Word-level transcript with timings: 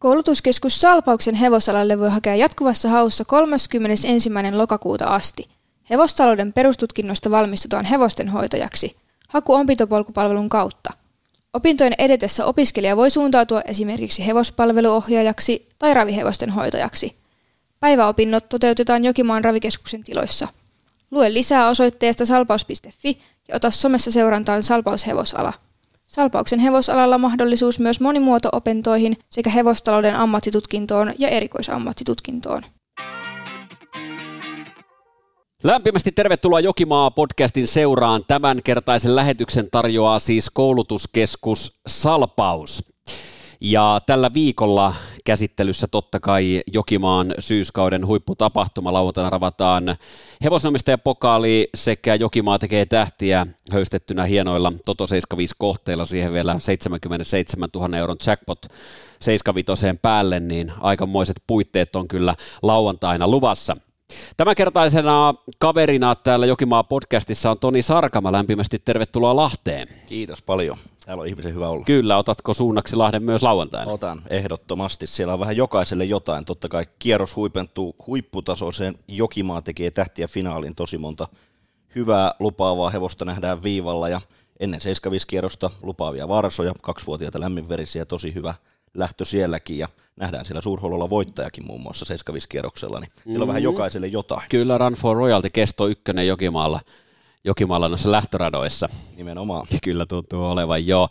Koulutuskeskus 0.00 0.80
Salpauksen 0.80 1.34
hevosalalle 1.34 1.98
voi 1.98 2.10
hakea 2.10 2.36
jatkuvassa 2.36 2.88
haussa 2.88 3.24
31. 3.24 4.08
lokakuuta 4.52 5.04
asti. 5.04 5.48
Hevostalouden 5.90 6.52
perustutkinnosta 6.52 7.30
valmistutaan 7.30 7.84
hevostenhoitajaksi. 7.84 8.96
Haku 9.28 9.54
opintopolkupalvelun 9.54 10.48
kautta. 10.48 10.90
Opintojen 11.52 11.94
edetessä 11.98 12.44
opiskelija 12.46 12.96
voi 12.96 13.10
suuntautua 13.10 13.62
esimerkiksi 13.62 14.26
hevospalveluohjaajaksi 14.26 15.68
tai 15.78 15.94
ravihevosten 15.94 16.50
hoitajaksi. 16.50 17.16
Päiväopinnot 17.80 18.48
toteutetaan 18.48 19.04
Jokimaan 19.04 19.44
ravikeskuksen 19.44 20.04
tiloissa. 20.04 20.48
Lue 21.10 21.34
lisää 21.34 21.68
osoitteesta 21.68 22.26
salpaus.fi 22.26 23.18
ja 23.48 23.56
ota 23.56 23.70
somessa 23.70 24.10
seurantaan 24.10 24.62
Salpaushevosala. 24.62 25.52
Salpauksen 26.10 26.58
hevosalalla 26.58 27.18
mahdollisuus 27.18 27.78
myös 27.80 28.00
monimuoto-opintoihin 28.00 29.16
sekä 29.30 29.50
hevostalouden 29.50 30.16
ammattitutkintoon 30.16 31.12
ja 31.18 31.28
erikoisammattitutkintoon. 31.28 32.62
Lämpimästi 35.62 36.12
tervetuloa 36.12 36.60
Jokimaa 36.60 37.10
podcastin 37.10 37.68
seuraan. 37.68 38.24
Tämänkertaisen 38.28 39.16
lähetyksen 39.16 39.68
tarjoaa 39.70 40.18
siis 40.18 40.50
koulutuskeskus 40.50 41.80
Salpaus. 41.86 42.84
Ja 43.60 44.00
tällä 44.06 44.30
viikolla 44.34 44.94
käsittelyssä 45.24 45.86
totta 45.86 46.20
kai 46.20 46.62
Jokimaan 46.72 47.34
syyskauden 47.38 48.06
huipputapahtuma. 48.06 48.92
Lauantaina 48.92 49.30
ravataan 49.30 49.96
hevosnomistajapokaali 50.44 51.68
sekä 51.74 52.14
Jokimaa 52.14 52.58
tekee 52.58 52.86
tähtiä 52.86 53.46
höystettynä 53.72 54.24
hienoilla 54.24 54.72
Toto 54.86 55.06
75 55.06 55.54
kohteilla. 55.58 56.04
Siihen 56.04 56.32
vielä 56.32 56.58
77 56.58 57.68
000 57.74 57.96
euron 57.96 58.16
jackpot 58.26 58.66
75 59.20 59.86
päälle, 60.02 60.40
niin 60.40 60.72
aikamoiset 60.80 61.42
puitteet 61.46 61.96
on 61.96 62.08
kyllä 62.08 62.34
lauantaina 62.62 63.28
luvassa. 63.28 63.76
Tämänkertaisena 64.36 65.34
kaverina 65.58 66.14
täällä 66.14 66.46
Jokimaa 66.46 66.84
podcastissa 66.84 67.50
on 67.50 67.58
Toni 67.58 67.82
Sarkama. 67.82 68.32
Lämpimästi 68.32 68.78
tervetuloa 68.78 69.36
Lahteen. 69.36 69.88
Kiitos 70.08 70.42
paljon. 70.42 70.78
Täällä 71.10 71.22
on 71.22 71.28
ihmisen 71.28 71.54
hyvä 71.54 71.68
olla. 71.68 71.84
Kyllä, 71.84 72.16
otatko 72.16 72.54
suunnaksi 72.54 72.96
Lahden 72.96 73.22
myös 73.22 73.42
lauantaina? 73.42 73.92
Otan, 73.92 74.22
ehdottomasti. 74.30 75.06
Siellä 75.06 75.34
on 75.34 75.40
vähän 75.40 75.56
jokaiselle 75.56 76.04
jotain. 76.04 76.44
Totta 76.44 76.68
kai 76.68 76.86
kierros 76.98 77.36
huipentuu 77.36 77.96
huipputasoiseen. 78.06 78.98
Jokimaa 79.08 79.62
tekee 79.62 79.90
tähtiä 79.90 80.28
finaalin 80.28 80.74
tosi 80.74 80.98
monta 80.98 81.28
hyvää 81.94 82.34
lupaavaa 82.38 82.90
hevosta 82.90 83.24
nähdään 83.24 83.62
viivalla 83.62 84.08
ja 84.08 84.20
ennen 84.60 84.80
75 84.80 85.26
kierrosta 85.26 85.70
lupaavia 85.82 86.28
varsoja, 86.28 86.74
kaksivuotiaita 86.80 87.40
lämminverisiä, 87.40 88.04
tosi 88.04 88.34
hyvä 88.34 88.54
lähtö 88.94 89.24
sielläkin 89.24 89.78
ja 89.78 89.88
nähdään 90.16 90.44
siellä 90.44 90.60
suurhololla 90.60 91.10
voittajakin 91.10 91.66
muun 91.66 91.80
muassa 91.80 92.04
75 92.04 92.48
kierroksella, 92.48 93.00
niin 93.00 93.10
siellä 93.24 93.42
on 93.42 93.48
vähän 93.48 93.62
mm. 93.62 93.64
jokaiselle 93.64 94.06
jotain. 94.06 94.42
Kyllä 94.48 94.78
Run 94.78 94.92
for 94.92 95.16
Royalty 95.16 95.48
kesto 95.52 95.88
ykkönen 95.88 96.26
Jokimaalla. 96.26 96.80
Jokimaalla 97.44 97.88
noissa 97.88 98.12
lähtöradoissa. 98.12 98.88
Nimenomaan. 99.16 99.66
Kyllä 99.82 100.06
tuntuu 100.06 100.44
olevan, 100.44 100.86
joo. 100.86 101.08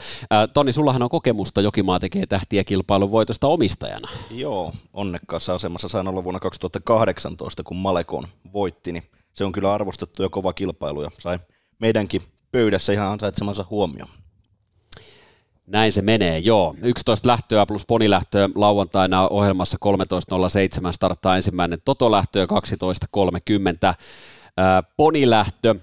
Toni, 0.53 0.73
sullahan 0.73 1.03
on 1.03 1.09
kokemusta 1.09 1.61
Jokimaa 1.61 1.99
tekee 1.99 2.25
tähtiä 2.25 2.63
kilpailun 2.63 3.11
voitosta 3.11 3.47
omistajana. 3.47 4.09
Joo, 4.31 4.73
onnekkaassa 4.93 5.55
asemassa 5.55 5.89
sain 5.89 6.07
olla 6.07 6.23
vuonna 6.23 6.39
2018, 6.39 7.63
kun 7.63 7.77
Malekon 7.77 8.27
voitti, 8.53 8.91
niin 8.91 9.03
se 9.33 9.45
on 9.45 9.51
kyllä 9.51 9.73
arvostettu 9.73 10.23
ja 10.23 10.29
kova 10.29 10.53
kilpailu 10.53 11.03
ja 11.03 11.11
sai 11.17 11.39
meidänkin 11.79 12.21
pöydässä 12.51 12.93
ihan 12.93 13.07
ansaitsemansa 13.07 13.65
huomioon. 13.69 14.09
Näin 15.67 15.91
se 15.91 16.01
menee, 16.01 16.37
joo. 16.37 16.75
11 16.81 17.27
lähtöä 17.27 17.65
plus 17.65 17.85
ponilähtöä 17.85 18.49
lauantaina 18.55 19.27
ohjelmassa 19.27 19.77
13.07 20.85 20.91
starttaa 20.91 21.35
ensimmäinen 21.35 21.81
totolähtö 21.85 22.39
ja 22.39 22.45
12.30 22.45 23.95
ponilähtö. 24.97 25.75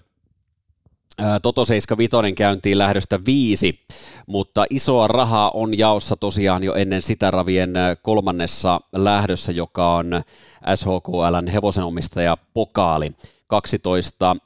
Toto 1.42 1.64
75 1.64 2.32
käyntiin 2.34 2.78
lähdöstä 2.78 3.20
viisi, 3.26 3.80
mutta 4.26 4.64
isoa 4.70 5.08
rahaa 5.08 5.50
on 5.50 5.78
jaossa 5.78 6.16
tosiaan 6.16 6.64
jo 6.64 6.74
ennen 6.74 7.02
sitä 7.02 7.30
ravien 7.30 7.74
kolmannessa 8.02 8.80
lähdössä, 8.92 9.52
joka 9.52 9.94
on 9.94 10.22
SHKLn 10.74 11.48
hevosenomistaja 11.52 12.36
Pokaali. 12.54 13.12
12 13.46 14.36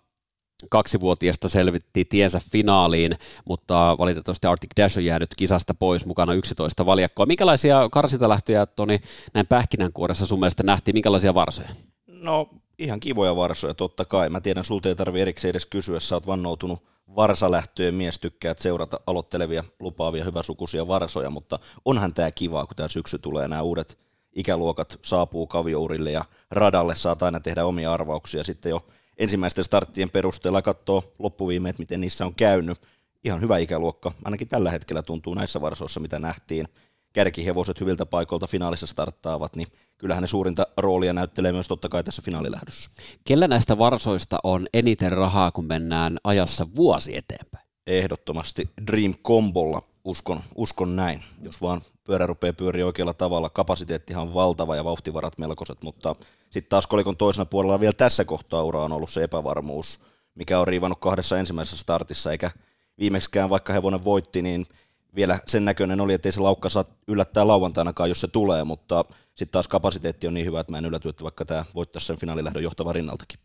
kaksivuotiaasta 0.70 1.48
selvitti 1.48 2.04
tiensä 2.04 2.40
finaaliin, 2.52 3.16
mutta 3.44 3.96
valitettavasti 3.98 4.46
Arctic 4.46 4.70
Dash 4.76 4.98
on 4.98 5.04
jäänyt 5.04 5.30
kisasta 5.36 5.74
pois 5.74 6.06
mukana 6.06 6.34
11 6.34 6.86
valjakkoa. 6.86 7.26
Minkälaisia 7.26 7.88
karsintalähtöjä 7.92 8.66
Toni 8.66 9.00
näin 9.34 9.46
pähkinänkuoressa 9.46 10.26
sun 10.26 10.40
mielestä 10.40 10.62
nähtiin, 10.62 10.94
minkälaisia 10.94 11.34
varsoja? 11.34 11.68
No 12.06 12.48
ihan 12.80 13.00
kivoja 13.00 13.36
varsoja 13.36 13.74
totta 13.74 14.04
kai. 14.04 14.30
Mä 14.30 14.40
tiedän, 14.40 14.64
sulta 14.64 14.88
ei 14.88 14.94
tarvi 14.94 15.20
erikseen 15.20 15.50
edes 15.50 15.66
kysyä, 15.66 16.00
sä 16.00 16.16
oot 16.16 16.26
vannoutunut 16.26 16.82
varsalähtöjen 17.16 17.94
mies, 17.94 18.18
tykkäät 18.18 18.58
seurata 18.58 19.00
aloittelevia, 19.06 19.64
lupaavia, 19.80 20.24
hyväsukuisia 20.24 20.88
varsoja, 20.88 21.30
mutta 21.30 21.58
onhan 21.84 22.14
tämä 22.14 22.30
kivaa, 22.30 22.66
kun 22.66 22.76
tämä 22.76 22.88
syksy 22.88 23.18
tulee, 23.18 23.48
nämä 23.48 23.62
uudet 23.62 23.98
ikäluokat 24.32 24.98
saapuu 25.02 25.46
kaviourille 25.46 26.10
ja 26.10 26.24
radalle 26.50 26.96
saat 26.96 27.22
aina 27.22 27.40
tehdä 27.40 27.64
omia 27.64 27.92
arvauksia 27.92 28.44
sitten 28.44 28.70
jo 28.70 28.86
ensimmäisten 29.18 29.64
starttien 29.64 30.10
perusteella 30.10 30.62
katsoo 30.62 31.14
loppuviimeet, 31.18 31.78
miten 31.78 32.00
niissä 32.00 32.26
on 32.26 32.34
käynyt. 32.34 32.78
Ihan 33.24 33.40
hyvä 33.40 33.58
ikäluokka, 33.58 34.12
ainakin 34.24 34.48
tällä 34.48 34.70
hetkellä 34.70 35.02
tuntuu 35.02 35.34
näissä 35.34 35.60
varsoissa, 35.60 36.00
mitä 36.00 36.18
nähtiin. 36.18 36.68
Kärkihevoset 37.12 37.80
hyviltä 37.80 38.06
paikoilta 38.06 38.46
finaalissa 38.46 38.86
starttaavat, 38.86 39.56
niin 39.56 39.68
kyllähän 39.98 40.22
ne 40.22 40.26
suurinta 40.26 40.66
roolia 40.76 41.12
näyttelee 41.12 41.52
myös 41.52 41.68
totta 41.68 41.88
kai 41.88 42.04
tässä 42.04 42.22
finaalilähdössä. 42.22 42.90
Kellä 43.24 43.48
näistä 43.48 43.78
varsoista 43.78 44.38
on 44.44 44.66
eniten 44.74 45.12
rahaa, 45.12 45.50
kun 45.50 45.64
mennään 45.64 46.18
ajassa 46.24 46.66
vuosi 46.76 47.16
eteenpäin? 47.16 47.66
Ehdottomasti 47.86 48.70
Dream 48.86 49.14
Combolla 49.14 49.82
uskon, 50.04 50.40
uskon 50.54 50.96
näin, 50.96 51.22
jos 51.42 51.62
vaan 51.62 51.80
pyörä 52.04 52.26
rupeaa 52.26 52.52
pyöriä 52.52 52.86
oikealla 52.86 53.14
tavalla. 53.14 53.50
Kapasiteettihan 53.50 54.22
on 54.22 54.34
valtava 54.34 54.76
ja 54.76 54.84
vauhtivarat 54.84 55.38
melkoiset, 55.38 55.82
mutta 55.82 56.16
sitten 56.50 56.70
taas 56.70 56.86
kolikon 56.86 57.16
toisena 57.16 57.44
puolella 57.44 57.80
vielä 57.80 57.92
tässä 57.92 58.24
kohtaa 58.24 58.62
ura 58.62 58.82
on 58.82 58.92
ollut 58.92 59.10
se 59.10 59.22
epävarmuus, 59.22 60.00
mikä 60.34 60.60
on 60.60 60.68
riivannut 60.68 61.00
kahdessa 61.00 61.38
ensimmäisessä 61.38 61.76
startissa, 61.76 62.32
eikä 62.32 62.50
viimeksikään 62.98 63.50
vaikka 63.50 63.72
hevonen 63.72 64.04
voitti, 64.04 64.42
niin 64.42 64.66
vielä 65.14 65.40
sen 65.46 65.64
näköinen 65.64 66.00
oli, 66.00 66.14
että 66.14 66.28
ei 66.28 66.32
se 66.32 66.40
laukka 66.40 66.68
saa 66.68 66.84
yllättää 67.08 67.46
lauantainakaan, 67.46 68.08
jos 68.08 68.20
se 68.20 68.28
tulee, 68.28 68.64
mutta 68.64 69.04
sitten 69.26 69.52
taas 69.52 69.68
kapasiteetti 69.68 70.26
on 70.26 70.34
niin 70.34 70.46
hyvä, 70.46 70.60
että 70.60 70.72
mä 70.72 70.78
en 70.78 70.84
ylläty, 70.84 71.08
että 71.08 71.24
vaikka 71.24 71.44
tämä 71.44 71.64
voittaisi 71.74 72.06
sen 72.06 72.16
finaalilähdön 72.16 72.62
johtava 72.62 72.92
rinnaltakin. 72.92 73.40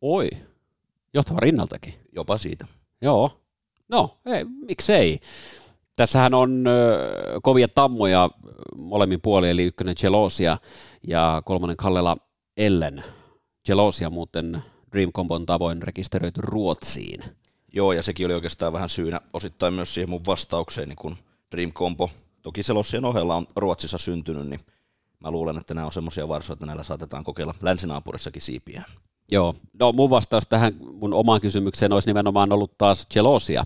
Oi, 0.00 0.28
johtava 1.14 1.40
rinnaltakin? 1.40 1.94
Jopa 2.12 2.38
siitä. 2.38 2.66
Joo, 3.00 3.40
no 3.88 4.18
ei, 4.26 4.44
miksei. 4.44 5.20
Tässähän 5.96 6.34
on 6.34 6.66
ö, 6.66 7.40
kovia 7.42 7.68
tammoja 7.68 8.30
molemmin 8.76 9.20
puolin, 9.20 9.50
eli 9.50 9.64
ykkönen 9.64 9.94
Gelosia 10.00 10.58
ja 11.08 11.42
kolmannen 11.44 11.76
Kallela 11.76 12.16
Ellen. 12.56 13.04
Gelosia 13.66 14.10
muuten 14.10 14.62
Dream 14.92 15.12
Combon 15.12 15.46
tavoin 15.46 15.82
rekisteröity 15.82 16.40
Ruotsiin. 16.44 17.24
Joo, 17.72 17.92
ja 17.92 18.02
sekin 18.02 18.26
oli 18.26 18.34
oikeastaan 18.34 18.72
vähän 18.72 18.88
syynä 18.88 19.20
osittain 19.32 19.74
myös 19.74 19.94
siihen 19.94 20.10
mun 20.10 20.26
vastaukseen, 20.26 20.88
niin 20.88 20.96
kun 20.96 21.16
Dream 21.52 21.72
Combo, 21.72 22.10
toki 22.42 22.62
Selosien 22.62 23.04
ohella 23.04 23.36
on 23.36 23.46
Ruotsissa 23.56 23.98
syntynyt, 23.98 24.48
niin 24.48 24.60
mä 25.20 25.30
luulen, 25.30 25.58
että 25.58 25.74
nämä 25.74 25.86
on 25.86 25.92
semmoisia 25.92 26.28
varsoja, 26.28 26.54
että 26.54 26.66
näillä 26.66 26.82
saatetaan 26.82 27.24
kokeilla 27.24 27.54
länsinaapurissakin 27.62 28.42
siipiä. 28.42 28.82
Joo, 29.32 29.54
no 29.80 29.92
mun 29.92 30.10
vastaus 30.10 30.46
tähän 30.46 30.76
mun 30.92 31.14
omaan 31.14 31.40
kysymykseen 31.40 31.92
olisi 31.92 32.08
nimenomaan 32.08 32.52
ollut 32.52 32.78
taas 32.78 33.06
Gelosia, 33.06 33.64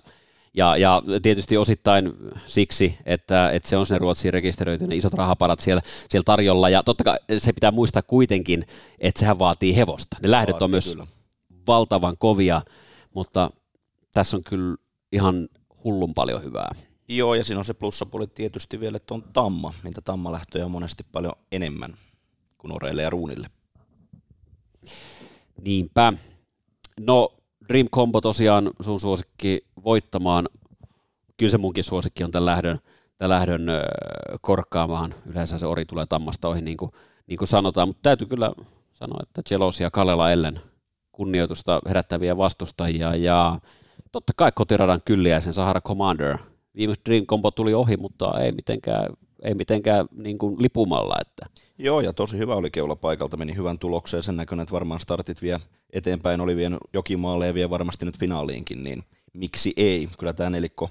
ja, 0.54 0.76
ja 0.76 1.02
tietysti 1.22 1.56
osittain 1.56 2.12
siksi, 2.46 2.98
että, 3.06 3.50
että 3.50 3.68
se 3.68 3.76
on 3.76 3.86
sen 3.86 4.00
Ruotsiin 4.00 4.34
rekisteröity, 4.34 4.86
ne 4.86 4.96
isot 4.96 5.14
rahaparat 5.14 5.60
siellä, 5.60 5.82
siellä 6.10 6.24
tarjolla. 6.24 6.68
Ja 6.68 6.82
totta 6.82 7.04
kai 7.04 7.18
se 7.38 7.52
pitää 7.52 7.70
muistaa 7.70 8.02
kuitenkin, 8.02 8.66
että 8.98 9.18
sehän 9.18 9.38
vaatii 9.38 9.76
hevosta. 9.76 10.16
Ne 10.22 10.30
lähdöt 10.30 10.62
on 10.62 10.70
myös 10.70 10.86
kyllä. 10.86 11.06
valtavan 11.66 12.16
kovia, 12.18 12.62
mutta 13.14 13.50
tässä 14.14 14.36
on 14.36 14.44
kyllä 14.44 14.76
ihan 15.12 15.48
hullun 15.84 16.14
paljon 16.14 16.42
hyvää. 16.42 16.70
Joo, 17.08 17.34
ja 17.34 17.44
siinä 17.44 17.58
on 17.58 17.64
se 17.64 17.74
plussapuoli 17.74 18.26
tietysti 18.26 18.80
vielä, 18.80 18.96
että 18.96 19.14
on 19.14 19.22
tamma. 19.32 19.74
Niitä 19.82 20.00
tammalähtöjä 20.00 20.64
on 20.64 20.70
monesti 20.70 21.06
paljon 21.12 21.32
enemmän 21.52 21.94
kuin 22.58 22.72
oreille 22.72 23.02
ja 23.02 23.10
ruunille. 23.10 23.50
Niinpä. 25.60 26.12
No, 27.00 27.32
Dream 27.68 27.88
Combo 27.88 28.20
tosiaan 28.20 28.70
sun 28.80 29.00
suosikki 29.00 29.66
voittamaan. 29.84 30.48
Kyllä 31.36 31.50
se 31.50 31.58
munkin 31.58 31.84
suosikki 31.84 32.24
on 32.24 32.30
tämän 32.30 32.46
lähdön, 32.46 32.78
tämän 33.18 33.30
lähdön 33.30 33.66
korkkaamaan. 34.40 35.14
Yleensä 35.26 35.58
se 35.58 35.66
ori 35.66 35.84
tulee 35.84 36.06
tammasta 36.06 36.48
ohi, 36.48 36.62
niin 36.62 36.76
kuin, 36.76 36.90
niin 37.26 37.38
kuin 37.38 37.48
sanotaan, 37.48 37.88
mutta 37.88 38.02
täytyy 38.02 38.26
kyllä 38.26 38.52
sanoa, 38.92 39.18
että 39.22 39.42
Chelos 39.42 39.80
ja 39.80 39.90
Kalela 39.90 40.32
Ellen 40.32 40.60
kunnioitusta 41.12 41.80
herättäviä 41.88 42.36
vastustajia 42.36 43.16
ja 43.16 43.60
totta 44.14 44.32
kai 44.36 44.52
kotiradan 44.54 45.00
kylliäisen 45.04 45.52
Sahara 45.52 45.80
Commander. 45.80 46.38
Viimeksi 46.76 47.02
Dream 47.08 47.26
Combo 47.26 47.50
tuli 47.50 47.74
ohi, 47.74 47.96
mutta 47.96 48.40
ei 48.40 48.52
mitenkään 48.52 49.06
ei 49.42 49.54
mitenkään 49.54 50.06
niin 50.16 50.38
kuin 50.38 50.62
lipumalla. 50.62 51.16
Että. 51.20 51.46
Joo, 51.78 52.00
ja 52.00 52.12
tosi 52.12 52.38
hyvä 52.38 52.54
oli 52.54 52.70
keula 52.70 52.96
paikalta, 52.96 53.36
meni 53.36 53.56
hyvän 53.56 53.78
tulokseen 53.78 54.22
sen 54.22 54.36
näköinen, 54.36 54.62
että 54.62 54.72
varmaan 54.72 55.00
startit 55.00 55.42
vie 55.42 55.60
eteenpäin, 55.92 56.40
oli 56.40 56.56
vienyt 56.56 56.78
Jokimaalle 56.92 57.46
ja 57.46 57.54
vie 57.54 57.70
varmasti 57.70 58.04
nyt 58.04 58.18
finaaliinkin, 58.18 58.84
niin 58.84 59.04
miksi 59.32 59.72
ei? 59.76 60.08
Kyllä 60.18 60.32
tämä 60.32 60.50
nelikko 60.50 60.90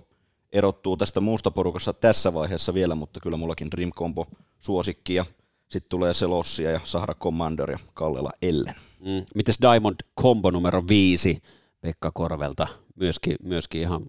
erottuu 0.51 0.97
tästä 0.97 1.21
muusta 1.21 1.51
porukassa 1.51 1.93
tässä 1.93 2.33
vaiheessa 2.33 2.73
vielä, 2.73 2.95
mutta 2.95 3.19
kyllä 3.19 3.37
mullakin 3.37 3.71
Dream 3.71 3.91
Combo 3.91 4.27
suosikki 4.59 5.15
ja 5.15 5.25
sitten 5.69 5.89
tulee 5.89 6.13
Selossia 6.13 6.71
ja 6.71 6.79
Sahara 6.83 7.13
Commander 7.13 7.71
ja 7.71 7.79
Kallela 7.93 8.31
Ellen. 8.41 8.75
Mm. 8.99 9.25
Mites 9.35 9.57
Diamond 9.61 9.95
Combo 10.21 10.51
numero 10.51 10.83
viisi 10.87 11.41
Pekka 11.81 12.11
Korvelta? 12.13 12.82
Myöskin, 12.95 13.35
myöskin 13.43 13.81
ihan 13.81 14.05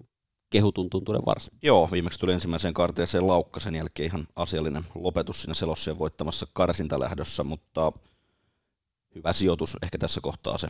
kehutun 0.51 0.91
tuntunen 0.91 1.23
varsin. 1.27 1.53
Joo, 1.63 1.89
viimeksi 1.93 2.19
tuli 2.19 2.33
ensimmäiseen 2.33 2.75
karteeseen 2.75 3.27
laukka, 3.27 3.61
sen 3.61 3.75
jälkeen 3.75 4.07
ihan 4.07 4.27
asiallinen 4.37 4.85
lopetus 4.95 5.43
siinä 5.43 5.55
Selossien 5.55 5.99
voittamassa 5.99 6.47
karsintalähdössä, 6.53 7.45
mutta 7.45 7.93
hyvä 9.15 9.33
sijoitus 9.33 9.77
ehkä 9.83 9.99
tässä 9.99 10.21
kohtaa 10.21 10.59
se 10.59 10.69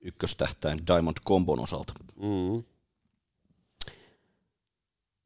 ykköstähtäin 0.00 0.86
Diamond 0.86 1.16
Combon 1.26 1.60
osalta. 1.60 1.92
Mm. 2.16 2.64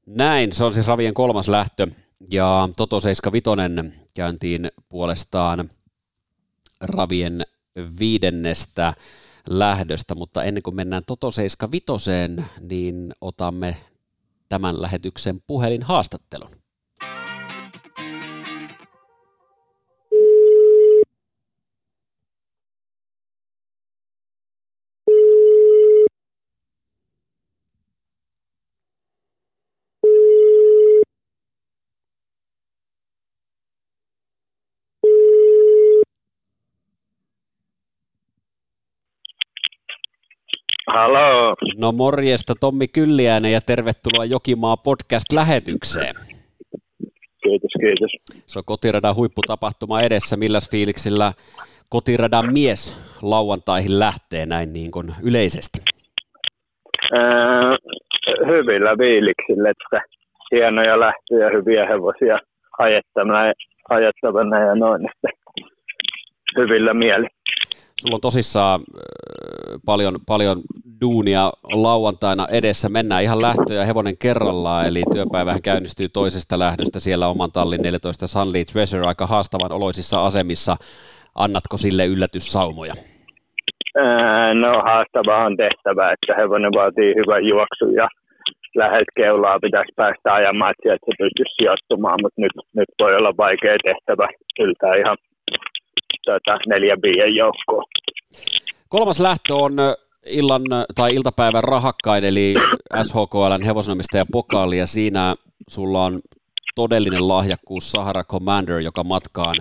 Näin, 0.07 0.53
se 0.53 0.65
on 0.65 0.75
siis 0.75 0.87
Ravien 0.87 1.15
kolmas 1.15 1.49
lähtö, 1.49 1.87
ja 2.31 2.69
Toto 2.77 3.01
75 3.01 3.99
käyntiin 4.15 4.71
puolestaan 4.89 5.71
Ravien 6.81 7.43
viidennestä 7.99 8.95
lähdöstä, 9.49 10.15
mutta 10.15 10.45
ennen 10.45 10.63
kuin 10.63 10.77
mennään 10.77 11.03
Toto 11.07 11.31
75, 11.31 12.11
niin 12.61 13.13
otamme 13.21 13.77
tämän 14.49 14.83
lähetyksen 14.83 15.43
puhelinhaastattelun. 15.47 16.62
Halo. 40.95 41.55
No 41.79 41.93
morjesta 41.93 42.55
Tommi 42.61 42.89
Kylliäinen 42.89 43.53
ja 43.53 43.61
tervetuloa 43.61 44.25
Jokimaa 44.25 44.77
podcast-lähetykseen. 44.77 46.15
Kiitos, 47.43 47.71
kiitos. 47.81 48.11
Se 48.47 48.59
on 48.59 48.65
kotiradan 48.65 49.17
huipputapahtuma 49.17 50.01
edessä. 50.01 50.37
Milläs 50.37 50.71
fiiliksillä 50.71 51.33
kotiradan 51.89 52.53
mies 52.53 52.81
lauantaihin 53.23 53.99
lähtee 53.99 54.47
näin 54.47 54.73
niin 54.73 54.91
kuin 54.91 55.15
yleisesti? 55.23 55.79
Äh, 57.15 57.79
hyvillä 58.47 58.97
fiiliksillä, 58.99 59.71
että 59.71 60.01
hienoja 60.53 61.01
lähtöjä, 61.01 61.51
hyviä 61.57 61.87
hevosia 61.87 62.39
ajettavana, 62.79 63.53
ajettavana 63.89 64.59
ja 64.59 64.75
noin, 64.75 65.03
että 65.11 65.29
hyvillä 66.57 66.95
mieli. 66.95 67.27
Sulla 68.01 68.15
on 68.15 68.21
tosissaan 68.21 68.81
paljon, 69.87 70.15
paljon 70.27 70.61
duunia 71.03 71.51
lauantaina 71.73 72.47
edessä. 72.51 72.89
Mennään 72.89 73.23
ihan 73.23 73.43
lähtöjä 73.43 73.85
hevonen 73.85 74.19
kerrallaan, 74.19 74.87
eli 74.87 75.03
työpäivähän 75.13 75.63
käynnistyy 75.63 76.09
toisesta 76.09 76.59
lähdöstä. 76.59 77.01
Siellä 77.01 77.29
oman 77.29 77.53
tallin 77.53 77.83
14 77.83 78.27
Sunlit 78.27 78.69
Treasure 78.69 79.07
aika 79.07 79.27
haastavan 79.27 79.73
oloisissa 79.73 80.27
asemissa. 80.27 80.77
Annatko 81.35 81.77
sille 81.77 82.07
yllätyssaumoja? 82.07 82.95
no 84.55 84.83
haastava 84.83 85.45
on 85.45 85.57
tehtävä, 85.57 86.13
että 86.13 86.35
hevonen 86.37 86.73
vaatii 86.73 87.15
hyvän 87.15 87.45
juoksun 87.45 87.95
ja 87.95 88.09
lähet 88.75 89.09
keulaa 89.17 89.61
pitäisi 89.61 89.93
päästä 89.97 90.35
ajamaan, 90.35 90.71
että 90.71 91.07
se 91.07 91.13
pystyisi 91.19 91.55
sijoittumaan, 91.57 92.19
mutta 92.23 92.41
nyt, 92.41 92.53
nyt 92.77 92.89
voi 93.01 93.17
olla 93.17 93.33
vaikea 93.37 93.77
tehtävä 93.85 94.29
yltää 94.59 94.95
ihan 95.03 95.17
tuota, 96.25 96.59
neljän 96.67 96.99
viien 97.03 97.35
joukkoon. 97.35 97.85
Kolmas 98.89 99.21
lähtö 99.21 99.55
on 99.55 99.73
illan 100.27 100.63
tai 100.95 101.15
iltapäivän 101.15 101.65
rahakkain, 101.65 102.25
eli 102.25 102.55
SHKLn 103.03 103.65
hevosenomistaja 103.67 104.25
pokaali, 104.33 104.79
ja 104.79 104.87
siinä 104.87 105.35
sulla 105.69 106.05
on 106.05 106.21
todellinen 106.75 107.29
lahjakkuus 107.29 107.93
Sahara 107.93 108.25
Commander, 108.25 108.79
joka 108.79 109.05
matkaan 109.05 109.57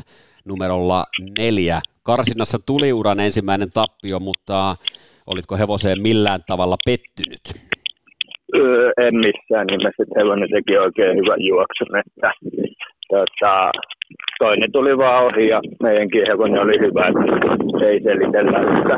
numerolla 0.45 1.03
neljä. 1.39 1.79
Karsinnassa 2.03 2.57
tuli 2.65 2.93
uran 2.93 3.19
ensimmäinen 3.19 3.71
tappio, 3.73 4.19
mutta 4.19 4.75
olitko 5.27 5.57
hevoseen 5.57 6.01
millään 6.01 6.39
tavalla 6.47 6.77
pettynyt? 6.85 7.41
Öö, 8.55 8.91
en 8.97 9.15
missään 9.15 9.67
nimessä, 9.67 10.03
että 10.03 10.19
hevonen 10.19 10.49
teki 10.49 10.77
oikein 10.77 11.17
hyvän 11.17 11.41
juoksun, 11.41 11.97
että 11.99 12.31
tota, 13.09 13.71
toinen 14.39 14.71
tuli 14.71 14.97
vaan 14.97 15.25
ohi 15.25 15.47
ja 15.47 15.61
meidänkin 15.83 16.27
hevonen 16.27 16.61
oli 16.61 16.79
hyvä, 16.79 17.03
että 17.07 17.85
ei 17.85 17.99
selitellä 18.03 18.59
sitä. 18.59 18.97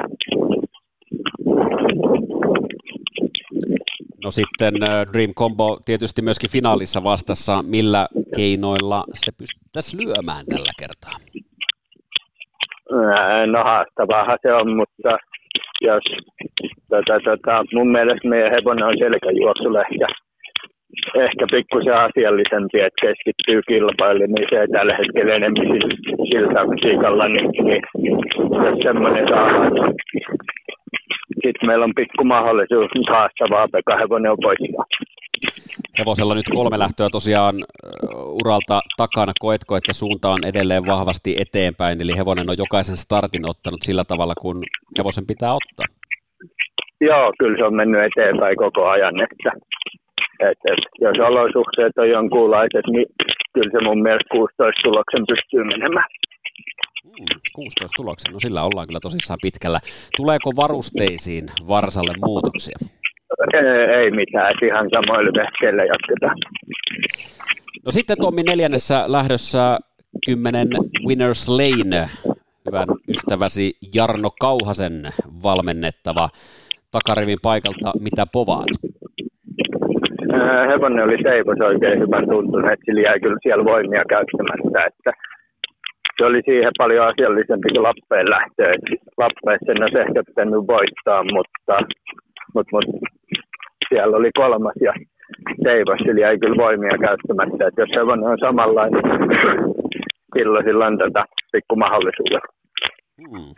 No 4.23 4.31
sitten 4.31 4.73
Dream 5.13 5.33
Combo 5.39 5.79
tietysti 5.85 6.21
myöskin 6.21 6.49
finaalissa 6.49 7.03
vastassa. 7.03 7.63
Millä 7.63 8.07
keinoilla 8.35 9.03
se 9.13 9.31
pystyttäisiin 9.37 10.07
lyömään 10.07 10.45
tällä 10.45 10.71
kertaa? 10.79 11.17
No 13.51 13.63
haastavahan 13.63 14.39
se 14.41 14.53
on, 14.53 14.75
mutta 14.75 15.17
jos 15.81 16.03
tota, 16.89 17.19
tota, 17.23 17.65
mun 17.73 17.91
mielestä 17.91 18.27
meidän 18.27 18.51
hevonen 18.51 18.85
on 18.85 18.97
selkäjuoksulla 18.99 19.83
ehkä 21.25 21.45
pikkusen 21.51 21.97
asiallisempi, 22.07 22.77
että 22.79 23.01
keskittyy 23.01 23.61
kilpailuun, 23.67 24.33
niin 24.33 24.47
se 24.49 24.67
tällä 24.71 24.93
hetkellä 24.99 25.33
enemmän 25.33 25.67
siltä 26.29 26.61
siikalla, 26.83 27.27
niin, 27.27 27.49
niin 27.67 27.83
jos 28.65 28.77
semmoinen 28.87 29.27
saa, 29.27 29.49
sitten 31.43 31.67
meillä 31.67 31.85
on 31.85 31.95
pikku 31.95 32.23
mahdollisuus 32.23 32.91
haastavaa, 33.09 33.67
Pekka 33.71 33.97
Hevonen 33.97 34.31
on 34.31 34.37
poistaa. 34.41 34.85
Hevosella 35.99 36.35
nyt 36.35 36.49
kolme 36.53 36.79
lähtöä 36.79 37.09
tosiaan 37.11 37.55
uralta 38.39 38.79
takana. 38.97 39.33
Koetko, 39.39 39.77
että 39.77 39.93
suunta 39.93 40.29
on 40.29 40.43
edelleen 40.45 40.83
vahvasti 40.87 41.35
eteenpäin, 41.43 42.01
eli 42.01 42.17
hevonen 42.17 42.49
on 42.49 42.55
jokaisen 42.57 42.97
startin 42.97 43.49
ottanut 43.49 43.81
sillä 43.81 44.03
tavalla, 44.07 44.33
kun 44.41 44.57
hevosen 44.97 45.27
pitää 45.27 45.53
ottaa? 45.53 45.85
Joo, 47.01 47.33
kyllä 47.39 47.57
se 47.57 47.63
on 47.63 47.75
mennyt 47.75 48.01
eteenpäin 48.01 48.57
koko 48.57 48.87
ajan, 48.87 49.15
että 49.21 49.51
et, 50.49 50.59
et, 50.71 50.83
jos 51.05 51.17
olosuhteet 51.29 51.97
on 51.97 52.09
jonkunlaiset, 52.09 52.87
niin 52.93 53.05
kyllä 53.53 53.71
se 53.71 53.83
mun 53.83 54.01
mielestä 54.03 54.31
16 54.31 54.81
tuloksen 54.83 55.23
pystyy 55.31 55.63
menemään. 55.63 56.09
Hmm, 57.05 57.39
16 57.55 57.95
tuloksen, 57.95 58.33
no 58.33 58.39
sillä 58.39 58.63
ollaan 58.63 58.87
kyllä 58.87 58.99
tosissaan 58.99 59.39
pitkällä. 59.41 59.79
Tuleeko 60.17 60.49
varusteisiin 60.55 61.45
Varsalle 61.67 62.13
muutoksia? 62.25 62.77
Ei, 63.53 63.95
ei 63.99 64.11
mitään, 64.11 64.53
ihan 64.65 64.89
samoilla 64.93 65.31
vehkeillä 65.41 65.83
jatketaan. 65.83 66.37
No 67.85 67.91
sitten 67.91 68.17
Tommi 68.21 68.43
neljännessä 68.43 69.03
lähdössä 69.07 69.79
10 70.25 70.67
Winners 71.07 71.49
Lane, 71.49 72.09
hyvän 72.65 72.87
ystäväsi 73.07 73.73
Jarno 73.95 74.29
Kauhasen 74.39 75.07
valmennettava 75.43 76.29
takarivin 76.91 77.37
paikalta, 77.41 77.91
mitä 77.99 78.25
povaat? 78.25 78.67
Hevonen 80.71 81.03
oli 81.03 81.17
seivos 81.23 81.59
oikein 81.69 81.99
hyvän 81.99 82.27
tuntunut, 82.29 82.71
että 82.71 82.85
sillä 82.85 83.01
jäi 83.01 83.19
kyllä 83.19 83.37
siellä 83.43 83.65
voimia 83.65 84.03
käyttämättä, 84.09 84.85
että 84.89 85.11
se 86.17 86.25
oli 86.25 86.41
siihen 86.45 86.71
paljon 86.77 87.07
asiallisempi 87.07 87.69
kuin 87.71 87.83
Lappeen 87.83 88.29
lähtö. 88.29 88.63
Lappeessa 89.17 89.71
en 89.71 89.83
olisi 89.83 89.97
ehkä 89.97 90.23
pitänyt 90.27 90.67
voittaa, 90.75 91.21
mutta, 91.35 91.75
mutta, 92.53 92.71
mutta 92.75 92.97
siellä 93.89 94.17
oli 94.17 94.29
kolmas 94.41 94.77
ja 94.81 94.93
seivos, 95.63 95.99
sillä 96.05 96.21
jäi 96.21 96.39
kyllä 96.39 96.63
voimia 96.65 96.97
käyttämättä. 97.07 97.67
Että 97.67 97.81
jos 97.81 97.95
hevonen 97.95 98.29
on 98.33 98.37
samanlainen, 98.47 99.03
silloin 100.35 100.65
sillä 100.65 100.85
on 100.85 100.97
tätä 100.97 101.25
pikku 101.51 101.75
mahdollisuutta. 101.75 102.39
Hmm. 103.21 103.53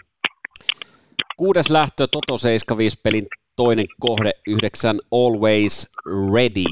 Kuudes 1.37 1.71
lähtö 1.71 2.07
Toto 2.11 2.37
75 2.37 2.99
pelin 3.03 3.27
toinen 3.55 3.85
kohde, 3.99 4.31
yhdeksän 4.47 4.95
Always 5.11 5.91
Ready, 6.33 6.69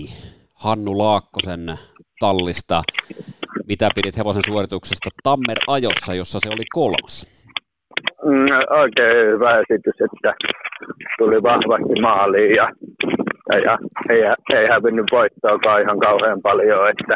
Hannu 0.63 0.97
Laakkosen 0.97 1.59
tallista. 2.19 2.81
Mitä 3.67 3.89
pidit 3.95 4.17
hevosen 4.17 4.43
suorituksesta 4.45 5.09
Tammer 5.23 5.57
ajossa, 5.67 6.13
jossa 6.13 6.39
se 6.39 6.49
oli 6.49 6.65
kolmas? 6.73 7.15
Mm, 8.25 8.45
oikein 8.81 9.27
hyvä 9.33 9.59
esitys, 9.59 9.97
että 10.07 10.33
tuli 11.17 11.43
vahvasti 11.43 12.01
maaliin 12.01 12.55
ja, 12.55 12.69
ja, 13.51 13.59
ja 13.59 13.77
ei, 14.09 14.21
ei 14.59 14.67
hävinnyt 14.67 15.05
voittoakaan 15.11 15.81
ihan 15.81 15.99
kauhean 15.99 16.41
paljon, 16.41 16.89
että 16.89 17.15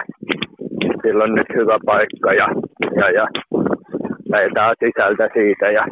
sillä 1.01 1.23
on 1.23 1.35
nyt 1.35 1.47
hyvä 1.55 1.77
paikka 1.85 2.33
ja, 2.33 2.47
ja, 2.95 3.09
ja 3.09 3.27
lähdetään 4.29 4.75
sisältä 4.79 5.29
siitä 5.33 5.65
ja 5.65 5.85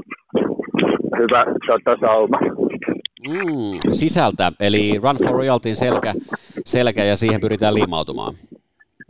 hyvä 1.19 1.45
tota, 1.67 1.97
sauma. 2.01 2.39
Mm, 3.27 3.79
sisältä, 3.91 4.51
eli 4.59 4.99
Run 5.03 5.17
for 5.23 5.31
Royaltyn 5.31 5.75
selkä, 5.75 6.13
selkä 6.65 7.03
ja 7.03 7.15
siihen 7.15 7.41
pyritään 7.41 7.73
liimautumaan. 7.73 8.33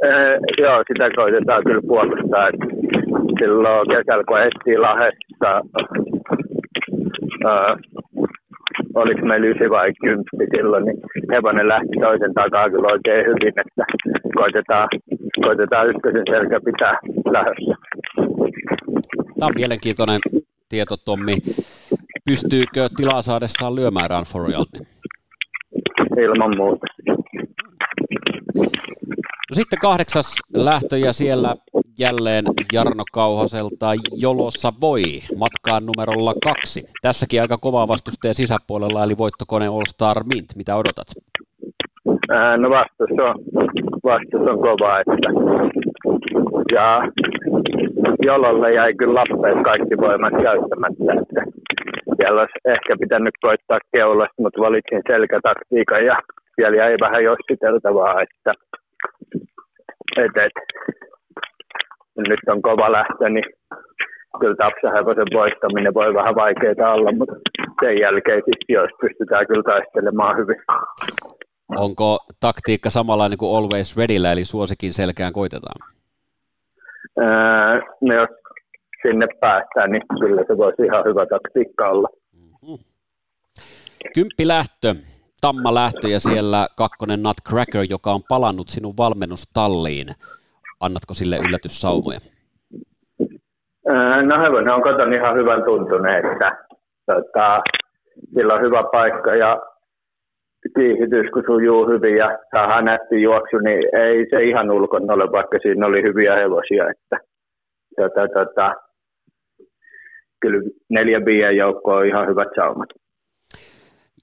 Ee, 0.03 0.39
joo, 0.57 0.83
sitä 0.87 1.09
koitetaan 1.15 1.63
kyllä 1.63 1.81
puolustaa. 1.87 2.47
Että 2.47 2.65
silloin 3.39 3.87
kesällä, 3.87 4.23
kun 4.27 4.41
etsii 4.41 4.77
Lahdessa, 4.77 5.51
oliko 8.95 9.25
meillä 9.25 9.47
ysi 9.47 9.69
vai 9.69 9.93
kymppi 10.01 10.45
silloin, 10.57 10.85
niin 10.85 10.97
hevonen 11.31 11.67
lähti 11.67 11.97
toisen 11.99 12.33
takaa 12.33 12.69
kyllä 12.69 12.87
oikein 12.91 13.25
hyvin, 13.25 13.47
että 13.47 13.85
koitetaan, 14.35 14.87
koitetaan 15.45 15.89
ykkösen 15.89 16.23
selkä 16.29 16.59
pitää 16.65 16.97
lähdössä. 17.31 17.75
Tämä 19.39 19.47
on 19.47 19.53
mielenkiintoinen 19.55 20.19
tieto, 20.69 20.95
Tommi. 21.05 21.37
Pystyykö 22.29 22.89
tilaa 22.97 23.21
saadessaan 23.21 23.75
lyömään 23.75 24.09
Run 24.09 24.23
for 24.23 24.41
Royalty? 24.41 24.79
Ilman 26.17 26.57
muuta. 26.57 26.85
No 29.49 29.53
sitten 29.53 29.79
kahdeksas 29.81 30.35
lähtö 30.53 30.97
ja 30.97 31.13
siellä 31.13 31.55
jälleen 31.99 32.45
Jarno 32.73 33.03
Kauhaselta 33.13 33.91
Jolossa 34.21 34.73
voi 34.81 35.03
matkaan 35.37 35.83
numerolla 35.85 36.33
kaksi. 36.43 36.85
Tässäkin 37.01 37.41
aika 37.41 37.57
kova 37.57 37.87
vastustaja 37.87 38.33
sisäpuolella, 38.33 39.03
eli 39.03 39.17
voittokone 39.17 39.67
All 39.67 39.85
Star 39.87 40.23
Mint. 40.23 40.45
Mitä 40.55 40.75
odotat? 40.75 41.07
Ää, 42.29 42.57
no 42.57 42.69
vastus 42.69 43.09
on, 43.11 43.35
vastus 44.03 44.41
on 44.41 44.59
kova, 44.59 44.99
että 44.99 45.29
ja 46.71 47.01
Jololle 48.21 48.73
jäi 48.73 48.93
kyllä 48.93 49.13
Lappeen 49.13 49.63
kaikki 49.63 49.97
voimat 49.97 50.33
käyttämättä, 50.43 51.03
että 51.21 51.64
siellä 52.17 52.41
olisi 52.41 52.59
ehkä 52.65 52.93
pitänyt 52.99 53.35
koittaa 53.41 53.79
keulasta, 53.91 54.41
mutta 54.43 54.61
valitsin 54.61 55.01
selkätaktiikan 55.07 56.05
ja 56.05 56.15
siellä 56.55 56.77
jäi 56.77 56.95
vähän 57.01 57.23
jossiteltavaa, 57.23 58.21
että 58.21 58.51
et, 60.23 60.37
et, 60.45 60.57
nyt 62.17 62.39
on 62.47 62.61
kova 62.61 62.91
lähtö, 62.91 63.29
niin 63.29 63.45
kyllä 64.39 64.55
tapsahevosen 64.55 65.31
voittaminen 65.33 65.93
voi 65.93 66.13
vähän 66.13 66.35
vaikeaa 66.35 66.93
olla, 66.93 67.11
mutta 67.11 67.35
sen 67.81 67.99
jälkeen 67.99 68.41
sitten 68.45 68.73
jos 68.73 68.89
pystytään 69.01 69.47
kyllä 69.47 69.63
taistelemaan 69.63 70.37
hyvin. 70.37 70.61
Onko 71.77 72.17
taktiikka 72.39 72.89
samanlainen 72.89 73.37
kuin 73.37 73.57
Always 73.57 73.97
Readyllä, 73.97 74.31
eli 74.31 74.45
suosikin 74.45 74.93
selkään 74.93 75.33
koitetaan? 75.33 75.79
Öö, 77.19 77.81
no 78.01 78.13
jos 78.15 78.29
sinne 79.07 79.27
päästään, 79.39 79.91
niin 79.91 80.03
kyllä 80.19 80.43
se 80.47 80.57
voisi 80.57 80.81
ihan 80.81 81.03
hyvä 81.05 81.25
taktiikka 81.25 81.89
olla. 81.89 82.07
Mm-hmm. 82.33 82.77
Kymppi 84.13 84.47
lähtö, 84.47 84.95
Tamma 85.41 85.73
lähtö 85.73 86.07
ja 86.07 86.19
siellä 86.19 86.67
kakkonen 86.77 87.23
Nutcracker, 87.23 87.85
joka 87.89 88.11
on 88.11 88.21
palannut 88.29 88.69
sinun 88.69 88.93
valmennustalliin. 88.97 90.07
Annatko 90.79 91.13
sille 91.13 91.37
yllätyssaumoja? 91.37 92.19
Öö, 93.89 94.21
no 94.21 94.39
hevonen 94.43 94.73
on 94.73 94.81
katon 94.81 95.13
ihan 95.13 95.35
hyvän 95.35 95.63
tuntunut, 95.63 96.15
että 96.17 96.65
tota, 97.05 97.61
sillä 98.33 98.53
on 98.53 98.61
hyvä 98.61 98.83
paikka 98.91 99.35
ja 99.35 99.61
kiihdytys, 100.75 101.31
kun 101.33 101.43
sujuu 101.45 101.87
hyvin 101.87 102.15
ja 102.15 102.39
saa 102.51 102.81
nätti 102.81 103.21
juoksu, 103.21 103.57
niin 103.57 103.95
ei 103.95 104.25
se 104.29 104.43
ihan 104.43 104.71
ulkona 104.71 105.13
ole, 105.13 105.31
vaikka 105.31 105.59
siinä 105.61 105.85
oli 105.85 106.03
hyviä 106.03 106.35
hevosia. 106.35 106.89
Että, 106.89 107.17
tota, 107.97 108.27
tota, 108.27 108.73
kyllä 110.45 110.63
neljä 110.89 111.21
biien 111.21 111.57
joukko 111.57 111.91
on 111.91 112.05
ihan 112.05 112.27
hyvät 112.27 112.47
saumat. 112.55 112.89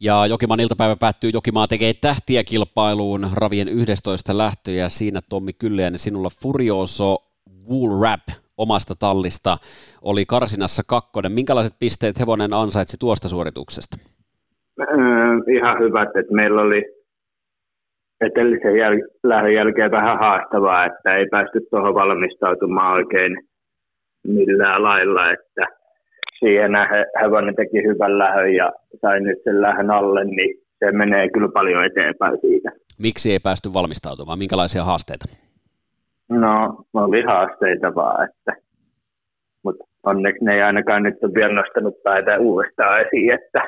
Ja 0.01 0.27
Jokimaan 0.27 0.61
iltapäivä 0.61 0.97
päättyy. 1.01 1.31
Jokimaa 1.35 1.67
tekee 1.67 1.93
tähtiä 1.95 2.45
kilpailuun 2.45 3.27
Ravien 3.35 3.69
11 3.69 4.39
lähtöjä. 4.39 4.89
Siinä 4.89 5.21
Tommi 5.31 5.53
Kylliäinen 5.53 5.99
sinulla 5.99 6.29
Furioso 6.43 7.17
Wool 7.69 8.01
Wrap 8.01 8.27
omasta 8.59 8.95
tallista 8.95 9.57
oli 10.03 10.25
karsinassa 10.25 10.83
kakkonen. 10.89 11.33
Minkälaiset 11.33 11.75
pisteet 11.79 12.21
hevonen 12.21 12.55
ansaitsi 12.55 12.97
tuosta 13.01 13.29
suorituksesta? 13.29 13.97
Äh, 14.81 14.89
ihan 15.57 15.79
hyvät, 15.79 16.09
että 16.17 16.35
meillä 16.35 16.63
oli 16.63 16.83
edellisen 18.21 18.75
jäl- 18.75 19.11
lähdön 19.25 19.55
jälkeen 19.55 19.91
vähän 19.91 20.19
haastavaa, 20.19 20.87
että 20.87 21.17
ei 21.17 21.27
päästy 21.31 21.61
tuohon 21.71 21.95
valmistautumaan 21.95 22.93
oikein 22.93 23.37
millään 24.27 24.83
lailla, 24.83 25.33
että 25.33 25.82
siihen 26.43 26.73
hevonen 27.21 27.57
teki 27.57 27.79
hyvän 27.89 28.19
lähön 28.19 28.55
ja 28.55 28.73
sai 29.01 29.21
nyt 29.21 29.39
sen 29.45 29.63
lähön 29.63 29.91
alle, 29.91 30.25
niin 30.25 30.63
se 30.79 30.93
menee 30.93 31.29
kyllä 31.29 31.49
paljon 31.49 31.85
eteenpäin 31.85 32.39
siitä. 32.41 32.71
Miksi 32.99 33.33
ei 33.33 33.39
päästy 33.39 33.69
valmistautumaan? 33.75 34.39
Minkälaisia 34.39 34.85
haasteita? 34.85 35.25
No, 36.29 36.85
oli 36.95 37.23
haasteita 37.23 37.95
vaan, 37.95 38.29
että 38.29 38.53
mutta 39.63 39.85
onneksi 40.03 40.45
ne 40.45 40.55
ei 40.55 40.63
ainakaan 40.63 41.03
nyt 41.03 41.25
ole 41.25 41.35
vielä 41.35 41.55
nostanut 41.55 42.03
päätä 42.03 42.39
uudestaan 42.39 43.01
esiin, 43.01 43.33
että, 43.33 43.63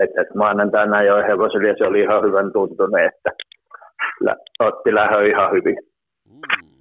että, 0.00 0.20
että 0.20 0.34
maanantaina 0.38 1.02
jo 1.02 1.16
hevosella 1.16 1.68
ja 1.68 1.74
se 1.78 1.84
oli 1.84 2.00
ihan 2.00 2.22
hyvän 2.22 2.52
tuntunut, 2.52 3.00
että 3.06 3.30
otti 4.58 4.94
lähö 4.94 5.28
ihan 5.28 5.52
hyvin. 5.52 5.76
Mm. 6.28 6.75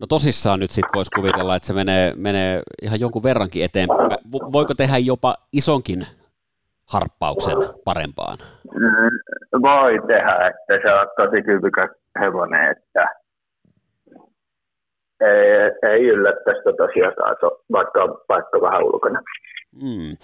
No 0.00 0.06
tosissaan 0.06 0.60
nyt 0.60 0.70
sitten 0.70 0.90
voisi 0.94 1.10
kuvitella, 1.16 1.56
että 1.56 1.66
se 1.66 1.72
menee, 1.72 2.12
menee 2.16 2.62
ihan 2.82 3.00
jonkun 3.00 3.22
verrankin 3.22 3.64
eteenpäin. 3.64 4.10
Voiko 4.52 4.74
tehdä 4.74 4.98
jopa 4.98 5.34
isonkin 5.52 6.06
harppauksen 6.92 7.56
parempaan? 7.84 8.38
Mm, 8.74 9.62
voi 9.62 9.92
tehdä, 10.06 10.48
että 10.48 10.88
se 10.88 10.94
on 10.94 11.06
tosi 11.16 11.42
kyvykäs 11.42 11.90
hevonen, 12.20 12.70
että 12.70 13.06
ei, 15.20 15.90
ei 15.92 16.02
yllättäisi 16.04 16.60
tosiaan 16.76 17.14
taas, 17.14 17.52
vaikka, 17.72 18.00
vaikka 18.28 18.60
vähän 18.60 18.82
ulkona. 18.82 19.20
Mm 19.82 20.16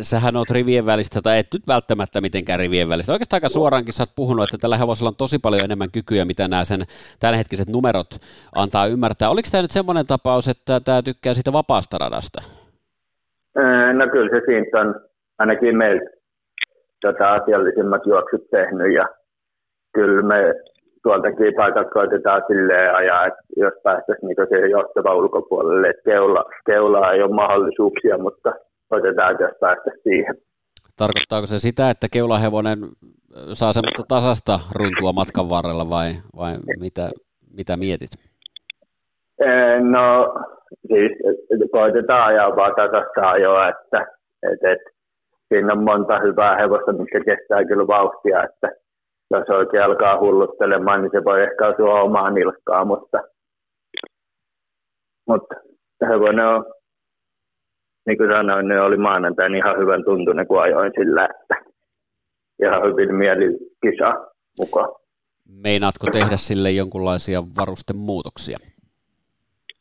sähän 0.00 0.36
oot 0.36 0.50
rivien 0.50 0.86
välistä, 0.86 1.20
tai 1.22 1.38
et 1.38 1.46
nyt 1.52 1.62
välttämättä 1.68 2.20
mitenkään 2.20 2.58
rivien 2.60 2.88
välistä. 2.88 3.12
Oikeastaan 3.12 3.36
aika 3.36 3.48
suoraankin 3.48 3.94
sä 3.94 4.02
oot 4.02 4.16
puhunut, 4.16 4.44
että 4.44 4.58
tällä 4.60 4.76
hevosella 4.76 5.08
on 5.08 5.16
tosi 5.16 5.38
paljon 5.38 5.64
enemmän 5.64 5.90
kykyä, 5.92 6.24
mitä 6.24 6.48
nämä 6.48 6.64
sen 6.64 6.80
tämänhetkiset 7.20 7.68
numerot 7.68 8.10
antaa 8.54 8.86
ymmärtää. 8.86 9.30
Oliko 9.30 9.48
tämä 9.52 9.62
nyt 9.62 9.70
semmoinen 9.70 10.06
tapaus, 10.06 10.48
että 10.48 10.80
tämä 10.80 11.02
tykkää 11.02 11.34
siitä 11.34 11.52
vapaasta 11.52 11.98
radasta? 11.98 12.42
No 13.92 14.08
kyllä 14.12 14.30
se 14.30 14.40
siitä 14.46 14.80
on 14.80 14.94
ainakin 15.38 15.76
meiltä 15.76 16.10
tota 17.00 17.32
asiallisimmat 17.32 18.06
juoksut 18.06 18.50
tehnyt 18.50 18.94
ja 18.94 19.08
kyllä 19.94 20.22
me 20.22 20.54
tuoltakin 21.02 21.54
paikat 21.56 21.90
koitetaan 21.92 22.42
silleen 22.46 22.94
ajaa, 22.94 23.26
että 23.26 23.42
jos 23.56 23.72
päästäisiin 23.82 24.26
niin 24.26 24.48
siihen 24.48 24.70
johtava 24.70 25.14
ulkopuolelle, 25.14 25.88
että 25.88 26.02
keula, 26.04 26.44
keulaa 26.66 27.12
ei 27.12 27.22
ole 27.22 27.34
mahdollisuuksia, 27.34 28.18
mutta 28.18 28.52
koitetaan 28.88 29.36
jos 29.40 29.52
päästä 29.60 29.90
siihen. 30.02 30.34
Tarkoittaako 30.96 31.46
se 31.46 31.58
sitä, 31.58 31.90
että 31.90 32.06
keulahevonen 32.12 32.78
saa 33.52 33.72
semmoista 33.72 34.02
tasasta 34.08 34.60
runtua 34.74 35.12
matkan 35.12 35.48
varrella 35.48 35.90
vai, 35.90 36.10
vai 36.36 36.54
mitä, 36.80 37.10
mitä 37.56 37.76
mietit? 37.76 38.10
No 39.80 40.34
siis 40.86 41.12
koitetaan 41.70 42.26
ajaa 42.26 42.56
vaan 42.56 42.74
tasasta 42.74 43.30
ajoa, 43.30 43.68
että 43.68 44.06
et, 44.52 44.72
et, 44.72 44.78
siinä 45.48 45.72
on 45.72 45.84
monta 45.84 46.20
hyvää 46.20 46.56
hevosta, 46.56 46.92
mikä 46.92 47.20
kestää 47.24 47.64
kyllä 47.64 47.86
vauhtia, 47.86 48.44
että 48.44 48.68
jos 49.30 49.48
oikein 49.48 49.82
alkaa 49.82 50.20
hulluttelemaan, 50.20 51.02
niin 51.02 51.10
se 51.12 51.24
voi 51.24 51.42
ehkä 51.42 51.66
asua 51.66 52.00
omaan 52.02 52.34
nilkkaan, 52.34 52.86
mutta, 52.86 53.18
mutta 55.28 55.54
hevonen 56.08 56.46
on 56.46 56.64
niin 58.08 58.18
kuin 58.18 58.32
sanoin, 58.32 58.68
ne 58.68 58.80
oli 58.80 58.96
maanantaina 58.96 59.56
ihan 59.56 59.78
hyvän 59.78 60.04
tuntunen, 60.04 60.46
kun 60.46 60.62
ajoin 60.62 60.92
sillä, 60.98 61.28
että 61.30 61.54
ihan 62.62 62.82
hyvin 62.82 63.14
mieli 63.14 63.58
kisa 63.82 64.14
mukaan. 64.58 64.88
Meinaatko 65.62 66.06
tehdä 66.12 66.36
sille 66.36 66.70
jonkunlaisia 66.70 67.42
varustemuutoksia? 67.58 68.58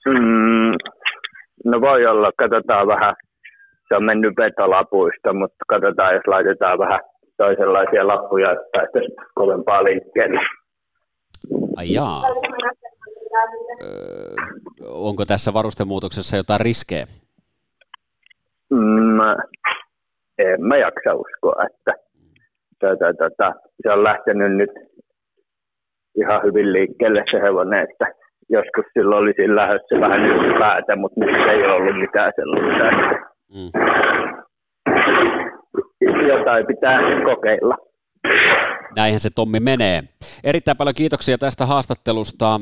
Mm, 0.05 0.74
no 1.65 1.81
voi 1.81 2.05
olla, 2.05 2.31
katsotaan 2.38 2.88
vähän. 2.88 3.15
Se 3.88 3.96
on 3.96 4.03
mennyt 4.03 4.34
vetolapuista, 4.38 5.34
mutta 5.34 5.63
katsotaan, 5.67 6.15
jos 6.15 6.27
laitetaan 6.27 6.79
vähän 6.79 7.00
toisenlaisia 7.38 8.07
lappuja, 8.07 8.51
että 8.51 8.65
päästäisiin 8.74 9.15
kovempaa 9.36 9.84
liikkeelle. 9.84 10.39
Ai 11.77 11.93
jaa. 11.93 12.22
Öö, 13.81 14.36
onko 14.88 15.25
tässä 15.25 15.53
varustemuutoksessa 15.53 16.38
jotain 16.38 16.62
riskejä? 16.62 17.05
Mm, 19.18 19.36
en 20.38 20.62
mä 20.62 20.78
jaksa 20.78 21.14
uskoa, 21.14 21.66
että 21.66 21.94
tätä, 22.80 23.14
tätä, 23.14 23.54
se 23.82 23.92
on 23.92 24.04
lähtenyt 24.04 24.56
nyt 24.56 24.70
ihan 26.22 26.44
hyvin 26.44 26.74
liikkeelle 26.74 27.24
se 27.32 27.38
hevonen, 27.42 27.88
että 27.90 28.06
joskus 28.50 28.86
silloin 28.94 29.24
oli 29.24 29.34
siinä 29.36 29.56
lähdössä 29.56 30.00
vähän 30.00 30.22
päätä, 30.60 30.96
mutta 30.96 31.20
nyt 31.20 31.36
ei 31.36 31.66
ollut 31.66 32.00
mitään 32.00 32.32
sellaista. 32.36 32.84
Mm. 33.54 33.72
Jotain 36.28 36.68
pitää 36.68 37.00
kokeilla. 37.26 37.78
Näinhän 38.96 39.20
se 39.20 39.30
Tommi 39.36 39.60
menee. 39.60 40.02
Erittäin 40.44 40.78
paljon 40.78 40.96
kiitoksia 40.96 41.38
tästä 41.38 41.66
haastattelusta 41.66 42.60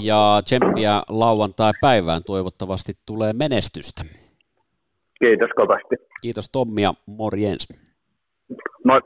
ja 0.00 0.40
tsemppiä 0.44 1.02
lauantai-päivään. 1.08 2.22
Toivottavasti 2.26 2.92
tulee 3.06 3.32
menestystä. 3.32 4.02
Kiitos 5.18 5.50
kovasti. 5.56 5.96
Kiitos 6.22 6.50
Tommi 6.50 6.82
ja 6.82 6.94
morjens. 7.06 7.68
Moi. 8.84 9.00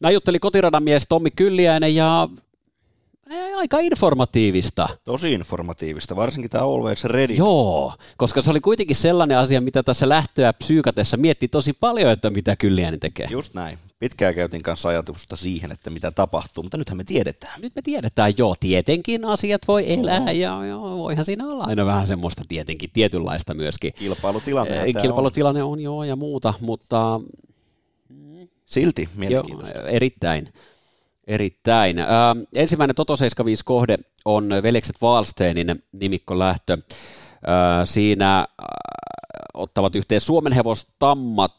Näin 0.00 0.14
jutteli 0.14 0.38
kotiradan 0.38 0.82
mies 0.82 1.06
Tommi 1.08 1.30
Kylliäinen 1.30 1.94
ja 1.94 2.28
aika 3.56 3.78
informatiivista. 3.78 4.88
Tosi 5.04 5.32
informatiivista, 5.32 6.16
varsinkin 6.16 6.50
tämä 6.50 6.64
Always 6.64 7.04
Ready. 7.04 7.34
Joo, 7.34 7.94
koska 8.16 8.42
se 8.42 8.50
oli 8.50 8.60
kuitenkin 8.60 8.96
sellainen 8.96 9.38
asia, 9.38 9.60
mitä 9.60 9.82
tässä 9.82 10.08
lähtöä 10.08 10.52
psyykatessa 10.52 11.16
mietti 11.16 11.48
tosi 11.48 11.72
paljon, 11.72 12.10
että 12.10 12.30
mitä 12.30 12.56
Kylliäinen 12.56 13.00
tekee. 13.00 13.28
Just 13.30 13.54
näin. 13.54 13.78
Pitkään 13.98 14.34
käytin 14.34 14.62
kanssa 14.62 14.88
ajatusta 14.88 15.36
siihen, 15.36 15.72
että 15.72 15.90
mitä 15.90 16.10
tapahtuu, 16.10 16.62
mutta 16.62 16.76
nythän 16.76 16.96
me 16.96 17.04
tiedetään. 17.04 17.60
Nyt 17.60 17.74
me 17.74 17.82
tiedetään, 17.82 18.32
joo, 18.38 18.54
tietenkin 18.60 19.24
asiat 19.24 19.62
voi 19.68 19.92
elää 19.92 20.20
no. 20.20 20.30
ja 20.30 20.66
joo, 20.66 20.98
voihan 20.98 21.24
siinä 21.24 21.46
olla 21.46 21.64
aina 21.64 21.86
vähän 21.86 22.06
semmoista 22.06 22.42
tietenkin, 22.48 22.90
tietynlaista 22.92 23.54
myöskin. 23.54 23.92
Kilpailutilanne. 23.92 24.82
E, 24.82 24.92
kilpailutilanne 24.92 25.62
on. 25.62 25.72
on 25.72 25.80
joo 25.80 26.04
ja 26.04 26.16
muuta, 26.16 26.54
mutta... 26.60 27.20
Silti 28.66 29.08
mielenkiintoista. 29.14 29.78
Joo, 29.78 29.86
erittäin. 29.86 30.48
Erittäin. 31.28 31.98
Äh, 31.98 32.06
ensimmäinen 32.54 32.96
Toto 32.96 33.16
75 33.16 33.64
kohde 33.64 33.98
on 34.24 34.48
Veljekset 34.62 34.96
Wallsteinin 35.02 35.84
nimikko 35.92 36.38
lähtö. 36.38 36.72
Äh, 36.72 37.84
siinä 37.84 38.48
ottavat 39.54 39.94
yhteen 39.94 40.20
Suomen 40.20 40.52
hevostammat 40.52 41.54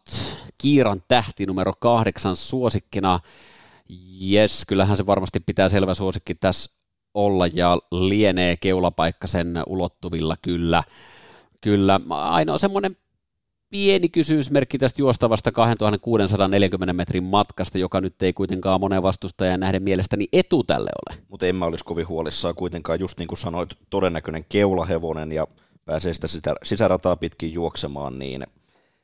Kiiran 0.57 1.03
tähti 1.07 1.45
numero 1.45 1.73
kahdeksan 1.79 2.35
suosikkina. 2.35 3.19
Jes, 4.19 4.65
kyllähän 4.67 4.97
se 4.97 5.05
varmasti 5.05 5.39
pitää 5.39 5.69
selvä 5.69 5.93
suosikki 5.93 6.35
tässä 6.35 6.71
olla 7.13 7.47
ja 7.47 7.77
lienee 7.91 8.57
keulapaikka 8.57 9.27
sen 9.27 9.63
ulottuvilla 9.67 10.35
kyllä. 10.41 10.83
Kyllä, 11.61 11.99
ainoa 12.09 12.57
semmoinen 12.57 12.95
pieni 13.69 14.09
kysymysmerkki 14.09 14.77
tästä 14.77 15.01
juostavasta 15.01 15.51
2640 15.51 16.93
metrin 16.93 17.23
matkasta, 17.23 17.77
joka 17.77 18.01
nyt 18.01 18.21
ei 18.21 18.33
kuitenkaan 18.33 18.79
monen 18.79 19.03
vastustajan 19.03 19.59
nähden 19.59 19.83
mielestäni 19.83 20.27
etu 20.33 20.63
tälle 20.63 20.89
ole. 21.07 21.17
Mutta 21.27 21.47
en 21.47 21.55
mä 21.55 21.65
olisi 21.65 21.83
kovin 21.83 22.07
huolissaan 22.07 22.55
kuitenkaan, 22.55 22.99
just 22.99 23.19
niin 23.19 23.27
kuin 23.27 23.39
sanoit, 23.39 23.77
todennäköinen 23.89 24.45
keulahevonen 24.49 25.31
ja 25.31 25.47
pääsee 25.85 26.13
sitä 26.13 26.55
sisärataa 26.63 27.15
pitkin 27.15 27.53
juoksemaan, 27.53 28.19
niin 28.19 28.47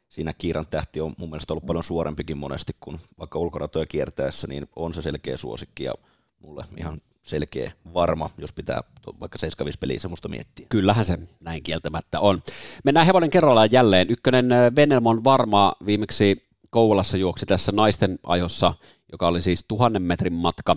siinä 0.10 0.34
Kiiran 0.34 0.68
tähti 0.68 1.02
on 1.02 1.14
mun 1.18 1.30
mielestä 1.30 1.54
ollut 1.54 1.66
paljon 1.66 1.84
suorempikin 1.84 2.38
monesti 2.38 2.74
kuin 2.80 3.00
vaikka 3.20 3.40
ulkoratoja 3.40 3.86
kiertäessä, 3.86 4.48
niin 4.48 4.68
on 4.76 4.94
se 4.94 5.02
selkeä 5.02 5.38
suosikki 5.38 5.84
ja 5.84 5.94
mulle 6.40 6.66
ihan 6.78 6.98
selkeä, 7.26 7.72
varma, 7.94 8.30
jos 8.38 8.54
pitää 8.54 8.84
vaikka 9.20 9.38
75 9.38 9.80
peliä 9.80 10.00
semmoista 10.00 10.30
miettiä. 10.30 10.66
Kyllähän 10.70 11.06
se 11.06 11.20
näin 11.40 11.64
kieltämättä 11.64 12.20
on. 12.20 12.44
Mennään 12.84 13.06
hevonen 13.06 13.30
kerrallaan 13.30 13.72
jälleen. 13.72 14.10
Ykkönen 14.10 14.50
Venelmon 14.76 15.24
varma 15.24 15.74
viimeksi 15.86 16.46
Kouvolassa 16.70 17.18
juoksi 17.18 17.46
tässä 17.46 17.72
naisten 17.72 18.20
ajossa, 18.24 18.74
joka 19.12 19.28
oli 19.28 19.42
siis 19.42 19.66
tuhannen 19.68 20.02
metrin 20.02 20.34
matka. 20.34 20.76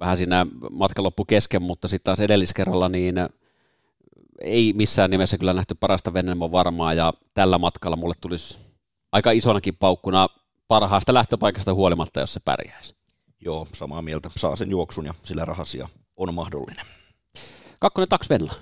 Vähän 0.00 0.16
siinä 0.16 0.46
matka 0.70 1.02
loppu 1.02 1.24
kesken, 1.24 1.62
mutta 1.62 1.88
sitten 1.88 2.04
taas 2.04 2.20
edelliskerralla 2.20 2.88
niin 2.88 3.14
ei 4.40 4.72
missään 4.72 5.10
nimessä 5.10 5.38
kyllä 5.38 5.52
nähty 5.52 5.74
parasta 5.74 6.14
Venelmon 6.14 6.52
varmaa 6.52 6.94
ja 6.94 7.12
tällä 7.34 7.58
matkalla 7.58 7.96
mulle 7.96 8.14
tulisi 8.20 8.58
aika 9.12 9.30
isonakin 9.30 9.76
paukkuna 9.76 10.28
parhaasta 10.68 11.14
lähtöpaikasta 11.14 11.74
huolimatta, 11.74 12.20
jos 12.20 12.34
se 12.34 12.40
pärjäisi. 12.40 12.99
Joo, 13.40 13.66
samaa 13.74 14.02
mieltä. 14.02 14.30
Saa 14.36 14.56
sen 14.56 14.70
juoksun 14.70 15.06
ja 15.06 15.14
sillä 15.22 15.44
rahasia 15.44 15.88
on 16.16 16.34
mahdollinen. 16.34 16.86
Kakkonen 17.78 18.08
taks 18.08 18.30
Venla. 18.30 18.52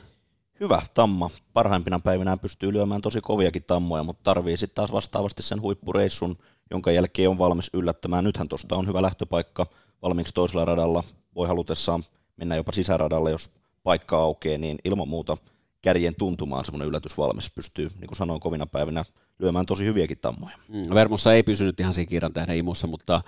Hyvä 0.60 0.82
tamma. 0.94 1.30
Parhaimpina 1.52 2.00
päivinä 2.00 2.36
pystyy 2.36 2.72
lyömään 2.72 3.02
tosi 3.02 3.20
koviakin 3.20 3.64
tammoja, 3.64 4.02
mutta 4.02 4.22
tarvii 4.22 4.56
sitten 4.56 4.74
taas 4.74 4.92
vastaavasti 4.92 5.42
sen 5.42 5.60
huippureissun, 5.60 6.38
jonka 6.70 6.92
jälkeen 6.92 7.30
on 7.30 7.38
valmis 7.38 7.70
yllättämään. 7.72 8.24
Nythän 8.24 8.48
tuosta 8.48 8.76
on 8.76 8.86
hyvä 8.86 9.02
lähtöpaikka 9.02 9.66
valmiiksi 10.02 10.34
toisella 10.34 10.64
radalla. 10.64 11.04
Voi 11.34 11.48
halutessaan 11.48 12.04
mennä 12.36 12.56
jopa 12.56 12.72
sisäradalle, 12.72 13.30
jos 13.30 13.50
paikka 13.82 14.16
aukeaa, 14.18 14.58
niin 14.58 14.78
ilman 14.84 15.08
muuta 15.08 15.36
kärjen 15.82 16.14
tuntumaan 16.14 16.64
semmoinen 16.64 16.88
yllätys 16.88 17.18
valmis. 17.18 17.50
Pystyy, 17.50 17.90
niin 18.00 18.08
kuin 18.08 18.16
sanoin, 18.16 18.40
kovina 18.40 18.66
päivinä 18.66 19.04
lyömään 19.38 19.66
tosi 19.66 19.84
hyviäkin 19.84 20.18
tammoja. 20.18 20.56
Mm, 20.68 20.94
Vermossa 20.94 21.34
ei 21.34 21.42
pysynyt 21.42 21.80
ihan 21.80 21.94
siinä 21.94 22.08
kiiran 22.08 22.32
tähden 22.32 22.56
imussa, 22.56 22.86
mutta, 22.86 23.22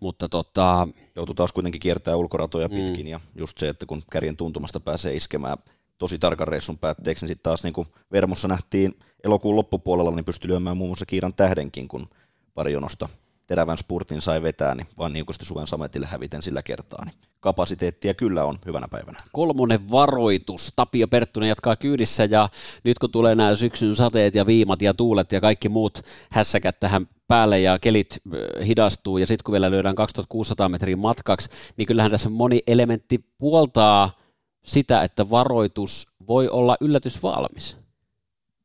mutta 0.00 0.28
tota... 0.28 0.88
Joutui 1.16 1.34
taas 1.34 1.52
kuitenkin 1.52 1.80
kiertää 1.80 2.16
ulkoratoja 2.16 2.68
mm. 2.68 2.74
pitkin 2.74 3.06
mm. 3.06 3.10
ja 3.10 3.20
just 3.34 3.58
se, 3.58 3.68
että 3.68 3.86
kun 3.86 4.02
kärjen 4.10 4.36
tuntumasta 4.36 4.80
pääsee 4.80 5.14
iskemään 5.16 5.58
tosi 5.98 6.18
tarkan 6.18 6.48
reissun 6.48 6.78
päätteeksi, 6.78 7.24
niin 7.24 7.28
sitten 7.28 7.42
taas 7.42 7.64
niin 7.64 7.72
kuin 7.72 7.88
Vermossa 8.12 8.48
nähtiin 8.48 8.98
elokuun 9.24 9.56
loppupuolella, 9.56 10.10
niin 10.10 10.24
pystyi 10.24 10.50
lyömään 10.50 10.76
muun 10.76 10.90
muassa 10.90 11.06
kiiran 11.06 11.34
tähdenkin, 11.34 11.88
kun 11.88 12.08
pari 12.54 12.72
jonosta 12.72 13.08
terävän 13.46 13.78
spurtin 13.78 14.20
sai 14.20 14.42
vetää, 14.42 14.74
niin 14.74 14.86
vaan 14.98 15.12
niukosti 15.12 15.44
Suven 15.44 15.66
Sametille 15.66 16.06
häviten 16.06 16.42
sillä 16.42 16.62
kertaa. 16.62 17.04
Niin 17.04 17.14
kapasiteettia 17.40 18.14
kyllä 18.14 18.44
on 18.44 18.58
hyvänä 18.66 18.88
päivänä. 18.88 19.18
Kolmonen 19.32 19.90
varoitus. 19.90 20.72
Tapio 20.76 21.08
Perttunen 21.08 21.48
jatkaa 21.48 21.76
kyydissä 21.76 22.24
ja 22.24 22.48
nyt 22.84 22.98
kun 22.98 23.10
tulee 23.10 23.34
nämä 23.34 23.54
syksyn 23.54 23.96
sateet 23.96 24.34
ja 24.34 24.46
viimat 24.46 24.82
ja 24.82 24.94
tuulet 24.94 25.32
ja 25.32 25.40
kaikki 25.40 25.68
muut 25.68 26.02
hässäkät 26.30 26.80
tähän 26.80 27.08
päälle 27.28 27.60
ja 27.60 27.78
kelit 27.78 28.18
hidastuu 28.66 29.18
ja 29.18 29.26
sitten 29.26 29.44
kun 29.44 29.52
vielä 29.52 29.70
lyödään 29.70 29.94
2600 29.94 30.68
metriä 30.68 30.96
matkaksi, 30.96 31.50
niin 31.76 31.86
kyllähän 31.86 32.10
tässä 32.10 32.28
moni 32.28 32.62
elementti 32.66 33.18
puoltaa 33.38 34.18
sitä, 34.64 35.02
että 35.02 35.30
varoitus 35.30 36.08
voi 36.26 36.48
olla 36.48 36.76
yllätys 36.80 37.22
valmis. 37.22 37.76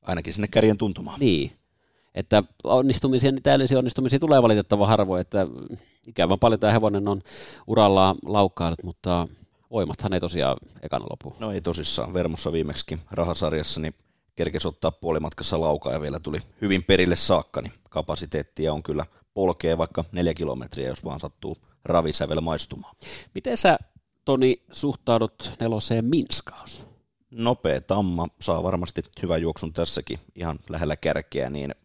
Ainakin 0.01 0.33
sinne 0.33 0.47
kärjen 0.47 0.77
tuntumaan. 0.77 1.19
Niin, 1.19 1.51
että 2.15 2.43
onnistumisia, 2.63 3.31
niin 3.31 3.43
täydellisiä 3.43 3.77
onnistumisia 3.77 4.19
tulee 4.19 4.41
valitettavan 4.41 4.87
harvoin, 4.87 5.21
että 5.21 5.47
ikävän 6.07 6.39
paljon 6.39 6.59
tämä 6.59 6.73
hevonen 6.73 7.07
on 7.07 7.21
urallaan 7.67 8.15
laukkailut, 8.25 8.83
mutta 8.83 9.27
voimathan 9.71 10.13
ei 10.13 10.19
tosiaan 10.19 10.57
ekana 10.81 11.05
lopu. 11.09 11.35
No 11.39 11.51
ei 11.51 11.61
tosissaan, 11.61 12.13
Vermossa 12.13 12.51
viimeksi 12.51 12.99
rahasarjassa, 13.11 13.81
niin 13.81 13.95
kerkesi 14.35 14.67
ottaa 14.67 14.91
puolimatkassa 14.91 15.61
laukaa 15.61 15.93
ja 15.93 16.01
vielä 16.01 16.19
tuli 16.19 16.39
hyvin 16.61 16.83
perille 16.83 17.15
saakka, 17.15 17.61
niin 17.61 17.73
kapasiteettia 17.89 18.73
on 18.73 18.83
kyllä 18.83 19.05
polkee 19.33 19.77
vaikka 19.77 20.05
neljä 20.11 20.33
kilometriä, 20.33 20.87
jos 20.87 21.03
vaan 21.03 21.19
sattuu 21.19 21.57
ravisävel 21.85 22.41
maistumaan. 22.41 22.95
Miten 23.35 23.57
sä, 23.57 23.77
Toni, 24.25 24.63
suhtaudut 24.71 25.51
neloseen 25.59 26.05
Minskaus? 26.05 26.87
Nopea 27.31 27.81
tamma, 27.81 28.27
saa 28.41 28.63
varmasti 28.63 29.01
hyvän 29.21 29.41
juoksun 29.41 29.73
tässäkin 29.73 30.19
ihan 30.35 30.59
lähellä 30.69 30.95
kärkeä, 30.95 31.49
niin 31.49 31.75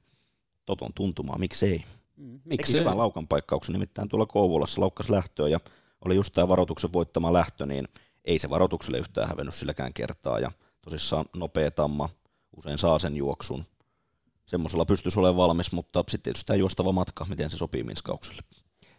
Toton 0.66 0.92
tuntumaa, 0.94 1.38
miksei. 1.38 1.84
Mm, 2.16 2.40
miksi 2.44 2.72
Eikö 2.72 2.80
hyvän 2.80 2.98
laukan 2.98 3.28
paikkauksen, 3.28 3.72
nimittäin 3.72 4.08
tuolla 4.08 4.26
Kouvolassa 4.26 4.80
laukkas 4.80 5.10
lähtöä 5.10 5.48
ja 5.48 5.60
oli 6.04 6.14
just 6.14 6.34
tämä 6.34 6.48
varoituksen 6.48 6.92
voittama 6.92 7.32
lähtö, 7.32 7.66
niin 7.66 7.88
ei 8.24 8.38
se 8.38 8.50
varoitukselle 8.50 8.98
yhtään 8.98 9.28
hävennyt 9.28 9.54
silläkään 9.54 9.92
kertaa 9.92 10.40
ja 10.40 10.52
tosissaan 10.82 11.24
nopea 11.36 11.70
tamma, 11.70 12.08
usein 12.56 12.78
saa 12.78 12.98
sen 12.98 13.16
juoksun. 13.16 13.64
Semmoisella 14.46 14.84
pystyisi 14.84 15.18
olemaan 15.18 15.36
valmis, 15.36 15.72
mutta 15.72 15.98
sitten 16.00 16.22
tietysti 16.22 16.46
tämä 16.46 16.56
juostava 16.56 16.92
matka, 16.92 17.26
miten 17.28 17.50
se 17.50 17.56
sopii 17.56 17.82
Minskaukselle. 17.82 18.42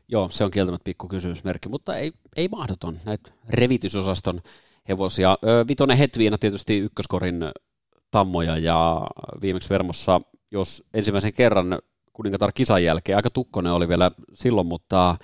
Joo, 0.08 0.30
se 0.30 0.44
on 0.44 0.52
kieltämättä 0.52 0.84
pikku 0.84 1.08
kysymysmerkki, 1.08 1.70
mutta 1.70 1.96
ei, 1.96 2.12
ei 2.36 2.48
mahdoton 2.48 3.00
näitä 3.06 3.32
revitysosaston 3.50 4.42
hevosia. 4.88 5.38
Vitonen 5.68 5.98
Hetviina 5.98 6.38
tietysti 6.38 6.78
ykköskorin 6.78 7.46
tammoja 8.12 8.58
ja 8.58 9.08
viimeksi 9.42 9.70
Vermossa 9.70 10.22
jos 10.52 10.84
ensimmäisen 10.94 11.34
kerran 11.34 11.80
kuningatar 12.14 12.52
kisan 12.52 12.84
jälkeen, 12.84 13.16
aika 13.16 13.30
tukkonen 13.30 13.74
oli 13.74 13.88
vielä 13.88 14.12
silloin, 14.34 14.68
mutta, 14.68 15.16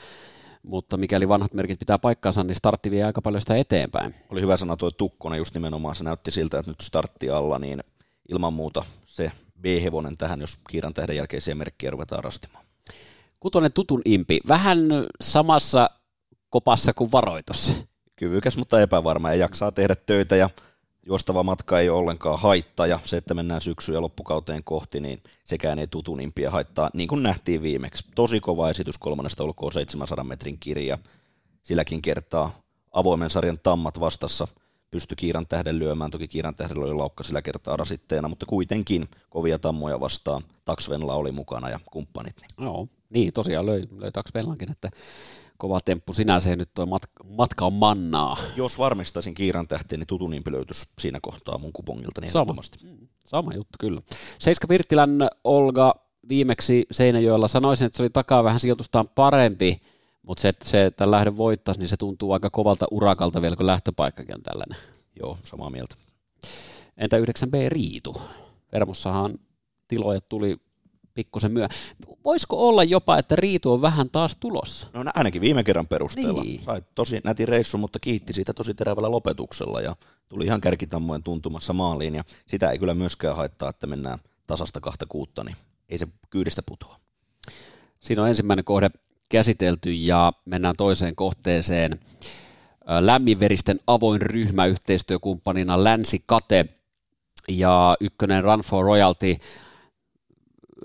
mutta 0.63 0.97
mikäli 0.97 1.29
vanhat 1.29 1.53
merkit 1.53 1.79
pitää 1.79 1.99
paikkaansa, 1.99 2.43
niin 2.43 2.55
startti 2.55 2.91
vie 2.91 3.03
aika 3.03 3.21
paljon 3.21 3.41
sitä 3.41 3.55
eteenpäin. 3.55 4.15
Oli 4.29 4.41
hyvä 4.41 4.57
sanoa 4.57 4.77
tuo 4.77 4.91
tukkonen 4.91 5.37
just 5.37 5.53
nimenomaan, 5.53 5.95
se 5.95 6.03
näytti 6.03 6.31
siltä, 6.31 6.59
että 6.59 6.71
nyt 6.71 6.81
startti 6.81 7.29
alla, 7.29 7.59
niin 7.59 7.83
ilman 8.29 8.53
muuta 8.53 8.85
se 9.05 9.31
B-hevonen 9.61 10.17
tähän, 10.17 10.41
jos 10.41 10.57
kiiran 10.69 10.93
tähden 10.93 11.15
jälkeisiä 11.15 11.55
merkkiä 11.55 11.91
ruvetaan 11.91 12.23
rastimaan. 12.23 12.65
Kutonen 13.39 13.73
tutun 13.73 14.01
impi, 14.05 14.39
vähän 14.47 14.79
samassa 15.21 15.89
kopassa 16.49 16.93
kuin 16.93 17.11
varoitus. 17.11 17.75
Kyvykäs, 18.15 18.57
mutta 18.57 18.81
epävarma 18.81 19.29
ja 19.29 19.35
jaksaa 19.35 19.71
tehdä 19.71 19.95
töitä 19.95 20.35
ja 20.35 20.49
juostava 21.05 21.43
matka 21.43 21.79
ei 21.79 21.89
ole 21.89 21.99
ollenkaan 21.99 22.39
haitta, 22.39 22.87
ja 22.87 22.99
se, 23.03 23.17
että 23.17 23.33
mennään 23.33 23.61
syksyä 23.61 24.01
loppukauteen 24.01 24.63
kohti, 24.63 24.99
niin 24.99 25.23
sekään 25.43 25.79
ei 25.79 25.87
tutunimpia 25.87 26.51
haittaa, 26.51 26.89
niin 26.93 27.07
kuin 27.07 27.23
nähtiin 27.23 27.61
viimeksi. 27.61 28.05
Tosi 28.15 28.39
kova 28.39 28.69
esitys 28.69 28.97
kolmannesta 28.97 29.43
ulkoa 29.43 29.71
700 29.71 30.23
metrin 30.23 30.57
kirja, 30.59 30.97
silläkin 31.63 32.01
kertaa 32.01 32.61
avoimen 32.91 33.29
sarjan 33.29 33.59
tammat 33.63 33.99
vastassa 33.99 34.47
pysty 34.91 35.15
Kiiran 35.15 35.47
tähden 35.47 35.79
lyömään. 35.79 36.11
Toki 36.11 36.27
Kiiran 36.27 36.55
tähdellä 36.55 36.85
oli 36.85 36.93
laukka 36.93 37.23
sillä 37.23 37.41
kertaa 37.41 37.77
rasitteena, 37.77 38.27
mutta 38.27 38.45
kuitenkin 38.45 39.09
kovia 39.29 39.59
tammoja 39.59 39.99
vastaan. 39.99 40.43
Taksvenla 40.65 41.13
oli 41.13 41.31
mukana 41.31 41.69
ja 41.69 41.79
kumppanit. 41.91 42.35
Niin. 42.39 42.65
Joo, 42.65 42.87
niin 43.09 43.33
tosiaan 43.33 43.65
löi, 43.65 43.87
löi 43.97 44.11
Taksvenlankin, 44.11 44.71
että 44.71 44.89
kova 45.63 45.79
temppu 45.85 46.13
sinänsä 46.13 46.55
nyt 46.55 46.73
tuo 46.73 46.85
matka, 46.85 47.23
matka 47.23 47.65
on 47.65 47.73
mannaa. 47.73 48.37
Jos 48.55 48.77
varmistaisin 48.77 49.33
Kiiran 49.33 49.67
tähteen, 49.67 49.99
niin 49.99 50.07
tutunimpi 50.07 50.51
löytyisi 50.51 50.87
siinä 50.99 51.19
kohtaa 51.21 51.57
mun 51.57 51.73
kupongilta 51.73 52.21
niin 52.21 52.31
sama. 52.31 52.55
Mm, 52.83 53.07
sama 53.25 53.53
juttu, 53.53 53.77
kyllä. 53.79 54.01
Seiska 54.39 54.67
Virtilän 54.69 55.27
Olga 55.43 55.95
viimeksi 56.29 56.85
Seinäjoella 56.91 57.47
sanoisin, 57.47 57.85
että 57.85 57.97
se 57.97 58.03
oli 58.03 58.09
takaa 58.09 58.43
vähän 58.43 58.59
sijoitustaan 58.59 59.09
parempi, 59.15 59.81
mutta 60.21 60.41
se, 60.41 60.47
että 60.47 60.69
se 60.69 60.85
että 60.85 61.11
lähde 61.11 61.37
voittaisi, 61.37 61.79
niin 61.79 61.89
se 61.89 61.97
tuntuu 61.97 62.31
aika 62.31 62.49
kovalta 62.49 62.85
urakalta 62.91 63.41
vielä, 63.41 63.55
kun 63.55 63.67
lähtöpaikkakin 63.67 64.35
on 64.35 64.43
tällainen. 64.43 64.77
Joo, 65.19 65.37
samaa 65.43 65.69
mieltä. 65.69 65.95
Entä 66.97 67.17
9B 67.17 67.67
Riitu? 67.67 68.21
Vermossahan 68.73 69.39
tiloja 69.87 70.21
tuli 70.21 70.57
pikkusen 71.13 71.51
myö. 71.51 71.67
Voisiko 72.25 72.67
olla 72.67 72.83
jopa, 72.83 73.17
että 73.17 73.35
Riitu 73.35 73.73
on 73.73 73.81
vähän 73.81 74.09
taas 74.09 74.37
tulossa? 74.37 74.87
No 74.93 75.11
ainakin 75.15 75.41
viime 75.41 75.63
kerran 75.63 75.87
perusteella. 75.87 76.43
Niin. 76.43 76.61
Sai 76.63 76.81
tosi 76.95 77.21
näti 77.23 77.45
reissu, 77.45 77.77
mutta 77.77 77.99
kiitti 77.99 78.33
siitä 78.33 78.53
tosi 78.53 78.73
terävällä 78.73 79.11
lopetuksella 79.11 79.81
ja 79.81 79.95
tuli 80.29 80.45
ihan 80.45 80.61
kärkitammojen 80.61 81.23
tuntumassa 81.23 81.73
maaliin 81.73 82.15
ja 82.15 82.23
sitä 82.47 82.71
ei 82.71 82.79
kyllä 82.79 82.93
myöskään 82.93 83.35
haittaa, 83.35 83.69
että 83.69 83.87
mennään 83.87 84.19
tasasta 84.47 84.81
kahta 84.81 85.05
kuutta, 85.09 85.43
niin 85.43 85.55
ei 85.89 85.97
se 85.97 86.07
kyydistä 86.29 86.61
putoa. 86.65 86.99
Siinä 87.99 88.21
on 88.21 88.27
ensimmäinen 88.27 88.65
kohde 88.65 88.89
käsitelty 89.29 89.93
ja 89.93 90.33
mennään 90.45 90.75
toiseen 90.77 91.15
kohteeseen. 91.15 91.99
Lämminveristen 92.99 93.79
avoin 93.87 94.21
ryhmä 94.21 94.65
yhteistyökumppanina 94.65 95.83
Länsi 95.83 96.23
Kate 96.25 96.65
ja 97.47 97.97
ykkönen 97.99 98.43
Run 98.43 98.59
for 98.59 98.85
Royalty 98.85 99.37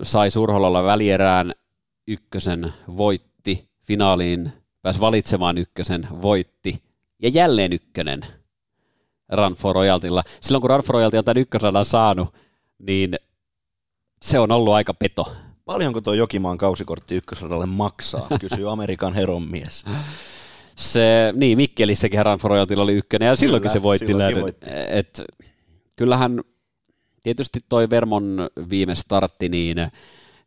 sai 0.03 0.31
Surholalla 0.31 0.83
välierään 0.83 1.53
ykkösen, 2.07 2.73
voitti, 2.97 3.69
finaaliin 3.83 4.51
pääsi 4.81 4.99
valitsemaan 4.99 5.57
ykkösen, 5.57 6.07
voitti 6.21 6.83
ja 7.19 7.29
jälleen 7.29 7.73
ykkönen 7.73 8.25
Run 9.31 9.53
for 9.53 9.75
Royaltilla. 9.75 10.23
Silloin 10.41 10.61
kun 10.61 10.69
Run 10.69 10.81
for 10.81 10.93
Royalty 10.93 11.17
on 11.17 11.23
tämän 11.23 11.41
ykkösradan 11.41 11.85
saanut, 11.85 12.33
niin 12.79 13.15
se 14.21 14.39
on 14.39 14.51
ollut 14.51 14.73
aika 14.73 14.93
peto. 14.93 15.35
Paljonko 15.65 16.01
tuo 16.01 16.13
Jokimaan 16.13 16.57
kausikortti 16.57 17.15
ykkösradalle 17.15 17.65
maksaa, 17.65 18.27
kysyy 18.39 18.71
Amerikan 18.71 19.13
heron 19.13 19.43
mies. 19.51 19.85
Se, 20.75 21.33
niin, 21.35 21.57
Mikkelissäkin 21.57 22.25
Run 22.25 22.37
for 22.37 22.51
Royaltilla 22.51 22.83
oli 22.83 22.93
ykkönen 22.93 23.27
ja 23.27 23.35
silloinkin 23.35 23.71
se 23.71 23.83
voitti. 23.83 24.13
voitti. 24.41 24.67
Et, 24.89 25.21
kyllähän 25.95 26.41
tietysti 27.23 27.59
toi 27.69 27.89
Vermon 27.89 28.49
viime 28.69 28.95
startti, 28.95 29.49
niin 29.49 29.77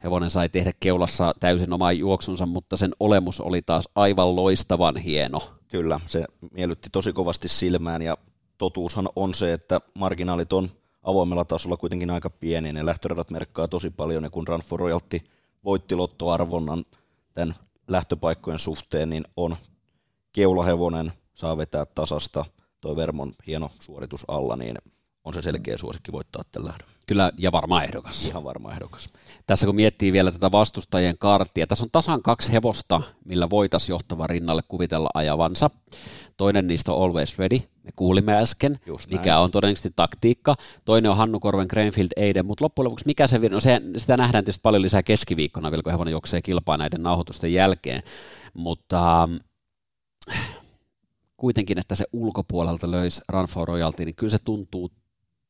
hevonen 0.04 0.30
sai 0.30 0.48
tehdä 0.48 0.72
keulassa 0.80 1.34
täysin 1.40 1.72
oman 1.72 1.98
juoksunsa, 1.98 2.46
mutta 2.46 2.76
sen 2.76 2.92
olemus 3.00 3.40
oli 3.40 3.62
taas 3.62 3.88
aivan 3.94 4.36
loistavan 4.36 4.96
hieno. 4.96 5.40
Kyllä, 5.68 6.00
se 6.06 6.24
miellytti 6.52 6.90
tosi 6.92 7.12
kovasti 7.12 7.48
silmään 7.48 8.02
ja 8.02 8.16
totuushan 8.58 9.08
on 9.16 9.34
se, 9.34 9.52
että 9.52 9.80
marginaalit 9.94 10.52
on 10.52 10.70
avoimella 11.02 11.44
tasolla 11.44 11.76
kuitenkin 11.76 12.10
aika 12.10 12.30
pieni. 12.30 12.72
Ne 12.72 12.86
lähtöradat 12.86 13.30
merkkaa 13.30 13.68
tosi 13.68 13.90
paljon 13.90 14.24
ja 14.24 14.30
kun 14.30 14.48
Run 14.48 14.60
for 14.60 14.80
Royalty 14.80 15.20
voitti 15.64 15.94
lottoarvonnan 15.94 16.84
tämän 17.34 17.54
lähtöpaikkojen 17.88 18.58
suhteen, 18.58 19.10
niin 19.10 19.24
on 19.36 19.56
keulahevonen, 20.32 21.12
saa 21.34 21.56
vetää 21.56 21.84
tasasta, 21.86 22.44
toi 22.80 22.96
Vermon 22.96 23.32
hieno 23.46 23.70
suoritus 23.80 24.24
alla, 24.28 24.56
niin 24.56 24.76
on 25.24 25.34
se 25.34 25.42
selkeä 25.42 25.76
suosikki 25.76 26.12
voittaa 26.12 26.42
tällä 26.52 26.68
lähdön. 26.68 26.88
Kyllä, 27.06 27.32
ja 27.38 27.52
varmaan 27.52 27.84
ehdokas. 27.84 28.26
Ihan 28.26 28.44
varmaan 28.44 28.74
ehdokas. 28.74 29.08
Tässä 29.46 29.66
kun 29.66 29.76
miettii 29.76 30.12
vielä 30.12 30.32
tätä 30.32 30.52
vastustajien 30.52 31.18
karttia, 31.18 31.66
tässä 31.66 31.84
on 31.84 31.90
tasan 31.90 32.22
kaksi 32.22 32.52
hevosta, 32.52 33.02
millä 33.24 33.50
voitaisiin 33.50 33.94
johtava 33.94 34.26
rinnalle 34.26 34.62
kuvitella 34.68 35.08
ajavansa. 35.14 35.70
Toinen 36.36 36.66
niistä 36.66 36.92
on 36.92 37.04
Always 37.04 37.38
Ready, 37.38 37.58
me 37.82 37.90
kuulimme 37.96 38.36
äsken, 38.36 38.80
mikä 39.10 39.38
on 39.38 39.50
todennäköisesti 39.50 39.92
taktiikka. 39.96 40.54
Toinen 40.84 41.10
on 41.10 41.16
Hannu 41.16 41.40
Korven 41.40 41.66
Greenfield 41.70 42.08
Eiden, 42.16 42.46
mutta 42.46 42.64
loppujen 42.64 42.84
lopuksi 42.84 43.06
mikä 43.06 43.26
se, 43.26 43.38
no 43.48 43.60
se, 43.60 43.80
sitä 43.96 44.16
nähdään 44.16 44.44
tietysti 44.44 44.60
paljon 44.62 44.82
lisää 44.82 45.02
keskiviikkona 45.02 45.70
vielä, 45.70 45.82
kun 45.82 45.92
hevonen 45.92 46.12
juoksee 46.12 46.42
kilpaa 46.42 46.76
näiden 46.76 47.02
nauhoitusten 47.02 47.52
jälkeen. 47.52 48.02
Mutta 48.54 49.28
kuitenkin, 51.36 51.78
että 51.78 51.94
se 51.94 52.04
ulkopuolelta 52.12 52.90
löisi 52.90 53.20
Run 53.28 53.46
for 53.46 53.68
Royalty, 53.68 54.04
niin 54.04 54.14
kyllä 54.14 54.30
se 54.30 54.38
tuntuu 54.38 54.90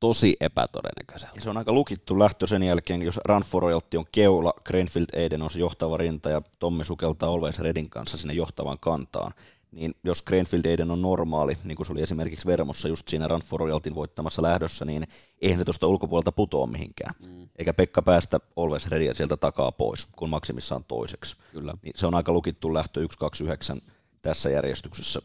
tosi 0.02 0.36
epätodennäköiseltä. 0.40 1.40
se 1.40 1.50
on 1.50 1.56
aika 1.56 1.72
lukittu 1.72 2.18
lähtö 2.18 2.46
sen 2.46 2.62
jälkeen, 2.62 3.02
jos 3.02 3.20
Royalty 3.52 3.96
on 3.96 4.04
keula, 4.12 4.54
Greenfield 4.64 5.22
Aiden 5.22 5.42
on 5.42 5.50
se 5.50 5.58
johtava 5.58 5.96
rinta 5.96 6.30
ja 6.30 6.42
Tommi 6.58 6.84
sukeltaa 6.84 7.28
Always 7.28 7.58
Redin 7.58 7.90
kanssa 7.90 8.18
sinne 8.18 8.34
johtavan 8.34 8.78
kantaan. 8.80 9.34
Niin 9.72 9.94
jos 10.04 10.22
Greenfield 10.22 10.64
Aiden 10.64 10.90
on 10.90 11.02
normaali, 11.02 11.58
niin 11.64 11.76
kuin 11.76 11.86
se 11.86 11.92
oli 11.92 12.02
esimerkiksi 12.02 12.46
Vermossa 12.46 12.88
just 12.88 13.08
siinä 13.08 13.28
Royaltyn 13.52 13.94
voittamassa 13.94 14.42
lähdössä, 14.42 14.84
niin 14.84 15.06
eihän 15.42 15.58
se 15.58 15.64
tuosta 15.64 15.86
ulkopuolelta 15.86 16.32
putoa 16.32 16.66
mihinkään. 16.66 17.14
Mm. 17.26 17.48
Eikä 17.56 17.74
Pekka 17.74 18.02
päästä 18.02 18.40
Always 18.56 18.86
Redia 18.86 19.14
sieltä 19.14 19.36
takaa 19.36 19.72
pois, 19.72 20.06
kun 20.16 20.30
maksimissaan 20.30 20.84
toiseksi. 20.84 21.36
Kyllä. 21.52 21.74
Niin 21.82 21.92
se 21.96 22.06
on 22.06 22.14
aika 22.14 22.32
lukittu 22.32 22.74
lähtö 22.74 23.00
129 23.00 23.80
tässä 24.22 24.50
järjestyksessä. 24.50 25.20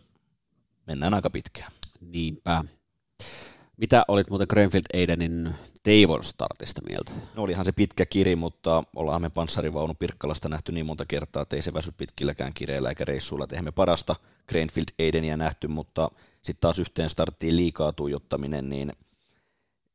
Mennään 0.87 1.13
aika 1.13 1.29
pitkään. 1.29 1.71
Niinpä. 2.01 2.63
Mitä 3.77 4.05
olit 4.07 4.29
muuten 4.29 4.47
Greenfield 4.49 4.85
Aidenin 4.93 5.55
Teivon 5.83 6.23
startista 6.23 6.81
mieltä? 6.89 7.11
No 7.35 7.43
olihan 7.43 7.65
se 7.65 7.71
pitkä 7.71 8.05
kiri, 8.05 8.35
mutta 8.35 8.83
ollaan 8.95 9.21
me 9.21 9.29
panssarivaunu 9.29 9.93
Pirkkalasta 9.93 10.49
nähty 10.49 10.71
niin 10.71 10.85
monta 10.85 11.05
kertaa, 11.05 11.41
että 11.41 11.55
ei 11.55 11.61
se 11.61 11.73
väsy 11.73 11.91
pitkilläkään 11.97 12.53
kireillä 12.53 12.89
eikä 12.89 13.05
reissuilla. 13.05 13.43
Että 13.43 13.61
me 13.61 13.71
parasta 13.71 14.15
Greenfield 14.49 14.87
Aidenia 14.99 15.37
nähty, 15.37 15.67
mutta 15.67 16.11
sitten 16.41 16.61
taas 16.61 16.79
yhteen 16.79 17.09
starttiin 17.09 17.55
liikaa 17.57 17.93
tuijottaminen, 17.93 18.69
niin 18.69 18.93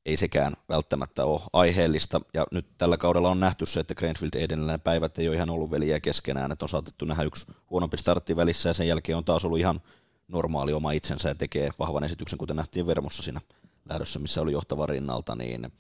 ei 0.07 0.16
sekään 0.16 0.53
välttämättä 0.68 1.25
ole 1.25 1.40
aiheellista. 1.53 2.21
Ja 2.35 2.47
nyt 2.51 2.66
tällä 2.79 2.97
kaudella 2.97 3.31
on 3.31 3.40
nähty 3.40 3.66
se, 3.66 3.81
että 3.81 3.95
Greenfield 3.95 4.40
Aidenillä 4.40 4.79
päivät 4.79 5.18
ei 5.18 5.29
ole 5.29 5.37
ihan 5.37 5.51
ollut 5.51 5.71
veliä 5.71 6.01
keskenään, 6.01 6.53
että 6.53 6.64
on 6.64 6.68
saatettu 6.68 7.05
nähdä 7.05 7.23
yksi 7.23 7.47
huonompi 7.71 7.97
startti 7.97 8.37
välissä 8.37 8.68
ja 8.68 8.73
sen 8.73 8.88
jälkeen 8.88 9.18
on 9.18 9.25
taas 9.25 9.45
ollut 9.45 9.59
ihan 9.59 9.81
normaali 10.29 10.73
oma 10.73 10.92
itsensä 10.92 11.29
ja 11.29 11.35
tekee 11.35 11.71
vahvan 11.79 12.05
esityksen, 12.05 12.38
kuten 12.38 12.57
nähtiin 12.57 12.87
Vermossa 12.87 13.23
siinä 13.23 13.40
lähdössä, 13.88 14.18
missä 14.18 14.42
oli 14.42 14.53
johtava 14.53 14.87
rinnalta, 14.87 15.35
niin 15.35 15.73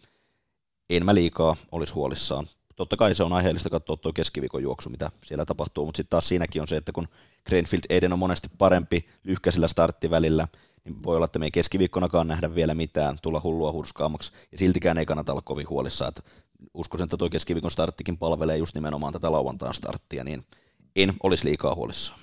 en 0.90 1.04
mä 1.04 1.14
liikaa 1.14 1.56
olisi 1.72 1.94
huolissaan. 1.94 2.46
Totta 2.76 2.96
kai 2.96 3.14
se 3.14 3.22
on 3.22 3.32
aiheellista 3.32 3.70
katsoa 3.70 3.96
tuo 3.96 4.12
keskiviikon 4.12 4.62
juoksu, 4.62 4.90
mitä 4.90 5.10
siellä 5.24 5.44
tapahtuu, 5.44 5.86
mutta 5.86 5.96
sitten 5.96 6.10
taas 6.10 6.28
siinäkin 6.28 6.62
on 6.62 6.68
se, 6.68 6.76
että 6.76 6.92
kun 6.92 7.08
Greenfield 7.46 7.82
Eden 7.88 8.12
on 8.12 8.18
monesti 8.18 8.48
parempi 8.58 9.06
lyhkäisellä 9.24 9.68
starttivälillä, 9.68 10.48
niin 10.84 11.02
voi 11.02 11.16
olla, 11.16 11.24
että 11.24 11.38
me 11.38 11.44
ei 11.44 11.50
keskiviikkonakaan 11.50 12.28
nähdä 12.28 12.54
vielä 12.54 12.74
mitään, 12.74 13.18
tulla 13.22 13.40
hullua 13.44 13.72
hurskaamaksi, 13.72 14.32
ja 14.52 14.58
siltikään 14.58 14.98
ei 14.98 15.06
kannata 15.06 15.32
olla 15.32 15.42
kovin 15.42 15.68
huolissaan, 15.68 16.08
että 16.08 16.22
uskoisin, 16.74 17.04
että 17.04 17.16
tuo 17.16 17.30
keskiviikon 17.30 17.70
starttikin 17.70 18.18
palvelee 18.18 18.56
just 18.56 18.74
nimenomaan 18.74 19.12
tätä 19.12 19.32
lauantain 19.32 19.74
starttia, 19.74 20.24
niin 20.24 20.46
en 20.96 21.14
olisi 21.22 21.44
liikaa 21.44 21.74
huolissaan. 21.74 22.20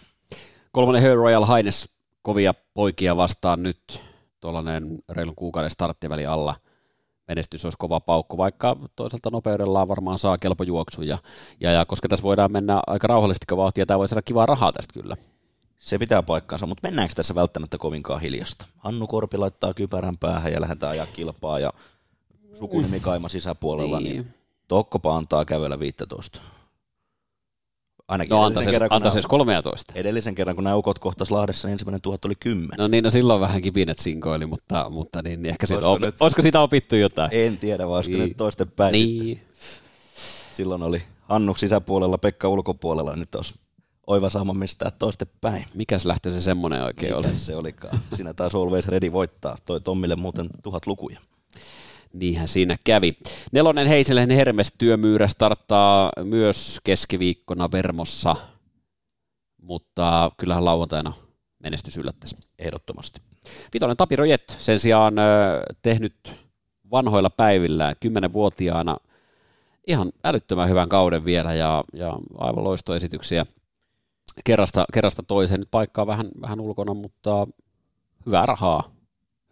Kolmannen 0.71 1.17
Royal 1.17 1.45
Highness 1.45 1.89
kovia 2.21 2.53
poikia 2.73 3.17
vastaan 3.17 3.63
nyt 3.63 4.01
tuollainen 4.39 4.99
reilun 5.09 5.35
kuukauden 5.35 5.69
starttiväli 5.69 6.25
alla 6.25 6.55
menestys 7.29 7.65
olisi 7.65 7.77
kova 7.77 7.99
paukku, 7.99 8.37
vaikka 8.37 8.75
toisaalta 8.95 9.29
nopeudellaan 9.29 9.87
varmaan 9.87 10.19
saa 10.19 10.37
kelpo 10.37 10.63
juoksu. 10.63 11.01
Ja, 11.01 11.17
ja, 11.59 11.71
ja, 11.71 11.85
koska 11.85 12.07
tässä 12.07 12.23
voidaan 12.23 12.51
mennä 12.51 12.81
aika 12.87 13.07
rauhallisesti 13.07 13.45
vauhtia, 13.57 13.85
tämä 13.85 13.97
voi 13.97 14.07
saada 14.07 14.21
kivaa 14.21 14.45
rahaa 14.45 14.71
tästä 14.71 14.93
kyllä. 14.93 15.17
Se 15.79 15.97
pitää 15.97 16.23
paikkansa, 16.23 16.65
mutta 16.65 16.87
mennäänkö 16.87 17.15
tässä 17.15 17.35
välttämättä 17.35 17.77
kovinkaan 17.77 18.21
hiljasta? 18.21 18.65
Hannu 18.77 19.07
Korpi 19.07 19.37
laittaa 19.37 19.73
kypärän 19.73 20.17
päähän 20.17 20.53
ja 20.53 20.61
lähdetään 20.61 20.91
ajaa 20.91 21.05
kilpaa 21.05 21.59
ja 21.59 21.73
sukunimi 22.59 22.99
kaima 22.99 23.29
sisäpuolella, 23.29 23.99
niin, 23.99 24.13
niin 24.13 24.33
Tokkopa 24.67 25.17
antaa 25.17 25.45
kävellä 25.45 25.79
15. 25.79 26.41
Ainakin 28.09 28.29
no 28.29 28.43
antaisi, 28.43 28.69
kerran, 28.69 28.93
antaisi 28.93 29.17
nämä, 29.17 29.29
13. 29.29 29.93
Edellisen 29.95 30.35
kerran, 30.35 30.55
kun 30.55 30.63
nämä 30.63 30.75
ukot 30.75 30.99
kohtas 30.99 31.31
Lahdessa, 31.31 31.67
niin 31.67 31.71
ensimmäinen 31.71 32.01
tuhat 32.01 32.25
oli 32.25 32.33
10. 32.39 32.69
No 32.77 32.87
niin, 32.87 33.03
no 33.03 33.09
silloin 33.09 33.41
vähän 33.41 33.61
kipinet 33.61 33.99
sinkoili, 33.99 34.45
mutta, 34.45 34.89
mutta 34.89 35.21
niin, 35.23 35.45
ehkä 35.45 35.67
siitä, 35.67 35.87
olisiko, 35.87 36.05
nyt, 36.05 36.15
olisiko 36.19 36.41
siitä 36.41 36.61
opittu 36.61 36.95
jotain? 36.95 37.29
En 37.33 37.57
tiedä, 37.57 37.87
vai 37.87 37.95
olisiko 37.95 38.17
niin. 38.17 38.27
nyt 38.27 38.37
toisten 38.37 38.71
päin 38.71 38.91
niin. 38.91 39.41
Silloin 40.53 40.83
oli 40.83 41.01
Hannu 41.21 41.55
sisäpuolella, 41.55 42.17
Pekka 42.17 42.49
ulkopuolella, 42.49 43.15
nyt 43.15 43.35
olisi 43.35 43.53
oiva 44.07 44.29
saama 44.29 44.53
mistään 44.53 44.91
toistepäin. 44.99 45.65
Mikäs 45.73 46.05
lähtö 46.05 46.31
se 46.31 46.41
semmoinen 46.41 46.83
oikein 46.83 47.15
oli? 47.15 47.27
Mikäs 47.27 47.45
se 47.45 47.55
olikaan? 47.55 47.99
Siinä 48.13 48.33
taisi 48.33 48.57
Always 48.57 48.87
Ready 48.87 49.11
voittaa. 49.11 49.57
Toi 49.65 49.81
Tommille 49.81 50.15
muuten 50.15 50.49
tuhat 50.63 50.87
lukuja. 50.87 51.19
Niinhän 52.13 52.47
siinä 52.47 52.77
kävi. 52.83 53.17
Nelonen 53.51 53.87
Heiselän 53.87 54.29
Hermes 54.29 54.73
työmyyrä 54.77 55.27
starttaa 55.27 56.11
myös 56.23 56.79
keskiviikkona 56.83 57.71
Vermossa, 57.71 58.35
mutta 59.61 60.31
kyllähän 60.37 60.65
lauantaina 60.65 61.13
menestys 61.59 61.97
yllättäisi. 61.97 62.37
Ehdottomasti. 62.59 63.21
Vitoinen 63.73 63.97
Tapiro 63.97 64.25
Jet 64.25 64.55
sen 64.57 64.79
sijaan 64.79 65.13
tehnyt 65.81 66.35
vanhoilla 66.91 67.29
päivillään, 67.29 67.95
kymmenenvuotiaana, 67.99 68.97
ihan 69.87 70.11
älyttömän 70.23 70.69
hyvän 70.69 70.89
kauden 70.89 71.25
vielä 71.25 71.53
ja, 71.53 71.83
ja 71.93 72.17
aivan 72.37 72.63
loistoesityksiä 72.63 73.45
kerrasta, 74.43 74.85
kerrasta 74.93 75.23
toiseen. 75.23 75.59
Nyt 75.59 75.71
paikkaa 75.71 76.07
vähän, 76.07 76.29
vähän 76.41 76.59
ulkona, 76.59 76.93
mutta 76.93 77.47
hyvää 78.25 78.45
rahaa 78.45 78.98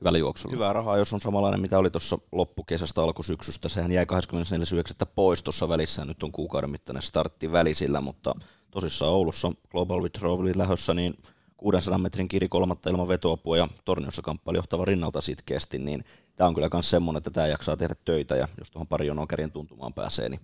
hyvällä 0.02 0.18
juoksulla. 0.18 0.56
Hyvää 0.56 0.74
rahaa, 0.74 0.98
jos 0.98 1.14
on 1.14 1.22
samanlainen, 1.22 1.62
mitä 1.62 1.78
oli 1.78 1.90
tuossa 1.90 2.18
loppukesästä 2.32 3.02
alkusyksystä. 3.02 3.70
Sehän 3.70 3.92
jäi 3.92 4.06
24.9. 4.06 5.12
pois 5.16 5.44
tuossa 5.44 5.70
välissä. 5.70 6.06
Nyt 6.06 6.24
on 6.24 6.32
kuukauden 6.32 6.70
mittainen 6.70 7.04
startti 7.04 7.52
välisillä, 7.52 8.02
mutta 8.02 8.36
tosissaan 8.72 9.12
Oulussa 9.12 9.52
Global 9.72 10.02
Withdrawalin 10.02 10.58
lähössä, 10.58 10.94
niin 10.94 11.18
600 11.58 11.98
metrin 11.98 12.28
kiri 12.28 12.50
kolmatta 12.50 12.90
ilman 12.90 13.08
vetoapua 13.08 13.58
ja 13.58 13.68
Torniossa 13.86 14.22
kamppaili 14.22 14.58
johtava 14.58 14.86
rinnalta 14.86 15.22
sitkeästi, 15.22 15.80
niin 15.80 16.04
tämä 16.36 16.48
on 16.48 16.54
kyllä 16.54 16.70
myös 16.74 16.90
semmoinen, 16.90 17.18
että 17.18 17.30
tämä 17.30 17.48
jaksaa 17.48 17.78
tehdä 17.78 17.96
töitä 18.06 18.36
ja 18.36 18.48
jos 18.58 18.72
tuohon 18.72 18.88
pari 18.88 19.08
jonoon 19.08 19.28
kärjen 19.28 19.52
tuntumaan 19.52 19.94
pääsee, 19.94 20.30
niin 20.30 20.42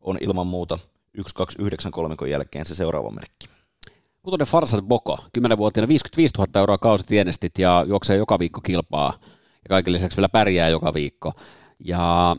on 0.00 0.18
ilman 0.20 0.46
muuta 0.46 0.78
1, 1.14 1.34
2, 1.34 1.62
9 1.62 1.92
kolmikon 1.92 2.30
jälkeen 2.30 2.66
se 2.66 2.74
seuraava 2.74 3.10
merkki. 3.10 3.48
Kutonen 4.22 4.46
Farsat 4.46 4.84
Boko, 4.84 5.18
10-vuotiaana 5.38 5.88
55 5.88 6.34
000 6.38 6.60
euroa 6.60 6.78
kausitienestit 6.78 7.58
ja 7.58 7.84
juoksee 7.88 8.16
joka 8.16 8.38
viikko 8.38 8.60
kilpaa 8.60 9.18
ja 9.54 9.68
kaiken 9.68 9.92
lisäksi 9.92 10.16
vielä 10.16 10.28
pärjää 10.28 10.68
joka 10.68 10.94
viikko. 10.94 11.32
Ja 11.78 12.36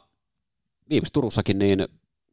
viimeis 0.90 1.12
Turussakin, 1.12 1.60
niin 1.60 1.88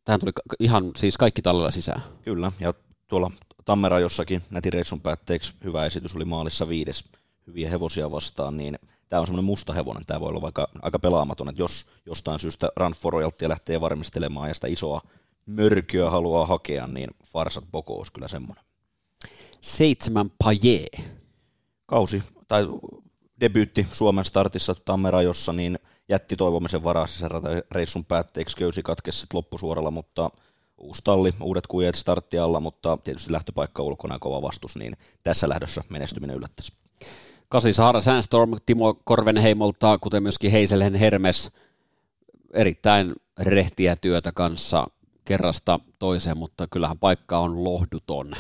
tähän 0.05 0.21
tuli 0.21 0.31
ihan 0.61 0.91
siis 0.97 1.17
kaikki 1.17 1.43
tallella 1.43 1.71
sisään. 1.71 2.03
Kyllä, 2.23 2.53
ja 2.61 2.75
tuolla 3.09 3.31
Tammerajossakin 3.65 4.43
nätin 4.51 4.73
reissun 4.73 5.01
päätteeksi 5.01 5.55
hyvä 5.65 5.87
esitys 5.87 6.17
oli 6.17 6.25
maalissa 6.25 6.69
viides 6.69 7.05
hyviä 7.47 7.71
hevosia 7.71 8.11
vastaan, 8.11 8.57
niin 8.57 8.79
tämä 9.09 9.21
on 9.21 9.27
semmoinen 9.27 9.45
musta 9.45 9.73
hevonen, 9.73 10.07
tämä 10.07 10.21
voi 10.21 10.29
olla 10.29 10.43
vaikka 10.43 10.69
aika 10.83 10.99
pelaamaton, 10.99 11.49
että 11.49 11.63
jos 11.63 11.87
jostain 12.07 12.41
syystä 12.41 12.69
Run 12.77 12.93
for 12.93 13.13
Royalty 13.13 13.49
lähtee 13.49 13.81
varmistelemaan 13.81 14.49
ja 14.49 14.55
sitä 14.55 14.67
isoa 14.67 15.01
mörkyä 15.47 16.11
haluaa 16.11 16.47
hakea, 16.47 16.87
niin 16.87 17.11
Farsat 17.25 17.65
Boko 17.73 17.97
olisi 17.97 18.13
kyllä 18.13 18.29
semmoinen. 18.29 18.70
Seitsemän 19.61 20.31
pajee. 20.45 20.89
Kausi, 21.87 22.23
tai 22.49 22.69
debyytti 23.41 23.87
Suomen 23.93 24.25
startissa 24.25 24.75
Tammerajossa, 24.85 25.53
niin 25.53 25.79
jätti 26.09 26.37
toivomisen 26.37 26.85
varaa 26.85 27.07
reissun 27.71 28.05
päätteeksi, 28.05 28.57
köysi 28.57 28.83
katkesi 28.83 29.27
loppusuoralla, 29.33 29.91
mutta 29.91 30.31
uusi 30.79 31.03
talli, 31.05 31.35
uudet 31.41 31.67
kujet 31.67 31.95
startti 31.95 32.39
alla, 32.39 32.61
mutta 32.61 32.99
tietysti 33.05 33.33
lähtöpaikka 33.33 33.83
ulkona 33.83 34.15
ja 34.15 34.19
kova 34.19 34.43
vastus, 34.43 34.77
niin 34.77 34.97
tässä 35.23 35.49
lähdössä 35.49 35.85
menestyminen 35.89 36.37
yllättäisi. 36.37 36.73
Kasi 37.49 37.73
Saara 37.73 38.01
Sandstorm, 38.01 38.51
Timo 38.67 38.95
Korvenheimolta, 39.05 39.99
kuten 39.99 40.23
myöskin 40.23 40.51
Heiselhen 40.51 40.95
Hermes, 40.95 41.51
erittäin 42.53 43.15
rehtiä 43.41 43.97
työtä 43.97 44.33
kanssa 44.33 44.87
kerrasta 45.25 45.81
toiseen, 45.99 46.37
mutta 46.37 46.67
kyllähän 46.67 46.99
paikka 46.99 47.39
on 47.39 47.65
lohduton. 47.65 48.37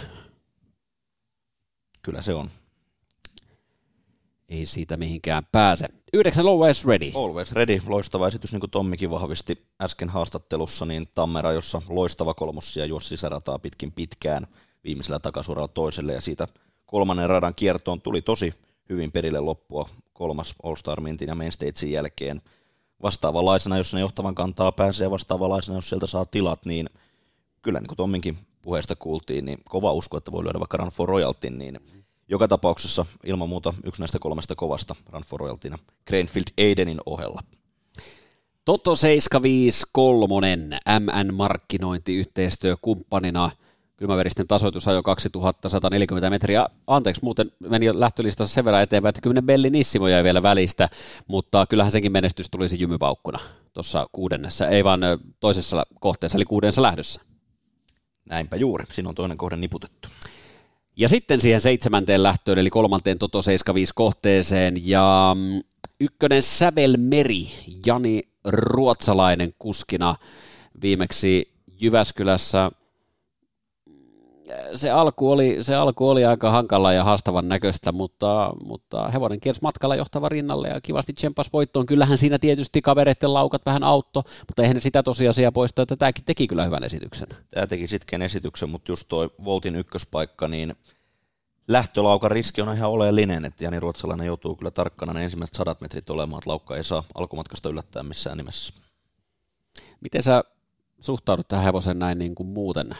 Kyllä 2.02 2.22
se 2.22 2.34
on. 2.34 2.50
Ei 4.48 4.66
siitä 4.66 4.96
mihinkään 4.96 5.46
pääse. 5.52 5.88
Yhdeksän 6.12 6.46
Always 6.46 6.84
Ready. 6.84 7.12
Always 7.14 7.52
Ready, 7.52 7.80
loistava 7.86 8.28
esitys, 8.28 8.52
niin 8.52 8.60
kuin 8.60 8.70
Tommikin 8.70 9.10
vahvisti 9.10 9.66
äsken 9.80 10.08
haastattelussa, 10.08 10.86
niin 10.86 11.08
Tammera, 11.14 11.52
jossa 11.52 11.82
loistava 11.88 12.34
kolmossia 12.34 12.84
juosi 12.86 13.08
sisärataa 13.08 13.58
pitkin 13.58 13.92
pitkään 13.92 14.46
viimeisellä 14.84 15.18
takasuoralla 15.18 15.68
toiselle, 15.68 16.12
ja 16.12 16.20
siitä 16.20 16.48
kolmannen 16.86 17.28
radan 17.28 17.54
kiertoon 17.54 18.00
tuli 18.00 18.22
tosi 18.22 18.54
hyvin 18.88 19.12
perille 19.12 19.40
loppua 19.40 19.88
kolmas 20.12 20.54
All-Star 20.62 21.00
Mintin 21.00 21.28
ja 21.28 21.34
Main 21.34 21.52
Statesin 21.52 21.92
jälkeen. 21.92 22.42
Vastaavanlaisena, 23.02 23.78
jos 23.78 23.94
ne 23.94 24.00
johtavan 24.00 24.34
kantaa 24.34 24.72
pääsee, 24.72 25.10
vastaavanlaisena, 25.10 25.76
jos 25.76 25.88
sieltä 25.88 26.06
saa 26.06 26.24
tilat, 26.24 26.66
niin 26.66 26.90
kyllä 27.62 27.80
niin 27.80 27.88
kuin 27.88 27.96
Tomminkin 27.96 28.38
puheesta 28.62 28.96
kuultiin, 28.96 29.44
niin 29.44 29.58
kova 29.68 29.92
usko, 29.92 30.16
että 30.16 30.32
voi 30.32 30.44
lyödä 30.44 30.58
vaikka 30.58 30.76
Run 30.76 30.90
for 30.90 31.08
Royalty, 31.08 31.50
niin 31.50 31.80
joka 32.28 32.48
tapauksessa 32.48 33.06
ilman 33.24 33.48
muuta 33.48 33.74
yksi 33.84 34.02
näistä 34.02 34.18
kolmesta 34.18 34.54
kovasta 34.54 34.96
Run 35.12 35.22
for 35.22 35.40
Royaltyna 35.40 35.78
Cranfield 36.08 36.46
Aidenin 36.58 37.00
ohella. 37.06 37.42
Toto 38.64 38.94
753, 38.94 40.56
MN 41.00 41.34
markkinointiyhteistyökumppanina, 41.34 43.50
kylmäveristen 43.96 44.48
tasoitusajo 44.48 45.02
2140 45.02 46.30
metriä. 46.30 46.66
Anteeksi, 46.86 47.24
muuten 47.24 47.52
meni 47.58 48.00
lähtölistassa 48.00 48.54
sen 48.54 48.64
verran 48.64 48.82
eteenpäin, 48.82 49.10
että 49.10 49.20
kymmenen 49.20 49.46
Belli 49.46 49.70
Nissimo 49.70 50.08
jäi 50.08 50.24
vielä 50.24 50.42
välistä, 50.42 50.88
mutta 51.28 51.66
kyllähän 51.66 51.92
senkin 51.92 52.12
menestys 52.12 52.50
tulisi 52.50 52.80
jymypaukkuna 52.80 53.38
tuossa 53.72 54.06
kuudennessa, 54.12 54.68
ei 54.68 54.84
vaan 54.84 55.00
toisessa 55.40 55.86
kohteessa, 56.00 56.38
eli 56.38 56.44
kuudensa 56.44 56.82
lähdössä. 56.82 57.20
Näinpä 58.30 58.56
juuri, 58.56 58.84
siinä 58.92 59.08
on 59.08 59.14
toinen 59.14 59.38
kohde 59.38 59.56
niputettu. 59.56 60.08
Ja 60.96 61.08
sitten 61.08 61.40
siihen 61.40 61.60
seitsemänteen 61.60 62.22
lähtöön, 62.22 62.58
eli 62.58 62.70
kolmanteen 62.70 63.18
Toto 63.18 63.42
75 63.42 63.92
kohteeseen, 63.96 64.86
ja 64.86 65.36
mm, 65.38 65.60
ykkönen 66.00 66.42
Sävel 66.42 66.96
Meri, 66.96 67.52
Jani 67.86 68.22
Ruotsalainen 68.44 69.54
kuskina 69.58 70.14
viimeksi 70.82 71.52
Jyväskylässä. 71.80 72.70
Se 74.74 74.90
alku, 74.90 75.30
oli, 75.30 75.58
se 75.60 75.74
alku 75.74 76.08
oli 76.08 76.24
aika 76.24 76.50
hankala 76.50 76.92
ja 76.92 77.04
haastavan 77.04 77.48
näköistä, 77.48 77.92
mutta, 77.92 78.52
mutta 78.64 79.08
hevonen 79.08 79.40
kiersi 79.40 79.60
matkalla 79.62 79.96
johtava 79.96 80.28
rinnalle 80.28 80.68
ja 80.68 80.80
kivasti 80.80 81.12
tsemppas 81.12 81.52
voittoon. 81.52 81.86
Kyllähän 81.86 82.18
siinä 82.18 82.38
tietysti 82.38 82.82
kavereiden 82.82 83.34
laukat 83.34 83.66
vähän 83.66 83.84
autto, 83.84 84.22
mutta 84.48 84.62
eihän 84.62 84.80
sitä 84.80 85.02
tosiasiaa 85.02 85.52
poista, 85.52 85.82
että 85.82 85.96
tämäkin 85.96 86.24
teki 86.24 86.46
kyllä 86.46 86.64
hyvän 86.64 86.84
esityksen. 86.84 87.28
Tämä 87.50 87.66
teki 87.66 87.86
sitken 87.86 88.22
esityksen, 88.22 88.70
mutta 88.70 88.92
just 88.92 89.08
toi 89.08 89.30
Voltin 89.44 89.76
ykköspaikka, 89.76 90.48
niin 90.48 90.76
lähtölaukan 91.68 92.30
riski 92.30 92.62
on 92.62 92.76
ihan 92.76 92.90
oleellinen, 92.90 93.44
että 93.44 93.64
Jani 93.64 93.80
Ruotsalainen 93.80 94.26
joutuu 94.26 94.56
kyllä 94.56 94.70
tarkkana 94.70 95.12
ne 95.12 95.24
ensimmäiset 95.24 95.54
sadat 95.54 95.80
metrit 95.80 96.10
olemaan, 96.10 96.38
että 96.38 96.50
laukka 96.50 96.76
ei 96.76 96.84
saa 96.84 97.04
alkumatkasta 97.14 97.68
yllättää 97.68 98.02
missään 98.02 98.36
nimessä. 98.36 98.74
Miten 100.00 100.22
sä 100.22 100.44
suhtaudut 101.00 101.48
tähän 101.48 101.64
hevosen 101.64 101.98
näin 101.98 102.18
niin 102.18 102.34
kuin 102.34 102.48
muuten 102.48 102.96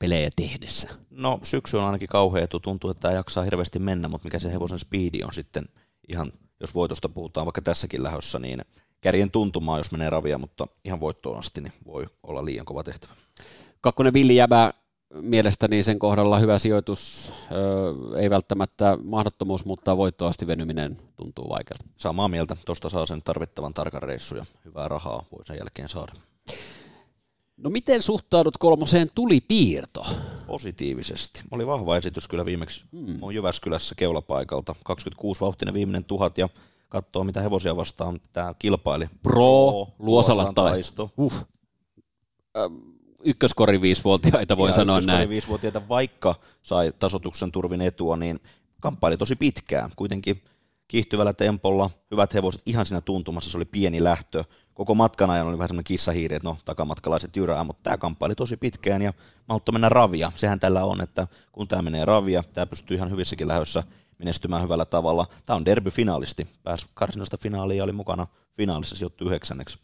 pelejä 0.00 0.30
tehdessä? 0.36 0.88
No 1.10 1.40
syksy 1.42 1.76
on 1.76 1.84
ainakin 1.84 2.08
kauhea 2.08 2.44
etu, 2.44 2.60
tuntuu, 2.60 2.90
että 2.90 3.00
tämä 3.00 3.14
jaksaa 3.14 3.44
hirveästi 3.44 3.78
mennä, 3.78 4.08
mutta 4.08 4.24
mikä 4.24 4.38
se 4.38 4.52
hevosen 4.52 4.78
speedi 4.78 5.22
on 5.24 5.32
sitten 5.32 5.64
ihan, 6.08 6.32
jos 6.60 6.74
voitosta 6.74 7.08
puhutaan 7.08 7.46
vaikka 7.46 7.62
tässäkin 7.62 8.02
lähössä, 8.02 8.38
niin 8.38 8.64
kärjen 9.00 9.30
tuntumaan, 9.30 9.80
jos 9.80 9.92
menee 9.92 10.10
ravia, 10.10 10.38
mutta 10.38 10.66
ihan 10.84 11.00
voittoon 11.00 11.38
asti, 11.38 11.60
niin 11.60 11.72
voi 11.86 12.06
olla 12.22 12.44
liian 12.44 12.66
kova 12.66 12.82
tehtävä. 12.82 13.12
Kakkonen 13.80 14.12
Villi 14.12 14.36
Jäbä, 14.36 14.72
mielestäni 15.14 15.82
sen 15.82 15.98
kohdalla 15.98 16.38
hyvä 16.38 16.58
sijoitus, 16.58 17.32
öö, 17.52 18.20
ei 18.20 18.30
välttämättä 18.30 18.98
mahdottomuus, 19.04 19.64
mutta 19.64 19.96
voittoasti 19.96 20.46
venyminen 20.46 20.98
tuntuu 21.16 21.48
vaikealta. 21.48 21.84
Samaa 21.96 22.28
mieltä, 22.28 22.56
tuosta 22.66 22.88
saa 22.88 23.06
sen 23.06 23.22
tarvittavan 23.22 23.74
tarkan 23.74 24.02
reissu 24.02 24.36
ja 24.36 24.46
hyvää 24.64 24.88
rahaa 24.88 25.24
voi 25.32 25.44
sen 25.46 25.58
jälkeen 25.58 25.88
saada. 25.88 26.12
No 27.62 27.70
miten 27.70 28.02
suhtaudut 28.02 28.58
kolmoseen 28.58 29.10
tulipiirto? 29.14 30.06
Positiivisesti. 30.46 31.42
Oli 31.50 31.66
vahva 31.66 31.96
esitys 31.96 32.28
kyllä 32.28 32.44
viimeksi. 32.44 32.84
Hmm. 32.92 33.18
On 33.22 33.34
Jyväskylässä 33.34 33.94
keulapaikalta. 33.94 34.74
26 34.84 35.40
vauhtinen 35.40 35.74
viimeinen 35.74 36.04
tuhat 36.04 36.38
ja 36.38 36.48
katsoo 36.88 37.24
mitä 37.24 37.40
hevosia 37.40 37.76
vastaan 37.76 38.20
tämä 38.32 38.54
kilpaili. 38.58 39.06
Pro, 39.22 39.32
Pro 39.32 39.86
Luosalan 39.98 40.54
taisto. 40.54 41.10
Uh. 41.18 41.34
ykköskori 43.24 43.80
viisivuotiaita 43.80 44.56
voi 44.56 44.70
ja 44.70 44.74
sanoa 44.74 45.00
näin. 45.00 45.28
viisivuotiaita, 45.28 45.88
vaikka 45.88 46.34
sai 46.62 46.92
tasotuksen 46.98 47.52
turvin 47.52 47.80
etua, 47.80 48.16
niin 48.16 48.40
kamppaili 48.80 49.16
tosi 49.16 49.36
pitkään. 49.36 49.90
Kuitenkin 49.96 50.42
kiihtyvällä 50.88 51.32
tempolla, 51.32 51.90
hyvät 52.10 52.34
hevoset, 52.34 52.62
ihan 52.66 52.86
siinä 52.86 53.00
tuntumassa, 53.00 53.50
se 53.50 53.56
oli 53.56 53.64
pieni 53.64 54.04
lähtö, 54.04 54.44
koko 54.80 54.94
matkan 54.94 55.30
ajan 55.30 55.46
oli 55.46 55.58
vähän 55.58 55.68
semmoinen 55.68 55.84
kissahiiri, 55.84 56.36
että 56.36 56.48
no 56.48 56.56
takamatkalaiset 56.64 57.36
jyrää, 57.36 57.64
mutta 57.64 57.82
tämä 57.82 57.98
kamppaili 57.98 58.34
tosi 58.34 58.56
pitkään 58.56 59.02
ja 59.02 59.12
maltto 59.48 59.72
mennä 59.72 59.88
ravia. 59.88 60.32
Sehän 60.36 60.60
tällä 60.60 60.84
on, 60.84 61.00
että 61.00 61.26
kun 61.52 61.68
tämä 61.68 61.82
menee 61.82 62.04
ravia, 62.04 62.42
tämä 62.52 62.66
pystyy 62.66 62.96
ihan 62.96 63.10
hyvissäkin 63.10 63.48
lähdössä 63.48 63.82
menestymään 64.18 64.62
hyvällä 64.62 64.84
tavalla. 64.84 65.26
Tämä 65.46 65.56
on 65.56 65.64
derby-finaalisti, 65.64 66.46
pääsi 66.62 66.86
karsinasta 66.94 67.36
finaaliin 67.36 67.78
ja 67.78 67.84
oli 67.84 67.92
mukana 67.92 68.26
finaalissa 68.56 68.96
sijoittu 68.96 69.26
yhdeksänneksi. 69.26 69.78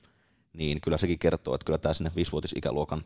Niin 0.53 0.81
kyllä 0.81 0.99
sekin 0.99 1.19
kertoo, 1.19 1.55
että 1.55 1.65
kyllä 1.65 1.79
tämä 1.79 1.95
sinne 1.95 2.11
viisivuotisikäluokan 2.17 3.05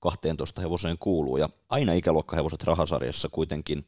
12 0.00 0.60
hevoseen 0.60 0.98
kuuluu. 0.98 1.36
Ja 1.36 1.48
aina 1.68 1.92
ikäluokkahevoset 1.92 2.62
rahasarjassa 2.62 3.28
kuitenkin 3.28 3.86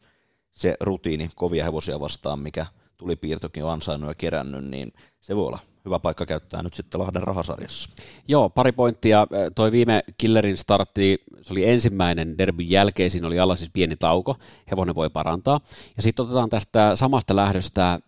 se 0.51 0.77
rutiini 0.81 1.31
kovia 1.35 1.65
hevosia 1.65 2.01
vastaan, 2.01 2.39
mikä 2.39 2.67
tuli 2.97 3.17
piirtokin 3.17 3.65
on 3.65 3.73
ansainnut 3.73 4.11
ja 4.11 4.15
kerännyt, 4.15 4.65
niin 4.65 4.93
se 5.21 5.37
voi 5.37 5.47
olla 5.47 5.59
hyvä 5.85 5.99
paikka 5.99 6.27
käyttää 6.27 6.63
nyt 6.63 6.75
sitten 6.75 7.01
Lahden 7.01 7.23
rahasarjassa. 7.23 7.91
Joo, 8.29 8.51
pari 8.51 8.73
pointtia. 8.73 9.27
Toi 9.55 9.73
viime 9.73 10.03
Killerin 10.19 10.57
startti, 10.57 11.25
se 11.43 11.53
oli 11.53 11.69
ensimmäinen 11.69 12.39
derbyn 12.39 12.71
jälkeen, 12.71 13.11
siinä 13.11 13.27
oli 13.27 13.41
alla 13.41 13.55
siis 13.55 13.71
pieni 13.71 13.97
tauko, 13.97 14.37
hevonen 14.71 14.95
voi 14.95 15.11
parantaa. 15.11 15.61
Ja 15.97 16.03
sitten 16.03 16.25
otetaan 16.25 16.51
tästä 16.51 16.97
samasta 16.97 17.37
lähdöstä 17.37 18.01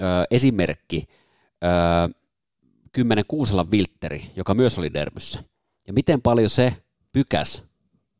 ö, 0.00 0.04
esimerkki, 0.30 1.04
ö, 1.64 2.14
10 2.92 3.24
Kuuselan 3.28 3.70
Viltteri, 3.70 4.30
joka 4.36 4.54
myös 4.54 4.78
oli 4.78 4.92
derbyssä. 4.92 5.42
Ja 5.86 5.92
miten 5.92 6.22
paljon 6.22 6.50
se 6.50 6.76
pykäs, 7.12 7.62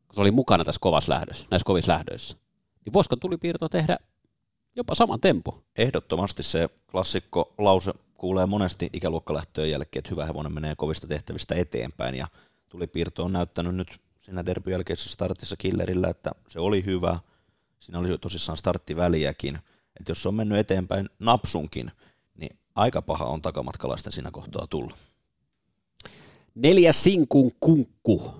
kun 0.07 0.15
se 0.15 0.21
oli 0.21 0.31
mukana 0.31 0.63
tässä 0.63 0.79
kovassa 0.81 1.13
lähdössä, 1.13 1.45
näissä 1.51 1.65
kovissa 1.65 1.91
lähdöissä. 1.91 2.37
Niin 2.85 2.93
voisiko 2.93 3.15
tulipiirto 3.15 3.69
tehdä 3.69 3.97
jopa 4.75 4.95
saman 4.95 5.21
tempo? 5.21 5.63
Ehdottomasti 5.77 6.43
se 6.43 6.69
klassikko 6.91 7.53
lause 7.57 7.93
kuulee 8.17 8.45
monesti 8.45 8.89
ikäluokkalähtöjen 8.93 9.71
jälkeen, 9.71 9.99
että 9.99 10.09
hyvä 10.11 10.25
hevonen 10.25 10.53
menee 10.53 10.75
kovista 10.75 11.07
tehtävistä 11.07 11.55
eteenpäin, 11.55 12.15
ja 12.15 12.27
tulipiirto 12.69 13.23
on 13.23 13.33
näyttänyt 13.33 13.75
nyt 13.75 13.99
siinä 14.21 14.45
derbyn 14.45 14.71
jälkeisessä 14.71 15.09
startissa 15.09 15.57
killerillä, 15.57 16.09
että 16.09 16.31
se 16.49 16.59
oli 16.59 16.85
hyvä, 16.85 17.19
siinä 17.79 17.99
oli 17.99 18.17
tosissaan 18.17 18.57
starttiväliäkin, 18.57 19.55
että 19.99 20.11
jos 20.11 20.21
se 20.21 20.27
on 20.27 20.35
mennyt 20.35 20.57
eteenpäin 20.57 21.09
napsunkin, 21.19 21.91
niin 22.35 22.57
aika 22.75 23.01
paha 23.01 23.25
on 23.25 23.41
takamatkalaisten 23.41 24.13
siinä 24.13 24.31
kohtaa 24.31 24.67
tulla. 24.67 24.97
Neljäs 26.55 27.03
sinkun 27.03 27.51
kunkku. 27.59 28.33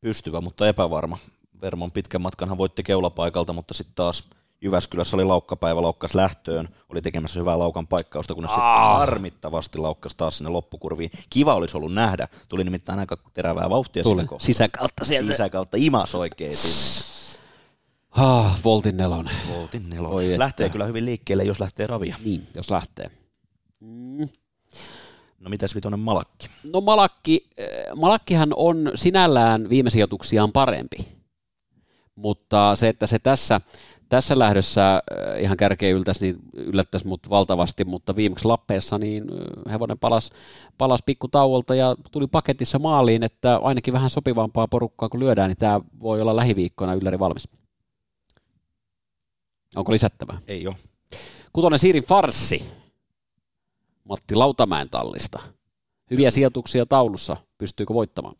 Pystyvä, 0.00 0.40
mutta 0.40 0.68
epävarma. 0.68 1.18
Vermon 1.62 1.92
pitkän 1.92 2.20
matkanhan 2.20 2.58
voitti 2.58 2.82
keulapaikalta, 2.82 3.52
mutta 3.52 3.74
sitten 3.74 3.94
taas 3.94 4.30
Jyväskylässä 4.62 5.16
oli 5.16 5.24
laukkapäivä, 5.24 5.82
laukkas 5.82 6.14
lähtöön, 6.14 6.68
oli 6.88 7.02
tekemässä 7.02 7.40
hyvää 7.40 7.58
laukan 7.58 7.86
paikkausta, 7.86 8.34
kunnes 8.34 8.50
sitten 8.50 8.64
harmittavasti 8.64 9.78
laukkas 9.78 10.14
taas 10.14 10.38
sinne 10.38 10.50
loppukurviin. 10.50 11.10
Kiva 11.30 11.54
olisi 11.54 11.76
ollut 11.76 11.94
nähdä, 11.94 12.28
tuli 12.48 12.64
nimittäin 12.64 12.98
aika 12.98 13.16
terävää 13.32 13.70
vauhtia 13.70 14.02
Tuli. 14.02 14.14
sinne 14.14 14.28
kohtaan. 14.28 14.46
Sisäkautta 14.46 15.04
sieltä. 15.04 15.30
Sisäkautta 15.30 15.76
imas 15.80 16.14
oikein 16.14 16.56
sinne. 16.56 17.10
Ah, 18.10 18.60
Voltin 18.64 18.96
nelonen. 18.96 19.34
Voltin 19.48 19.90
nelo. 19.90 20.08
Oi 20.08 20.26
että. 20.26 20.38
Lähtee 20.38 20.68
kyllä 20.68 20.84
hyvin 20.84 21.04
liikkeelle, 21.04 21.44
jos 21.44 21.60
lähtee 21.60 21.86
ravia. 21.86 22.16
Niin, 22.24 22.48
jos 22.54 22.70
lähtee. 22.70 23.10
Mm. 23.80 24.28
No 25.40 25.50
mitäs 25.50 25.74
vitonen 25.74 26.00
malakki? 26.00 26.48
No 26.64 26.80
Malakki, 26.80 27.48
äh, 27.60 27.96
Malakkihan 27.96 28.52
on 28.56 28.92
sinällään 28.94 29.68
viime 29.68 29.90
sijoituksiaan 29.90 30.52
parempi, 30.52 31.08
mutta 32.14 32.76
se, 32.76 32.88
että 32.88 33.06
se 33.06 33.18
tässä, 33.18 33.60
tässä 34.10 34.38
lähdössä 34.38 34.94
äh, 34.94 35.42
ihan 35.42 35.56
kärkeä 35.56 35.90
yltäisi, 35.90 36.24
niin 36.24 36.36
yllättäisi 36.54 37.06
mut 37.06 37.30
valtavasti, 37.30 37.84
mutta 37.84 38.16
viimeksi 38.16 38.44
Lappeessa 38.44 38.98
niin 38.98 39.24
äh, 39.32 39.72
hevonen 39.72 39.98
palas, 39.98 40.30
palas 40.78 41.02
pikkutauolta 41.06 41.74
ja 41.74 41.96
tuli 42.10 42.26
paketissa 42.26 42.78
maaliin, 42.78 43.22
että 43.22 43.56
ainakin 43.56 43.94
vähän 43.94 44.10
sopivampaa 44.10 44.68
porukkaa 44.68 45.08
kun 45.08 45.20
lyödään, 45.20 45.48
niin 45.48 45.56
tämä 45.56 45.80
voi 46.00 46.20
olla 46.20 46.36
lähiviikkoina 46.36 46.94
ylläri 46.94 47.18
valmis. 47.18 47.48
Onko 49.76 49.92
lisättävää? 49.92 50.38
Ei 50.46 50.66
ole. 50.66 50.76
Kutonen 51.52 51.78
Siirin 51.78 52.04
Farssi, 52.04 52.64
Matti 54.04 54.34
Lautamäen 54.34 54.90
tallista. 54.90 55.42
Hyviä 56.10 56.30
sijoituksia 56.30 56.86
taulussa, 56.86 57.36
pystyykö 57.58 57.94
voittamaan? 57.94 58.36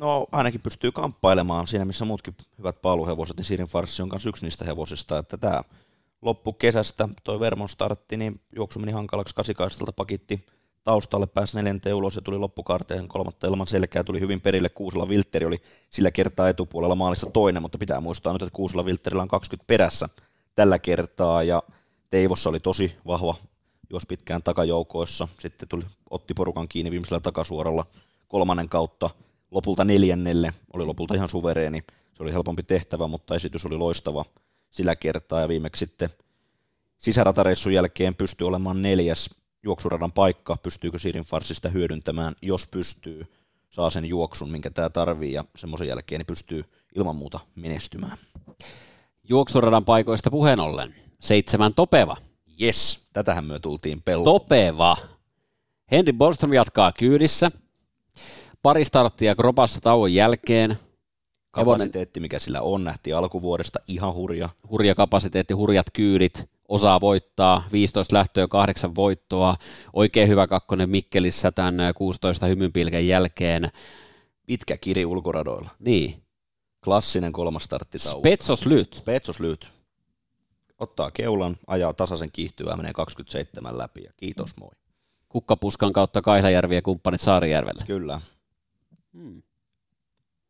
No 0.00 0.26
ainakin 0.32 0.60
pystyy 0.60 0.92
kamppailemaan 0.92 1.66
siinä, 1.66 1.84
missä 1.84 2.04
muutkin 2.04 2.34
hyvät 2.58 2.82
paaluhevoset, 2.82 3.36
niin 3.36 3.44
Siirin 3.44 3.66
Farssi 3.66 4.02
on 4.02 4.08
myös 4.12 4.26
yksi 4.26 4.44
niistä 4.44 4.64
hevosista, 4.64 5.18
että 5.18 5.36
tämä 5.36 5.62
loppu 6.22 6.52
kesästä, 6.52 7.08
toi 7.24 7.40
Vermon 7.40 7.68
startti, 7.68 8.16
niin 8.16 8.40
juoksu 8.56 8.78
meni 8.78 8.92
hankalaksi 8.92 9.34
kasikaistalta 9.34 9.92
pakitti 9.92 10.46
taustalle, 10.84 11.26
pääsi 11.26 11.56
neljänteen 11.56 11.94
ulos 11.94 12.16
ja 12.16 12.22
tuli 12.22 12.38
loppukaarteen 12.38 13.08
kolmatta 13.08 13.46
ilman 13.46 13.66
selkää, 13.66 14.04
tuli 14.04 14.20
hyvin 14.20 14.40
perille, 14.40 14.68
Kuusela 14.68 15.08
Viltteri 15.08 15.46
oli 15.46 15.56
sillä 15.90 16.10
kertaa 16.10 16.48
etupuolella 16.48 16.94
maalissa 16.94 17.30
toinen, 17.30 17.62
mutta 17.62 17.78
pitää 17.78 18.00
muistaa 18.00 18.32
nyt, 18.32 18.42
että 18.42 18.56
Kuusela 18.56 18.84
Viltterillä 18.84 19.22
on 19.22 19.28
20 19.28 19.66
perässä 19.66 20.08
tällä 20.54 20.78
kertaa 20.78 21.42
ja 21.42 21.62
Teivossa 22.10 22.50
oli 22.50 22.60
tosi 22.60 22.96
vahva 23.06 23.34
juos 23.90 24.06
pitkään 24.06 24.42
takajoukoissa, 24.42 25.28
sitten 25.38 25.68
tuli, 25.68 25.84
otti 26.10 26.34
porukan 26.34 26.68
kiinni 26.68 26.90
viimeisellä 26.90 27.20
takasuoralla 27.20 27.86
kolmannen 28.28 28.68
kautta, 28.68 29.10
lopulta 29.50 29.84
neljännelle, 29.84 30.54
oli 30.72 30.84
lopulta 30.84 31.14
ihan 31.14 31.28
suvereeni, 31.28 31.82
se 32.14 32.22
oli 32.22 32.32
helpompi 32.32 32.62
tehtävä, 32.62 33.06
mutta 33.06 33.34
esitys 33.34 33.66
oli 33.66 33.76
loistava 33.76 34.24
sillä 34.70 34.96
kertaa 34.96 35.40
ja 35.40 35.48
viimeksi 35.48 35.78
sitten 35.78 36.10
sisäratareissun 36.98 37.72
jälkeen 37.72 38.14
pystyy 38.14 38.46
olemaan 38.46 38.82
neljäs 38.82 39.30
juoksuradan 39.62 40.12
paikka, 40.12 40.56
pystyykö 40.56 40.98
Siirin 40.98 41.24
Farsista 41.24 41.68
hyödyntämään, 41.68 42.34
jos 42.42 42.66
pystyy, 42.66 43.26
saa 43.70 43.90
sen 43.90 44.04
juoksun, 44.04 44.50
minkä 44.50 44.70
tämä 44.70 44.90
tarvii 44.90 45.32
ja 45.32 45.44
semmoisen 45.56 45.88
jälkeen 45.88 46.18
niin 46.18 46.26
pystyy 46.26 46.64
ilman 46.96 47.16
muuta 47.16 47.40
menestymään. 47.54 48.18
Juoksuradan 49.28 49.84
paikoista 49.84 50.30
puheen 50.30 50.60
ollen. 50.60 50.94
Seitsemän 51.20 51.74
Topeva. 51.74 52.16
Yes, 52.62 53.08
tätähän 53.12 53.44
me 53.44 53.58
tultiin 53.58 54.02
pelloon. 54.02 54.24
Topeva. 54.24 54.96
Henry 55.90 56.12
Borström 56.12 56.52
jatkaa 56.52 56.92
kyydissä. 56.92 57.50
Pari 58.62 58.84
starttia 58.84 59.34
Kropassa 59.34 59.80
tauon 59.80 60.14
jälkeen. 60.14 60.78
Kapasiteetti, 61.50 62.20
mikä 62.20 62.38
sillä 62.38 62.60
on, 62.60 62.84
nähtiin 62.84 63.16
alkuvuodesta 63.16 63.78
ihan 63.88 64.14
hurja. 64.14 64.48
hurja 64.70 64.94
kapasiteetti, 64.94 65.54
hurjat 65.54 65.86
kyydit, 65.92 66.50
osaa 66.68 67.00
voittaa, 67.00 67.64
15 67.72 68.16
lähtöä, 68.16 68.48
8 68.48 68.94
voittoa, 68.94 69.56
oikein 69.92 70.28
hyvä 70.28 70.46
kakkonen 70.46 70.90
Mikkelissä 70.90 71.52
tämän 71.52 71.94
16 71.94 72.46
hymynpilken 72.46 73.08
jälkeen. 73.08 73.70
Pitkä 74.46 74.76
kiri 74.76 75.06
ulkoradoilla. 75.06 75.70
Niin, 75.78 76.22
Klassinen 76.84 77.32
kolmas 77.32 77.64
starttitauko. 77.64 78.18
Spetsos 78.18 78.66
lyt. 78.66 78.94
Spetsos 78.94 79.40
lyhyt. 79.40 79.72
Ottaa 80.78 81.10
keulan, 81.10 81.56
ajaa 81.66 81.92
tasaisen 81.92 82.30
kiihtyvää, 82.32 82.76
menee 82.76 82.92
27 82.92 83.78
läpi 83.78 84.02
ja 84.02 84.12
kiitos 84.16 84.56
moi. 84.56 84.70
Kukkapuskan 85.28 85.92
kautta 85.92 86.22
Kailajärvi 86.22 86.74
ja 86.74 86.82
kumppanit 86.82 87.20
Saarijärvellä. 87.20 87.84
Kyllä, 87.86 88.20
Hmm. 89.14 89.42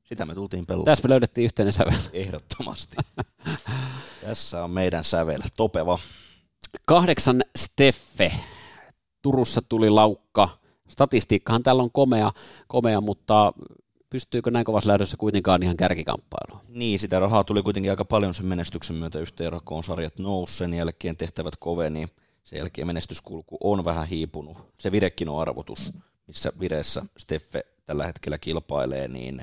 sitä 0.02 0.26
me 0.26 0.34
tultiin 0.34 0.66
pelloon. 0.66 0.84
Tässä 0.84 1.04
me 1.04 1.10
löydettiin 1.10 1.44
yhteinen 1.44 1.72
sävel. 1.72 1.98
Ehdottomasti. 2.12 2.96
Tässä 4.20 4.64
on 4.64 4.70
meidän 4.70 5.04
sävel. 5.04 5.40
Topeva. 5.56 5.98
Kahdeksan 6.84 7.44
Steffe. 7.56 8.32
Turussa 9.22 9.62
tuli 9.68 9.90
laukka. 9.90 10.48
Statistiikkahan 10.88 11.62
täällä 11.62 11.82
on 11.82 11.90
komea, 11.92 12.32
komea 12.66 13.00
mutta 13.00 13.52
pystyykö 14.10 14.50
näin 14.50 14.64
kovassa 14.64 14.88
lähdössä 14.88 15.16
kuitenkaan 15.16 15.62
ihan 15.62 15.76
kärkikamppailuun? 15.76 16.66
Niin, 16.68 16.98
sitä 16.98 17.18
rahaa 17.18 17.44
tuli 17.44 17.62
kuitenkin 17.62 17.90
aika 17.90 18.04
paljon 18.04 18.34
sen 18.34 18.46
menestyksen 18.46 18.96
myötä 18.96 19.18
yhteenrakoon. 19.18 19.84
Sarjat 19.84 20.18
nousi, 20.18 20.54
sen 20.54 20.74
jälkeen 20.74 21.16
tehtävät 21.16 21.56
koveni. 21.56 22.08
Sen 22.44 22.56
jälkeen 22.58 22.86
menestyskulku 22.86 23.58
on 23.60 23.84
vähän 23.84 24.08
hiipunut. 24.08 24.58
Se 24.78 24.92
virekin 24.92 25.28
on 25.28 25.40
arvotus, 25.40 25.92
missä 26.30 26.52
vireessä 26.60 27.02
Steffe 27.18 27.64
tällä 27.86 28.06
hetkellä 28.06 28.38
kilpailee, 28.38 29.08
niin 29.08 29.40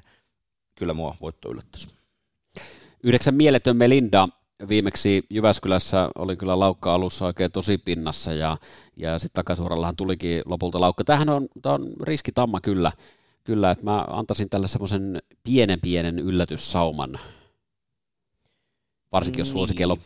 kyllä 0.76 0.94
mua 0.94 1.16
voitto 1.22 1.52
yllättäisi. 1.52 1.88
Yhdeksän 3.04 3.36
mieletön 3.36 3.78
Melinda 3.78 4.28
viimeksi 4.70 5.24
Jyväskylässä 5.30 6.10
oli 6.16 6.36
kyllä 6.36 6.60
laukka 6.60 6.94
alussa 6.94 7.26
oikein 7.26 7.52
tosi 7.52 7.78
pinnassa 7.78 8.34
ja, 8.34 8.58
ja 8.96 9.20
sitten 9.20 9.36
takasuorallahan 9.36 9.96
tulikin 9.96 10.42
lopulta 10.46 10.82
laukka. 10.82 11.04
Tämähän 11.04 11.30
on, 11.30 11.48
tää 11.62 11.74
on 11.74 11.88
riskitamma 12.04 12.62
kyllä, 12.62 12.92
kyllä, 13.44 13.72
että 13.72 13.84
mä 13.84 14.06
antaisin 14.10 14.50
tälle 14.50 14.68
semmoisen 14.68 15.22
pienen 15.44 15.82
pienen 15.82 16.20
yllätyssauman, 16.20 17.20
varsinkin 19.12 19.40
jos 19.40 19.48
Niin. 19.48 19.54
suosikeilla 19.54 19.94
on 19.94 20.00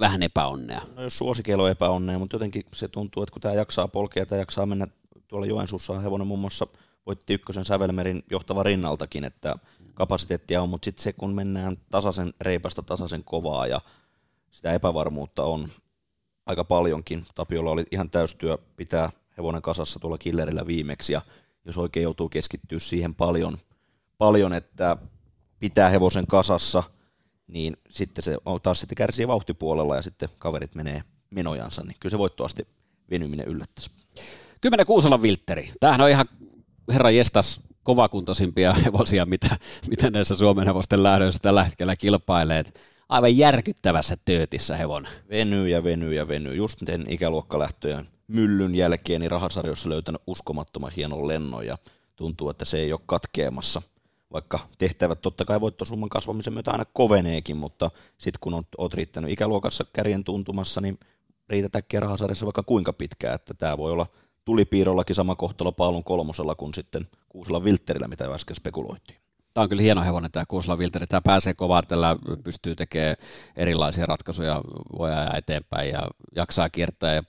vähän 0.00 0.22
epäonnea. 0.22 0.80
No 0.96 1.02
jos 1.02 1.18
suosikeilo 1.18 1.64
on 1.64 1.70
epäonnea, 1.70 2.18
mutta 2.18 2.34
jotenkin 2.34 2.64
se 2.74 2.88
tuntuu, 2.88 3.22
että 3.22 3.32
kun 3.32 3.42
tämä 3.42 3.54
jaksaa 3.54 3.88
polkea, 3.88 4.26
tämä 4.26 4.40
jaksaa 4.40 4.66
mennä 4.66 4.86
tuolla 5.28 5.46
Joensuussa, 5.46 6.00
hevonen 6.00 6.26
muun 6.26 6.40
muassa 6.40 6.66
voitti 7.06 7.34
ykkösen 7.34 7.64
Sävelmerin 7.64 8.22
johtava 8.30 8.62
rinnaltakin, 8.62 9.24
että 9.24 9.54
kapasiteettia 9.94 10.62
on, 10.62 10.68
mutta 10.68 10.84
sitten 10.84 11.02
se 11.02 11.12
kun 11.12 11.34
mennään 11.34 11.76
tasaisen 11.90 12.34
reipasta, 12.40 12.82
tasaisen 12.82 13.24
kovaa 13.24 13.66
ja 13.66 13.80
sitä 14.50 14.72
epävarmuutta 14.72 15.44
on 15.44 15.68
aika 16.46 16.64
paljonkin. 16.64 17.26
Tapiolla 17.34 17.70
oli 17.70 17.84
ihan 17.90 18.10
täystyö 18.10 18.58
pitää 18.76 19.10
hevonen 19.36 19.62
kasassa 19.62 20.00
tuolla 20.00 20.18
killerillä 20.18 20.66
viimeksi 20.66 21.12
ja 21.12 21.22
jos 21.64 21.78
oikein 21.78 22.04
joutuu 22.04 22.28
keskittyä 22.28 22.78
siihen 22.78 23.14
paljon, 23.14 23.58
paljon 24.18 24.52
että 24.52 24.96
pitää 25.58 25.88
hevosen 25.88 26.26
kasassa, 26.26 26.82
niin 27.46 27.76
sitten 27.90 28.24
se 28.24 28.38
on 28.44 28.60
taas 28.60 28.80
sitten 28.80 28.96
kärsii 28.96 29.28
vauhtipuolella 29.28 29.96
ja 29.96 30.02
sitten 30.02 30.28
kaverit 30.38 30.74
menee 30.74 31.02
menojansa, 31.30 31.84
niin 31.84 31.96
kyllä 32.00 32.10
se 32.10 32.18
voittoasti 32.18 32.68
venyminen 33.10 33.46
yllättäisi. 33.48 33.97
10 34.60 34.86
Kuusalan 34.86 35.22
Viltteri. 35.22 35.72
Tämähän 35.80 36.00
on 36.00 36.10
ihan 36.10 36.26
herra 36.92 37.10
jestas 37.10 37.60
kovakuntoisimpia 37.82 38.74
hevosia, 38.84 39.26
mitä, 39.26 39.56
mitä 39.88 40.10
näissä 40.10 40.36
Suomen 40.36 40.66
hevosten 40.66 41.02
lähdöissä 41.02 41.40
tällä 41.42 41.64
hetkellä 41.64 41.96
kilpailee. 41.96 42.64
Aivan 43.08 43.36
järkyttävässä 43.36 44.16
töötissä 44.24 44.76
hevon. 44.76 45.08
Venyy 45.30 45.68
ja 45.68 45.84
venyy 45.84 46.14
ja 46.14 46.28
venyy. 46.28 46.54
Just 46.54 46.78
sen 46.86 47.04
ikäluokkalähtöjen 47.08 48.08
myllyn 48.28 48.74
jälkeen 48.74 49.20
niin 49.20 49.30
rahasarjoissa 49.30 49.88
löytänyt 49.88 50.22
uskomattoman 50.26 50.92
hienon 50.96 51.28
lennon 51.28 51.66
ja 51.66 51.78
tuntuu, 52.16 52.50
että 52.50 52.64
se 52.64 52.78
ei 52.78 52.92
ole 52.92 53.00
katkeamassa. 53.06 53.82
Vaikka 54.32 54.58
tehtävät 54.78 55.22
totta 55.22 55.44
kai 55.44 55.60
voittosumman 55.60 56.08
kasvamisen 56.08 56.52
myötä 56.52 56.70
aina 56.70 56.84
koveneekin, 56.92 57.56
mutta 57.56 57.90
sitten 58.18 58.38
kun 58.40 58.64
olet 58.78 58.94
riittänyt 58.94 59.30
ikäluokassa 59.30 59.84
kärjen 59.92 60.24
tuntumassa, 60.24 60.80
niin 60.80 60.98
riitä 61.48 61.78
äkkiä 61.78 62.00
rahasarjassa 62.00 62.46
vaikka 62.46 62.62
kuinka 62.62 62.92
pitkään, 62.92 63.34
että 63.34 63.54
tämä 63.54 63.78
voi 63.78 63.92
olla 63.92 64.06
tulipiirollakin 64.44 65.16
sama 65.16 65.34
kohtalo 65.34 65.72
Paulun 65.72 66.04
kolmosella 66.04 66.54
kuin 66.54 66.74
sitten 66.74 67.08
Kuusella 67.28 67.64
Vilterillä, 67.64 68.08
mitä 68.08 68.34
äsken 68.34 68.56
spekuloitiin. 68.56 69.18
Tämä 69.54 69.62
on 69.62 69.68
kyllä 69.68 69.82
hieno 69.82 70.02
hevonen 70.02 70.30
tämä 70.30 70.44
Kuusela 70.48 70.78
Vilteri. 70.78 71.06
Tämä 71.06 71.20
pääsee 71.20 71.54
kovaa, 71.54 71.82
tällä 71.82 72.16
pystyy 72.44 72.76
tekemään 72.76 73.16
erilaisia 73.56 74.06
ratkaisuja, 74.06 74.62
voi 74.98 75.12
ajaa 75.12 75.36
eteenpäin 75.36 75.90
ja 75.90 76.08
jaksaa 76.36 76.70
kiertää 76.70 77.14
ja 77.14 77.22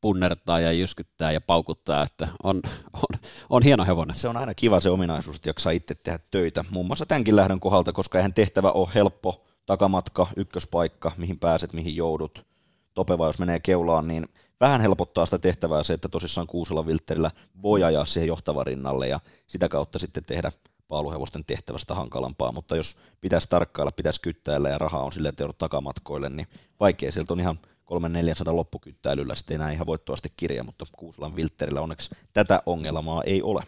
punnertaa 0.00 0.60
ja 0.60 0.72
jyskyttää 0.72 1.32
ja 1.32 1.40
paukuttaa, 1.40 2.02
että 2.02 2.28
on, 2.42 2.60
on, 2.92 3.20
on 3.50 3.62
hieno 3.62 3.84
hevonen. 3.84 4.16
Se 4.16 4.28
on 4.28 4.36
aina 4.36 4.54
kiva 4.54 4.80
se 4.80 4.90
ominaisuus, 4.90 5.36
että 5.36 5.48
jaksaa 5.48 5.72
itse 5.72 5.94
tehdä 5.94 6.18
töitä, 6.30 6.64
muun 6.70 6.86
muassa 6.86 7.06
tämänkin 7.06 7.36
lähdön 7.36 7.60
kohdalta, 7.60 7.92
koska 7.92 8.18
eihän 8.18 8.34
tehtävä 8.34 8.70
ole 8.70 8.88
helppo, 8.94 9.44
takamatka, 9.66 10.26
ykköspaikka, 10.36 11.12
mihin 11.16 11.38
pääset, 11.38 11.72
mihin 11.72 11.96
joudut, 11.96 12.46
topeva, 12.94 13.26
jos 13.26 13.38
menee 13.38 13.60
keulaan, 13.60 14.08
niin 14.08 14.28
vähän 14.60 14.80
helpottaa 14.80 15.26
sitä 15.26 15.38
tehtävää 15.38 15.82
se, 15.82 15.92
että 15.92 16.08
tosissaan 16.08 16.46
kuusella 16.46 16.86
viltterillä 16.86 17.30
voi 17.62 17.84
ajaa 17.84 18.04
siihen 18.04 18.28
johtavan 18.28 18.66
rinnalle 18.66 19.08
ja 19.08 19.20
sitä 19.46 19.68
kautta 19.68 19.98
sitten 19.98 20.24
tehdä 20.24 20.52
paaluhevosten 20.88 21.44
tehtävästä 21.44 21.94
hankalampaa, 21.94 22.52
mutta 22.52 22.76
jos 22.76 22.96
pitäisi 23.20 23.48
tarkkailla, 23.50 23.92
pitäisi 23.92 24.20
kyttäillä 24.20 24.68
ja 24.68 24.78
rahaa 24.78 25.04
on 25.04 25.12
sille, 25.12 25.28
että 25.28 25.42
joudut 25.42 25.58
takamatkoille, 25.58 26.28
niin 26.28 26.46
vaikea 26.80 27.12
sieltä 27.12 27.32
on 27.32 27.40
ihan 27.40 27.58
300-400 27.92 28.54
loppukyttäilyllä 28.54 29.34
sitten 29.34 29.54
enää 29.54 29.72
ihan 29.72 29.86
voittoasti 29.86 30.32
kirja, 30.36 30.64
mutta 30.64 30.86
Kuusulan 30.92 31.36
Viltterillä 31.36 31.80
onneksi 31.80 32.10
tätä 32.32 32.62
ongelmaa 32.66 33.22
ei 33.22 33.42
ole. 33.42 33.62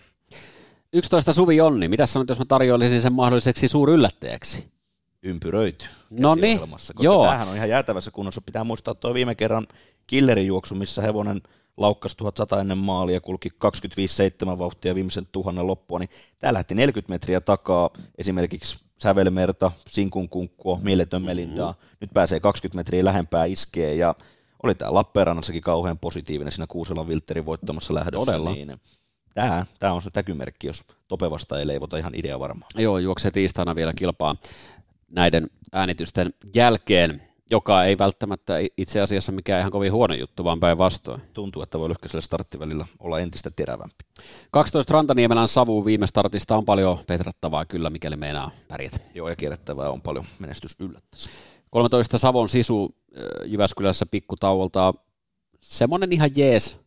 11 0.92 1.32
Suvi 1.32 1.56
Jonni, 1.56 1.88
mitä 1.88 2.06
sanot, 2.06 2.28
jos 2.28 2.38
mä 2.38 2.44
tarjoilisin 2.44 3.02
sen 3.02 3.12
mahdolliseksi 3.12 3.68
suuryllättäjäksi? 3.68 4.68
Ympyröity. 5.22 5.86
No 6.10 6.34
niin, 6.34 6.60
joo. 7.00 7.24
Tämähän 7.24 7.48
on 7.48 7.56
ihan 7.56 7.68
jäätävässä 7.68 8.10
kunnossa. 8.10 8.40
Pitää 8.40 8.64
muistaa 8.64 8.94
tuo 8.94 9.14
viime 9.14 9.34
kerran 9.34 9.66
killerin 10.06 10.46
juoksu, 10.46 10.74
missä 10.74 11.02
hevonen 11.02 11.42
laukkas 11.76 12.16
1100 12.16 12.60
ennen 12.60 12.78
maalia, 12.78 13.20
kulki 13.20 13.48
25-7 13.48 14.58
vauhtia 14.58 14.94
viimeisen 14.94 15.28
tuhannen 15.32 15.66
loppua, 15.66 15.98
niin 15.98 16.10
tää 16.38 16.52
lähti 16.52 16.74
40 16.74 17.12
metriä 17.12 17.40
takaa 17.40 17.90
esimerkiksi 18.18 18.78
Sävelmerta, 18.98 19.72
Sinkunkunkkua, 19.86 20.78
Mieletön 20.82 21.22
Melindaa. 21.22 21.72
Mm-hmm. 21.72 21.96
Nyt 22.00 22.10
pääsee 22.14 22.40
20 22.40 22.76
metriä 22.78 23.04
lähempää 23.04 23.44
iskee 23.44 23.94
ja 23.94 24.14
oli 24.62 24.74
tämä 24.74 24.94
Lappeenrannassakin 24.94 25.62
kauhean 25.62 25.98
positiivinen 25.98 26.52
siinä 26.52 26.66
Kuuselan 26.66 27.08
Vilterin 27.08 27.46
voittamassa 27.46 27.94
lähdössä. 27.94 28.26
Todella. 28.26 28.52
Niin 28.52 28.80
tämä, 29.34 29.66
tämä 29.78 29.92
on 29.92 30.02
se 30.02 30.10
täkymerkki, 30.10 30.66
jos 30.66 30.84
Topevasta 31.08 31.58
ei 31.58 31.66
leivota 31.66 31.96
ihan 31.96 32.14
idea 32.14 32.40
varmaan. 32.40 32.70
Joo, 32.76 32.98
juoksee 32.98 33.30
tiistaina 33.30 33.74
vielä 33.74 33.92
kilpaa 33.92 34.36
näiden 35.10 35.50
äänitysten 35.72 36.34
jälkeen 36.54 37.22
joka 37.50 37.84
ei 37.84 37.98
välttämättä 37.98 38.54
itse 38.78 39.00
asiassa 39.00 39.32
mikään 39.32 39.60
ihan 39.60 39.72
kovin 39.72 39.92
huono 39.92 40.14
juttu, 40.14 40.44
vaan 40.44 40.60
päinvastoin. 40.60 41.22
Tuntuu, 41.32 41.62
että 41.62 41.78
voi 41.78 41.88
lyhkäisellä 41.88 42.20
starttivälillä 42.20 42.86
olla 42.98 43.20
entistä 43.20 43.50
terävämpi. 43.56 44.04
12 44.50 44.94
Rantaniemelän 44.94 45.48
savu 45.48 45.84
viime 45.84 46.06
startista 46.06 46.56
on 46.56 46.64
paljon 46.64 46.98
petrattavaa 47.06 47.64
kyllä, 47.64 47.90
mikäli 47.90 48.16
meinaa 48.16 48.50
pärjätä. 48.68 48.98
Joo, 49.14 49.28
ja 49.28 49.36
kierrettävää 49.36 49.90
on 49.90 50.02
paljon 50.02 50.24
menestys 50.38 50.76
yllättäessä. 50.80 51.30
13 51.70 52.18
Savon 52.18 52.48
sisu 52.48 52.96
Jyväskylässä 53.44 54.06
pikkutauolta. 54.10 54.94
Semmoinen 55.60 56.12
ihan 56.12 56.30
jees, 56.36 56.80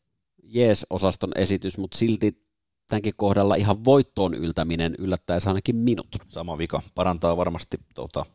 jees 0.43 0.85
osaston 0.89 1.31
esitys, 1.35 1.77
mutta 1.77 1.97
silti 1.97 2.43
tämänkin 2.87 3.13
kohdalla 3.17 3.55
ihan 3.55 3.83
voittoon 3.83 4.33
yltäminen 4.33 4.95
yllättäisi 4.99 5.47
ainakin 5.47 5.75
minut. 5.75 6.07
Sama 6.29 6.57
vika. 6.57 6.81
Parantaa 6.95 7.37
varmasti, 7.37 7.77
tuota, 7.95 8.25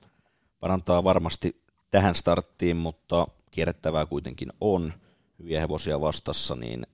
parantaa 0.60 1.04
varmasti 1.04 1.63
tähän 1.94 2.14
starttiin, 2.14 2.76
mutta 2.76 3.26
kierrettävää 3.50 4.06
kuitenkin 4.06 4.48
on. 4.60 4.92
Hyviä 5.38 5.60
hevosia 5.60 6.00
vastassa, 6.00 6.56
niin 6.56 6.86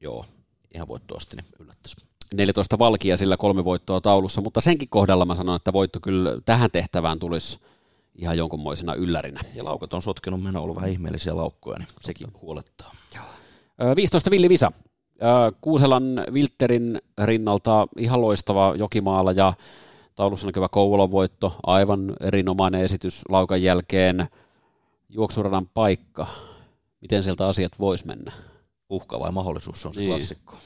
joo, 0.00 0.26
ihan 0.74 0.88
voittoasti 0.88 1.36
niin 1.36 1.46
yllättäisi. 1.58 1.96
14 2.34 2.78
valkia 2.78 3.16
sillä 3.16 3.36
kolme 3.36 3.64
voittoa 3.64 4.00
taulussa, 4.00 4.40
mutta 4.40 4.60
senkin 4.60 4.88
kohdalla 4.88 5.24
mä 5.24 5.34
sanon, 5.34 5.56
että 5.56 5.72
voitto 5.72 6.00
kyllä 6.00 6.40
tähän 6.44 6.70
tehtävään 6.70 7.18
tulisi 7.18 7.58
ihan 8.14 8.38
jonkunmoisena 8.38 8.94
yllärinä. 8.94 9.40
Ja 9.54 9.64
laukat 9.64 9.94
on 9.94 10.02
sotkenut 10.02 10.42
meno, 10.42 10.62
ollut 10.62 10.76
vähän 10.76 10.90
ihmeellisiä 10.90 11.36
laukkoja, 11.36 11.78
niin 11.78 11.88
sekin 12.00 12.26
huolettaa. 12.42 12.94
Joo. 13.14 13.96
15 13.96 14.30
Villi 14.30 14.48
Visa. 14.48 14.72
Kuuselan 15.60 16.24
Vilterin 16.34 17.02
rinnalta 17.24 17.86
ihan 17.98 18.20
loistava 18.20 18.74
Jokimaalla 18.76 19.32
ja 19.32 19.52
taulussa 20.14 20.46
näkyvä 20.46 20.68
Kouvolan 20.68 21.10
voitto, 21.10 21.56
aivan 21.66 22.16
erinomainen 22.20 22.80
esitys 22.80 23.22
laukan 23.28 23.62
jälkeen, 23.62 24.28
juoksuradan 25.08 25.66
paikka, 25.74 26.26
miten 27.00 27.22
sieltä 27.22 27.46
asiat 27.46 27.78
vois 27.78 28.04
mennä? 28.04 28.32
Uhka 28.90 29.20
vai 29.20 29.32
mahdollisuus, 29.32 29.82
se 29.82 29.88
on 29.88 29.94
se 29.94 30.00
niin. 30.00 30.10
klassikko. 30.10 30.56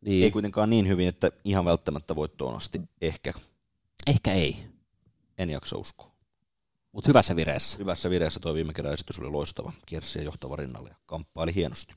Niin. 0.00 0.24
Ei 0.24 0.30
kuitenkaan 0.30 0.70
niin 0.70 0.88
hyvin, 0.88 1.08
että 1.08 1.32
ihan 1.44 1.64
välttämättä 1.64 2.16
voittoon 2.16 2.56
asti, 2.56 2.80
ehkä. 3.00 3.32
Ehkä 4.06 4.32
ei. 4.32 4.56
En 5.38 5.50
jaksa 5.50 5.76
uskoa. 5.76 6.09
Mutta 6.92 7.08
hyvässä 7.08 7.36
vireessä. 7.36 7.78
Hyvässä 7.78 8.10
vireessä 8.10 8.40
tuo 8.40 8.54
viime 8.54 8.72
kerran 8.72 8.94
esitys 8.94 9.18
oli 9.18 9.30
loistava. 9.30 9.72
Kiersi 9.86 10.18
ja 10.18 10.24
johtava 10.24 10.56
rinnalle 10.56 10.88
ja 10.88 10.94
kamppaili 11.06 11.54
hienosti. 11.54 11.94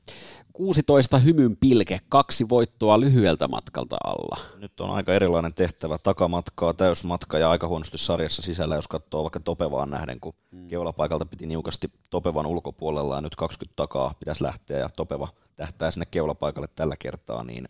16 0.54 1.20
hymyn 1.20 1.58
pilke, 1.58 2.00
kaksi 2.10 2.50
voittoa 2.50 3.00
lyhyeltä 3.00 3.48
matkalta 3.48 3.98
alla. 4.04 4.38
Nyt 4.58 4.80
on 4.80 4.90
aika 4.90 5.14
erilainen 5.14 5.54
tehtävä. 5.54 5.98
Takamatkaa, 5.98 6.74
täysmatka 6.74 7.38
ja 7.38 7.50
aika 7.50 7.68
huonosti 7.68 7.98
sarjassa 7.98 8.42
sisällä, 8.42 8.76
jos 8.76 8.88
katsoo 8.88 9.24
vaikka 9.24 9.40
Topevaan 9.40 9.90
nähden, 9.90 10.20
kun 10.20 10.34
mm. 10.52 10.68
keulapaikalta 10.68 11.26
piti 11.26 11.46
niukasti 11.46 11.92
Topevan 12.10 12.46
ulkopuolella 12.46 13.16
ja 13.16 13.22
nyt 13.22 13.36
20 13.36 13.76
takaa 13.76 14.14
pitäisi 14.20 14.44
lähteä 14.44 14.78
ja 14.78 14.90
Topeva 14.90 15.28
tähtää 15.56 15.92
sinne 15.92 16.06
keulapaikalle 16.06 16.68
tällä 16.76 16.96
kertaa, 17.00 17.44
niin 17.44 17.70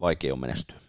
vaikea 0.00 0.32
on 0.32 0.40
menestyä 0.40 0.85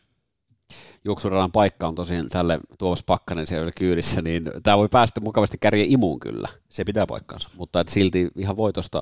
juoksuradan 1.08 1.52
paikka 1.52 1.88
on 1.88 1.96
tosiaan 1.96 2.30
tälle 2.30 2.60
Tuomas 2.78 3.04
Pakkanen 3.04 3.48
siellä 3.48 3.72
kyydissä, 3.78 4.22
niin 4.22 4.52
tämä 4.64 4.78
voi 4.78 4.88
päästä 4.92 5.22
mukavasti 5.22 5.58
kärjen 5.58 5.92
imuun 5.92 6.20
kyllä. 6.20 6.50
Se 6.70 6.84
pitää 6.84 7.08
paikkansa. 7.08 7.50
Mutta 7.58 7.80
et 7.80 7.90
silti 7.90 8.28
ihan 8.38 8.58
voitosta, 8.58 9.02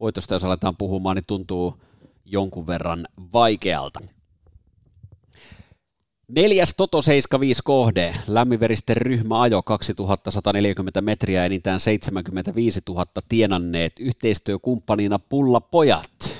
voitosta, 0.00 0.34
jos 0.34 0.44
aletaan 0.44 0.76
puhumaan, 0.76 1.16
niin 1.16 1.24
tuntuu 1.26 1.80
jonkun 2.24 2.66
verran 2.66 3.06
vaikealta. 3.32 4.00
Neljäs 6.28 6.74
Toto 6.76 7.02
75 7.02 7.62
kohde, 7.64 8.14
lämminveristen 8.26 8.96
ryhmä 8.96 9.40
ajo 9.40 9.62
2140 9.62 11.00
metriä, 11.00 11.44
enintään 11.44 11.80
75 11.80 12.80
000 12.88 13.06
tienanneet, 13.28 13.92
yhteistyökumppanina 14.00 15.18
Pulla 15.18 15.60
Pojat 15.60 16.37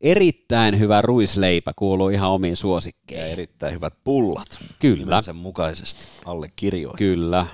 erittäin 0.00 0.78
hyvä 0.78 1.02
ruisleipä 1.02 1.72
kuuluu 1.76 2.08
ihan 2.08 2.30
omiin 2.30 2.56
suosikkeihin. 2.56 3.26
Ja 3.26 3.32
erittäin 3.32 3.74
hyvät 3.74 3.94
pullat. 4.04 4.58
Kyllä. 4.78 5.22
Sen 5.22 5.36
mukaisesti 5.36 6.06
alle 6.24 6.48
kirjoihin. 6.56 6.98
Kyllä. 6.98 7.46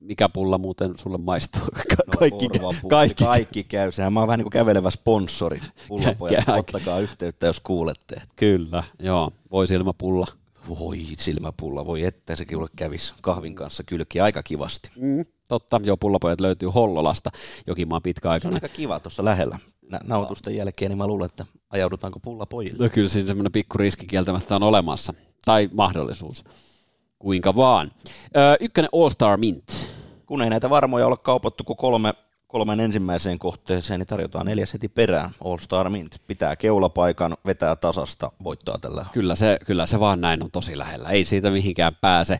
Mikä 0.00 0.28
pulla 0.28 0.58
muuten 0.58 0.98
sulle 0.98 1.18
maistuu? 1.18 1.62
No, 2.06 2.12
kaikki, 2.18 2.48
kaikki. 2.88 3.24
kaikki 3.24 3.64
käy. 3.64 3.92
Sehän 3.92 4.12
mä 4.12 4.20
oon 4.20 4.26
vähän 4.26 4.38
niin 4.38 4.44
kuin 4.44 4.52
kävelevä 4.52 4.90
sponsori. 4.90 5.60
Pullapojat, 5.88 6.48
ottakaa 6.48 7.00
yhteyttä, 7.00 7.46
jos 7.46 7.60
kuulette. 7.60 8.22
Kyllä, 8.36 8.84
joo. 8.98 9.32
Voi 9.50 9.66
silmäpulla. 9.66 10.26
Voi 10.78 10.98
silmäpulla, 11.18 11.86
voi 11.86 12.04
että 12.04 12.36
sekin 12.36 12.58
ole 12.58 12.68
kävis 12.76 13.14
kahvin 13.20 13.54
kanssa 13.54 13.82
kylki 13.82 14.20
aika 14.20 14.42
kivasti. 14.42 14.90
Mm, 14.96 15.24
totta, 15.48 15.80
joo, 15.84 15.96
pullapojat 15.96 16.40
löytyy 16.40 16.68
Hollolasta, 16.68 17.30
jokin 17.66 17.88
pitkä 18.02 18.30
aika. 18.30 18.42
Se 18.42 18.48
on 18.48 18.54
aika 18.54 18.68
kiva 18.68 19.00
tuossa 19.00 19.24
lähellä 19.24 19.58
nautusten 20.04 20.56
jälkeen, 20.56 20.90
niin 20.90 20.98
mä 20.98 21.06
luulen, 21.06 21.26
että 21.26 21.46
ajaudutaanko 21.70 22.20
pulla 22.20 22.46
pojille. 22.46 22.84
No 22.84 22.90
kyllä 22.90 23.08
siinä 23.08 23.26
semmoinen 23.26 23.52
pikku 23.52 23.78
riski 23.78 24.06
kieltämättä 24.06 24.56
on 24.56 24.62
olemassa, 24.62 25.14
tai 25.44 25.70
mahdollisuus, 25.72 26.44
kuinka 27.18 27.56
vaan. 27.56 27.92
Öö, 28.36 28.56
ykkönen 28.60 28.90
All 28.92 29.08
Star 29.08 29.36
Mint. 29.36 29.90
Kun 30.26 30.42
ei 30.42 30.50
näitä 30.50 30.70
varmoja 30.70 31.06
ole 31.06 31.16
kaupattu 31.16 31.64
kuin 31.64 31.76
kolme, 31.76 32.14
kolmen 32.46 32.80
ensimmäiseen 32.80 33.38
kohteeseen, 33.38 34.00
niin 34.00 34.06
tarjotaan 34.06 34.46
neljäs 34.46 34.72
heti 34.72 34.88
perään 34.88 35.30
All 35.44 35.58
Star 35.58 35.90
Mint. 35.90 36.20
Pitää 36.26 36.56
keulapaikan, 36.56 37.36
vetää 37.46 37.76
tasasta, 37.76 38.32
voittaa 38.44 38.78
tällä. 38.78 39.06
Kyllä 39.12 39.34
se, 39.34 39.58
kyllä 39.66 39.86
se 39.86 40.00
vaan 40.00 40.20
näin 40.20 40.44
on 40.44 40.50
tosi 40.50 40.78
lähellä, 40.78 41.08
ei 41.08 41.24
siitä 41.24 41.50
mihinkään 41.50 41.96
pääse. 42.00 42.38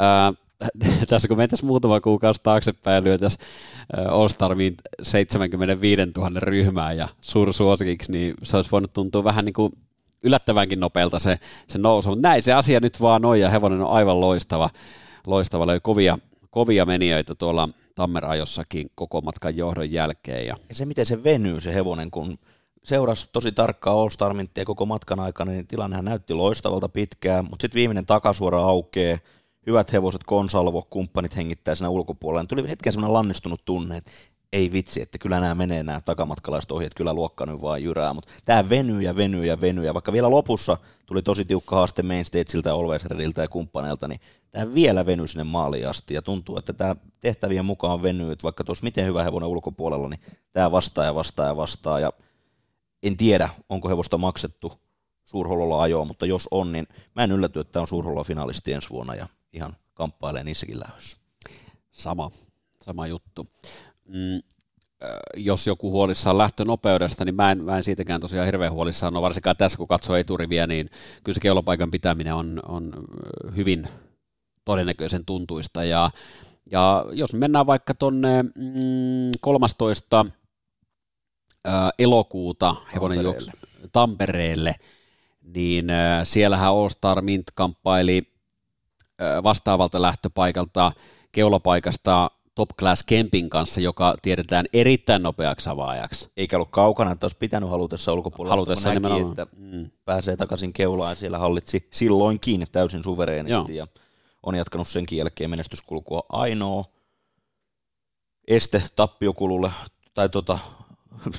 Öö, 0.00 0.42
tässä 1.08 1.28
kun 1.28 1.36
mentäisiin 1.36 1.66
muutama 1.66 2.00
kuukausi 2.00 2.40
taaksepäin 2.42 2.94
ja 2.94 3.04
lyötäisiin 3.04 3.44
All 4.08 4.28
Starmiin 4.28 4.76
75 5.02 6.02
000 6.16 6.30
ryhmää 6.40 6.92
ja 6.92 7.08
suursuosikiksi, 7.20 8.12
niin 8.12 8.34
se 8.42 8.56
olisi 8.56 8.70
voinut 8.70 8.92
tuntua 8.92 9.24
vähän 9.24 9.44
niin 9.44 9.52
kuin 9.52 9.72
yllättävänkin 10.22 10.80
nopealta 10.80 11.18
se, 11.18 11.38
se 11.68 11.78
nousu, 11.78 12.08
mutta 12.08 12.28
näin 12.28 12.42
se 12.42 12.52
asia 12.52 12.80
nyt 12.80 13.00
vaan 13.00 13.24
on, 13.24 13.40
ja 13.40 13.50
hevonen 13.50 13.80
on 13.80 13.90
aivan 13.90 14.20
loistava, 14.20 14.70
loistava 15.26 15.66
löi 15.66 15.80
kovia, 15.80 16.18
kovia 16.50 16.86
menijöitä 16.86 17.34
tuolla 17.34 17.68
Tammerajossakin 17.94 18.90
koko 18.94 19.20
matkan 19.20 19.56
johdon 19.56 19.92
jälkeen. 19.92 20.46
Ja... 20.46 20.56
ja 20.68 20.74
se, 20.74 20.84
miten 20.84 21.06
se 21.06 21.24
venyy 21.24 21.60
se 21.60 21.74
hevonen, 21.74 22.10
kun 22.10 22.38
seurasi 22.84 23.28
tosi 23.32 23.52
tarkkaa 23.52 23.94
All 23.94 24.08
Star 24.08 24.32
koko 24.64 24.86
matkan 24.86 25.20
aikana, 25.20 25.52
niin 25.52 25.66
tilannehan 25.66 26.04
näytti 26.04 26.34
loistavalta 26.34 26.88
pitkään, 26.88 27.44
mutta 27.44 27.62
sitten 27.64 27.78
viimeinen 27.78 28.06
takasuora 28.06 28.62
aukeaa, 28.62 29.18
hyvät 29.66 29.92
hevoset, 29.92 30.24
konsalvo, 30.24 30.86
kumppanit 30.90 31.36
hengittää 31.36 31.74
siinä 31.74 31.88
ulkopuolella. 31.88 32.46
Tuli 32.46 32.68
hetken 32.68 32.92
semmoinen 32.92 33.12
lannistunut 33.12 33.64
tunne, 33.64 33.96
että 33.96 34.10
ei 34.52 34.72
vitsi, 34.72 35.02
että 35.02 35.18
kyllä 35.18 35.40
nämä 35.40 35.54
menee 35.54 35.82
nämä 35.82 36.00
takamatkalaiset 36.00 36.72
ohi, 36.72 36.86
että 36.86 36.96
kyllä 36.96 37.14
luokka 37.14 37.46
nyt 37.46 37.62
vaan 37.62 37.82
jyrää, 37.82 38.14
mutta 38.14 38.30
tämä 38.44 38.68
venyy 38.68 39.02
ja 39.02 39.16
venyy 39.16 39.44
ja 39.46 39.60
venyy, 39.60 39.84
ja 39.84 39.94
vaikka 39.94 40.12
vielä 40.12 40.30
lopussa 40.30 40.76
tuli 41.06 41.22
tosi 41.22 41.44
tiukka 41.44 41.76
haaste 41.76 42.02
Mainstageilta, 42.02 42.74
Olveisrediltä 42.74 43.42
ja 43.42 43.48
kumppaneilta, 43.48 44.08
niin 44.08 44.20
tämä 44.50 44.74
vielä 44.74 45.06
venyy 45.06 45.26
sinne 45.26 45.44
maaliin 45.44 45.88
asti, 45.88 46.14
ja 46.14 46.22
tuntuu, 46.22 46.56
että 46.56 46.72
tämä 46.72 46.96
tehtävien 47.20 47.64
mukaan 47.64 48.02
venyy, 48.02 48.32
että 48.32 48.42
vaikka 48.42 48.64
tuossa 48.64 48.84
miten 48.84 49.06
hyvä 49.06 49.24
hevonen 49.24 49.48
ulkopuolella, 49.48 50.08
niin 50.08 50.20
tämä 50.52 50.72
vastaa 50.72 51.04
ja 51.04 51.14
vastaa 51.14 51.46
ja 51.46 51.56
vastaa, 51.56 52.00
ja 52.00 52.12
en 53.02 53.16
tiedä, 53.16 53.48
onko 53.68 53.88
hevosta 53.88 54.18
maksettu 54.18 54.72
suurhollolla 55.24 55.82
ajoa, 55.82 56.04
mutta 56.04 56.26
jos 56.26 56.48
on, 56.50 56.72
niin 56.72 56.88
mä 57.14 57.24
en 57.24 57.32
ylläty, 57.32 57.60
että 57.60 57.72
tämä 57.72 57.80
on 57.80 57.86
suurhollolla 57.86 58.24
finalisti 58.24 58.72
ensi 58.72 58.90
vuonna, 58.90 59.14
ja 59.14 59.28
ihan 59.52 59.76
kamppailee 59.94 60.44
niissäkin 60.44 60.80
lähdössä. 60.80 61.18
Sama, 61.92 62.30
sama 62.82 63.06
juttu. 63.06 63.46
Mm, 64.08 64.40
jos 65.36 65.66
joku 65.66 65.90
huolissaan 65.90 66.38
lähtönopeudesta, 66.38 67.24
niin 67.24 67.34
mä 67.34 67.50
en, 67.50 67.64
mä 67.64 67.76
en 67.76 67.84
siitäkään 67.84 68.20
tosiaan 68.20 68.46
hirveän 68.46 68.72
huolissaan 68.72 69.16
ole, 69.16 69.22
varsinkaan 69.22 69.56
tässä 69.56 69.78
kun 69.78 69.88
katsoo 69.88 70.16
eturiviä, 70.16 70.66
niin 70.66 70.90
kyllä 71.24 71.34
se 71.34 71.40
kellopaikan 71.40 71.90
pitäminen 71.90 72.34
on, 72.34 72.60
on 72.68 72.92
hyvin 73.56 73.88
todennäköisen 74.64 75.24
tuntuista, 75.24 75.84
ja, 75.84 76.10
ja 76.70 77.04
jos 77.12 77.32
mennään 77.32 77.66
vaikka 77.66 77.94
tuonne 77.94 78.42
mm, 78.42 79.30
13. 79.40 80.26
Ää, 81.64 81.90
elokuuta 81.98 82.76
hevonen 82.94 83.22
juoksu 83.22 83.50
Tampereelle, 83.92 84.74
niin 85.42 85.86
siellähän 86.24 86.70
All 86.70 86.88
Star 86.88 87.22
Mint 87.22 87.46
kamppaili 87.54 88.32
vastaavalta 89.42 90.02
lähtöpaikalta 90.02 90.92
keulapaikasta 91.32 92.30
Top 92.54 92.68
Class 92.78 93.02
Kempin 93.02 93.50
kanssa, 93.50 93.80
joka 93.80 94.14
tiedetään 94.22 94.66
erittäin 94.72 95.22
nopeaksi 95.22 95.70
avaajaksi. 95.70 96.30
Eikä 96.36 96.56
ollut 96.56 96.70
kaukana, 96.70 97.12
että 97.12 97.24
olisi 97.24 97.36
pitänyt 97.36 97.70
halutessa 97.70 98.12
ulkopuolella. 98.12 98.52
Halutessa 98.52 98.94
näki, 98.94 99.20
että 99.30 99.46
mm. 99.56 99.90
pääsee 100.04 100.36
takaisin 100.36 100.72
keulaan 100.72 101.10
ja 101.10 101.14
siellä 101.14 101.38
hallitsi 101.38 101.88
silloinkin 101.90 102.66
täysin 102.72 103.04
suvereenisti 103.04 103.76
ja 103.76 103.86
on 104.42 104.54
jatkanut 104.54 104.88
senkin 104.88 105.18
jälkeen 105.18 105.50
menestyskulkua 105.50 106.22
ainoa 106.28 106.84
este 108.48 108.82
tappiokululle 108.96 109.72
tai 110.14 110.28
tota, 110.28 110.58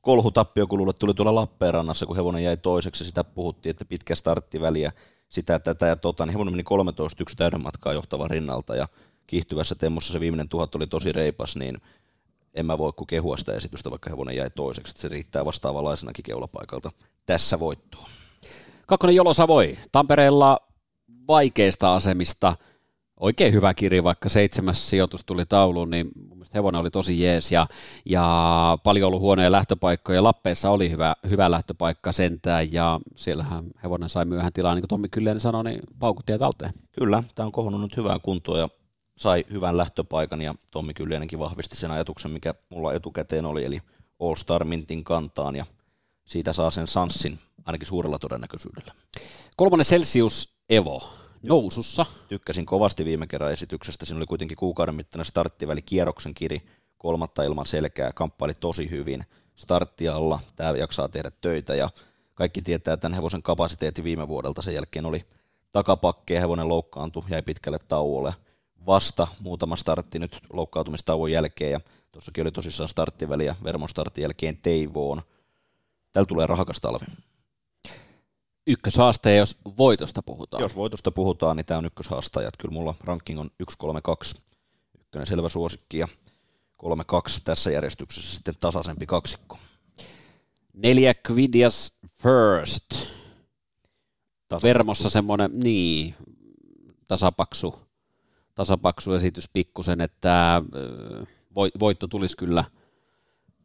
kolhu 0.00 0.30
tappiokululle 0.30 0.92
tuli 0.92 1.14
tuolla 1.14 1.34
Lappeenrannassa, 1.34 2.06
kun 2.06 2.16
hevonen 2.16 2.44
jäi 2.44 2.56
toiseksi, 2.56 3.04
sitä 3.04 3.24
puhuttiin, 3.24 3.70
että 3.70 3.84
pitkä 3.84 4.14
starttiväliä, 4.14 4.92
sitä, 5.32 5.58
tätä 5.58 5.86
ja 5.86 5.96
tota, 5.96 6.26
niin 6.26 6.32
hevonen 6.32 6.52
meni 6.52 6.62
13 6.62 7.22
yksi 7.22 7.36
täyden 7.36 7.62
matkaa 7.62 7.92
johtava 7.92 8.28
rinnalta 8.28 8.76
ja 8.76 8.88
kiihtyvässä 9.26 9.74
temmossa 9.74 10.12
se 10.12 10.20
viimeinen 10.20 10.48
tuhat 10.48 10.74
oli 10.74 10.86
tosi 10.86 11.12
reipas, 11.12 11.56
niin 11.56 11.78
en 12.54 12.66
mä 12.66 12.78
voi 12.78 12.92
kuin 12.92 13.06
kehua 13.06 13.36
sitä 13.36 13.52
esitystä, 13.52 13.90
vaikka 13.90 14.10
hevonen 14.10 14.36
jäi 14.36 14.50
toiseksi, 14.50 14.94
se 14.96 15.08
riittää 15.08 15.44
vastaavanlaisenakin 15.44 16.22
keulapaikalta 16.22 16.92
tässä 17.26 17.60
voittoon. 17.60 18.10
Kakkonen 18.86 19.16
Jolo 19.16 19.34
Savoi, 19.34 19.78
Tampereella 19.92 20.58
vaikeista 21.28 21.94
asemista, 21.94 22.56
oikein 23.22 23.52
hyvä 23.52 23.74
kirja, 23.74 24.04
vaikka 24.04 24.28
seitsemäs 24.28 24.90
sijoitus 24.90 25.24
tuli 25.24 25.46
tauluun, 25.46 25.90
niin 25.90 26.10
mun 26.28 26.38
mielestä 26.38 26.58
hevonen 26.58 26.80
oli 26.80 26.90
tosi 26.90 27.20
jees 27.20 27.52
ja, 27.52 27.66
ja 28.04 28.78
paljon 28.84 29.06
ollut 29.06 29.20
huonoja 29.20 29.52
lähtöpaikkoja. 29.52 30.22
Lappeessa 30.22 30.70
oli 30.70 30.90
hyvä, 30.90 31.16
hyvä 31.30 31.50
lähtöpaikka 31.50 32.12
sentään 32.12 32.72
ja 32.72 33.00
siellähän 33.16 33.64
hevonen 33.82 34.08
sai 34.08 34.24
myöhään 34.24 34.52
tilaa, 34.52 34.74
niin 34.74 34.82
kuin 34.82 34.88
Tommi 34.88 35.08
Kylleen 35.08 35.40
sanoi, 35.40 35.64
niin 35.64 35.80
paukutti 35.98 36.38
talteen. 36.38 36.72
Kyllä, 36.92 37.22
tämä 37.34 37.46
on 37.46 37.52
kohonnut 37.52 37.80
nyt 37.80 37.96
hyvään 37.96 38.20
kuntoon 38.20 38.58
ja 38.58 38.68
sai 39.18 39.44
hyvän 39.52 39.76
lähtöpaikan 39.76 40.40
ja 40.40 40.54
Tommi 40.70 40.94
Kylleinenkin 40.94 41.38
vahvisti 41.38 41.76
sen 41.76 41.90
ajatuksen, 41.90 42.30
mikä 42.30 42.54
mulla 42.68 42.94
etukäteen 42.94 43.46
oli, 43.46 43.64
eli 43.64 43.82
All 44.20 44.34
Star 44.34 44.64
Mintin 44.64 45.04
kantaan 45.04 45.56
ja 45.56 45.66
siitä 46.24 46.52
saa 46.52 46.70
sen 46.70 46.86
sanssin 46.86 47.38
ainakin 47.64 47.88
suurella 47.88 48.18
todennäköisyydellä. 48.18 48.94
Kolmonen 49.56 49.86
Celsius 49.86 50.56
Evo 50.70 51.21
nousussa. 51.42 52.06
Tykkäsin 52.28 52.66
kovasti 52.66 53.04
viime 53.04 53.26
kerran 53.26 53.52
esityksestä. 53.52 54.06
Siinä 54.06 54.18
oli 54.18 54.26
kuitenkin 54.26 54.56
kuukauden 54.56 54.94
mittainen 54.94 55.24
starttiväli 55.24 55.82
kierroksen 55.82 56.34
kiri 56.34 56.62
kolmatta 56.98 57.42
ilman 57.42 57.66
selkää. 57.66 58.12
Kamppaili 58.12 58.54
tosi 58.54 58.90
hyvin 58.90 59.24
starttialla. 59.56 60.40
Tämä 60.56 60.70
jaksaa 60.70 61.08
tehdä 61.08 61.30
töitä 61.40 61.74
ja 61.74 61.90
kaikki 62.34 62.62
tietää 62.62 62.96
tämän 62.96 63.16
hevosen 63.16 63.42
kapasiteetti 63.42 64.04
viime 64.04 64.28
vuodelta. 64.28 64.62
Sen 64.62 64.74
jälkeen 64.74 65.06
oli 65.06 65.24
takapakkeja, 65.72 66.40
hevonen 66.40 66.68
loukkaantui, 66.68 67.22
jäi 67.30 67.42
pitkälle 67.42 67.78
tauolle 67.88 68.34
vasta 68.86 69.28
muutama 69.40 69.76
startti 69.76 70.18
nyt 70.18 70.38
loukkaantumistauon 70.52 71.32
jälkeen 71.32 71.72
ja 71.72 71.80
tuossakin 72.12 72.42
oli 72.42 72.52
tosissaan 72.52 72.88
starttiväli 72.88 73.46
ja 73.46 73.56
Vermon 73.64 73.88
startin 73.88 74.22
jälkeen 74.22 74.56
Teivoon. 74.56 75.22
Täällä 76.12 76.26
tulee 76.26 76.46
rahakas 76.46 76.80
talvi. 76.80 77.06
Ykköshaaste, 78.66 79.36
jos 79.36 79.56
voitosta 79.78 80.22
puhutaan. 80.22 80.62
Jos 80.62 80.76
voitosta 80.76 81.10
puhutaan, 81.10 81.56
niin 81.56 81.66
tämä 81.66 81.78
on 81.78 81.86
ykköshaastaja. 81.86 82.50
Kyllä 82.58 82.72
mulla 82.72 82.94
ranking 83.04 83.40
on 83.40 83.50
1-3-2. 83.72 84.40
Ykkönen 85.00 85.26
selvä 85.26 85.48
suosikki 85.48 85.98
ja 85.98 86.08
3-2 86.82 86.86
tässä 87.44 87.70
järjestyksessä 87.70 88.34
sitten 88.34 88.54
tasaisempi 88.60 89.06
kaksikko. 89.06 89.58
Neljä 90.72 91.14
Quidias 91.30 91.92
First. 92.22 92.90
Tasapaksu. 94.48 94.66
Vermossa 94.66 95.10
semmoinen, 95.10 95.50
niin, 95.54 96.14
tasapaksu 97.08 97.78
tasapaksu 98.54 99.14
esitys 99.14 99.48
pikkusen, 99.52 100.00
että 100.00 100.62
voitto 101.80 102.08
tulisi 102.08 102.36
kyllä, 102.36 102.64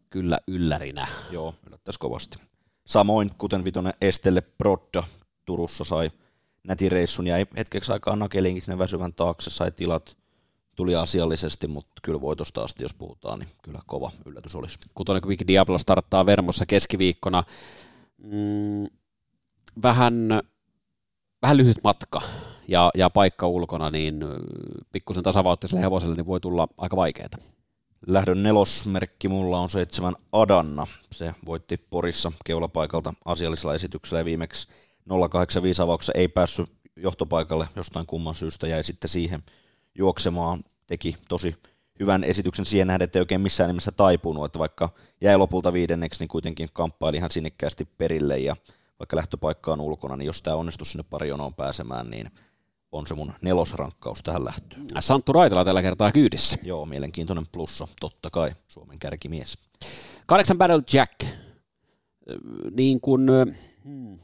kyllä 0.10 0.39
yllärinä. 0.48 1.08
Joo, 1.32 1.56
yllättäisi 1.68 2.00
kovasti. 2.00 2.38
Samoin, 2.88 3.32
kuten 3.38 3.66
vitonen 3.66 3.94
Estelle 4.02 4.42
Brodda 4.42 5.04
Turussa 5.46 5.84
sai 5.84 6.12
nätireissun, 6.64 7.28
jäi 7.28 7.46
hetkeksi 7.58 7.92
aikaa 7.92 8.16
nakeliinkin 8.16 8.62
sinne 8.62 8.78
väsyvän 8.78 9.14
taakse, 9.14 9.50
sai 9.50 9.72
tilat, 9.72 10.18
tuli 10.76 10.96
asiallisesti, 10.96 11.68
mutta 11.68 11.92
kyllä 12.02 12.22
voitosta 12.22 12.62
asti, 12.62 12.84
jos 12.84 12.94
puhutaan, 12.94 13.40
niin 13.40 13.50
kyllä 13.62 13.80
kova 13.86 14.12
yllätys 14.26 14.56
olisi. 14.56 14.80
Kutonen 14.94 15.22
Quick 15.28 15.48
Diablo 15.48 15.78
starttaa 15.78 16.26
Vermossa 16.26 16.66
keskiviikkona. 16.66 17.44
Mm, 18.18 18.88
vähän, 19.84 20.42
vähän 21.42 21.58
lyhyt 21.58 21.78
matka 21.84 22.22
ja, 22.68 22.92
ja 22.96 23.10
paikka 23.10 23.48
ulkona, 23.48 23.90
niin 23.90 24.20
pikkusen 24.92 25.24
tasavauttiselle 25.24 25.82
hevoselle 25.82 26.16
niin 26.16 26.26
voi 26.26 26.40
tulla 26.40 26.68
aika 26.78 26.96
vaikeaa. 26.96 27.30
Lähdön 28.08 28.43
nelosmerkki 28.43 29.28
mulla 29.28 29.60
on 29.60 29.70
seitsemän 29.70 30.16
Adanna. 30.32 30.88
Se 31.12 31.34
voitti 31.45 31.78
Porissa 31.78 32.32
keulapaikalta 32.45 33.14
asiallisella 33.26 33.76
esityksellä 33.76 34.20
ja 34.20 34.26
viimeksi 34.26 34.68
085 35.30 35.82
avauksessa 35.82 36.14
ei 36.16 36.28
päässyt 36.28 36.70
johtopaikalle 36.95 37.68
jostain 37.76 38.05
kumman 38.05 38.36
syystä, 38.36 38.68
jäi 38.68 38.84
sitten 38.84 39.10
siihen 39.10 39.43
juoksemaan, 39.95 40.64
teki 40.88 41.18
tosi 41.30 41.55
hyvän 41.99 42.24
esityksen 42.24 42.66
siihen 42.66 42.88
nähden, 42.88 43.05
että 43.05 43.20
ei 43.20 43.22
oikein 43.22 43.41
missään 43.41 43.68
nimessä 43.68 43.91
taipunut, 43.91 44.45
että 44.45 44.60
vaikka 44.60 44.89
jäi 45.22 45.38
lopulta 45.38 45.74
viidenneksi, 45.74 46.20
niin 46.20 46.28
kuitenkin 46.28 46.70
kamppaili 46.74 47.18
ihan 47.18 47.32
sinnikkäästi 47.32 47.86
perille 47.97 48.38
ja 48.38 48.55
vaikka 48.99 49.16
lähtöpaikka 49.16 49.74
on 49.74 49.82
ulkona, 49.82 50.16
niin 50.16 50.28
jos 50.28 50.41
tämä 50.41 50.55
onnistuu 50.55 50.86
sinne 50.86 51.05
pari 51.10 51.30
pääsemään, 51.58 52.10
niin 52.10 52.32
on 52.98 53.08
se 53.08 53.14
mun 53.14 53.34
nelosrankkaus 53.41 54.20
tähän 54.24 54.45
lähtöön. 54.45 54.86
Santtu 55.00 55.34
Raitala 55.34 55.66
tällä 55.66 55.82
kertaa 55.82 56.12
kyydissä. 56.12 56.58
Joo, 56.64 56.86
mielenkiintoinen 56.86 57.45
plussa, 57.52 57.88
totta 58.00 58.30
kai, 58.30 58.52
Suomen 58.68 59.00
kärkimies. 59.00 59.58
Kahdeksan 60.26 60.58
Battle 60.58 60.84
Jack, 60.93 61.26
niin 62.72 63.02
kuin 63.02 63.28
hmm, 63.84 64.18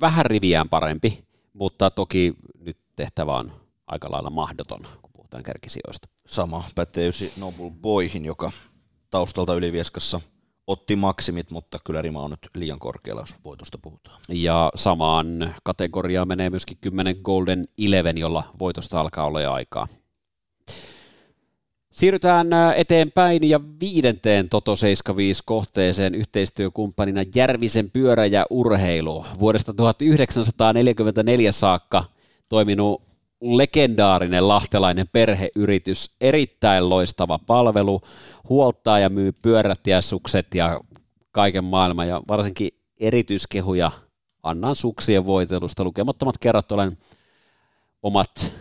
vähän 0.00 0.26
riviään 0.26 0.68
parempi, 0.68 1.24
mutta 1.52 1.90
toki 1.90 2.34
nyt 2.58 2.76
tehtävä 2.96 3.36
on 3.36 3.52
aika 3.86 4.10
lailla 4.10 4.30
mahdoton, 4.30 4.80
kun 5.02 5.10
puhutaan 5.12 5.42
kärkisijoista. 5.42 6.08
Sama 6.26 6.64
pätee 6.74 7.10
Noble 7.36 7.70
Boyhin, 7.70 8.24
joka 8.24 8.52
taustalta 9.10 9.54
Ylivieskassa– 9.54 10.20
otti 10.66 10.96
maksimit, 10.96 11.50
mutta 11.50 11.78
kyllä 11.84 12.02
rima 12.02 12.22
on 12.22 12.30
nyt 12.30 12.50
liian 12.54 12.78
korkealla, 12.78 13.22
jos 13.22 13.36
voitosta 13.44 13.78
puhutaan. 13.78 14.20
Ja 14.28 14.70
samaan 14.74 15.54
kategoriaan 15.62 16.28
menee 16.28 16.50
myöskin 16.50 16.78
10 16.80 17.16
Golden 17.22 17.66
Eleven, 17.86 18.18
jolla 18.18 18.44
voitosta 18.58 19.00
alkaa 19.00 19.26
olla 19.26 19.52
aikaa. 19.52 19.88
Siirrytään 21.92 22.48
eteenpäin 22.76 23.48
ja 23.48 23.60
viidenteen 23.80 24.48
Toto 24.48 24.76
75 24.76 25.42
kohteeseen 25.46 26.14
yhteistyökumppanina 26.14 27.20
Järvisen 27.34 27.90
pyörä 27.90 28.26
ja 28.26 28.46
urheilu. 28.50 29.26
Vuodesta 29.40 29.74
1944 29.74 31.52
saakka 31.52 32.04
toiminut 32.48 33.02
legendaarinen 33.42 34.48
lahtelainen 34.48 35.06
perheyritys, 35.12 36.16
erittäin 36.20 36.88
loistava 36.88 37.38
palvelu, 37.38 38.00
huoltaa 38.48 38.98
ja 38.98 39.10
myy 39.10 39.32
pyörät 39.42 39.86
ja 39.86 40.02
sukset 40.02 40.54
ja 40.54 40.80
kaiken 41.32 41.64
maailman 41.64 42.08
ja 42.08 42.22
varsinkin 42.28 42.70
erityiskehuja 43.00 43.90
annan 44.42 44.76
suksien 44.76 45.26
voitelusta. 45.26 45.84
Lukemattomat 45.84 46.38
kerrat 46.38 46.72
olen 46.72 46.98
omat 48.02 48.52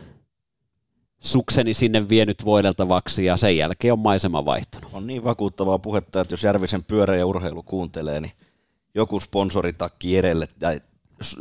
sukseni 1.19 1.73
sinne 1.73 2.09
vienyt 2.09 2.45
voideltavaksi 2.45 3.25
ja 3.25 3.37
sen 3.37 3.57
jälkeen 3.57 3.93
on 3.93 3.99
maisema 3.99 4.45
vaihtunut. 4.45 4.93
On 4.93 5.07
niin 5.07 5.23
vakuuttavaa 5.23 5.79
puhetta, 5.79 6.21
että 6.21 6.33
jos 6.33 6.43
Järvisen 6.43 6.83
pyörä 6.83 7.15
ja 7.15 7.25
urheilu 7.25 7.63
kuuntelee, 7.63 8.21
niin 8.21 8.31
joku 8.95 9.19
sponsoritakki 9.19 10.17
edelle 10.17 10.47
tai 10.59 10.81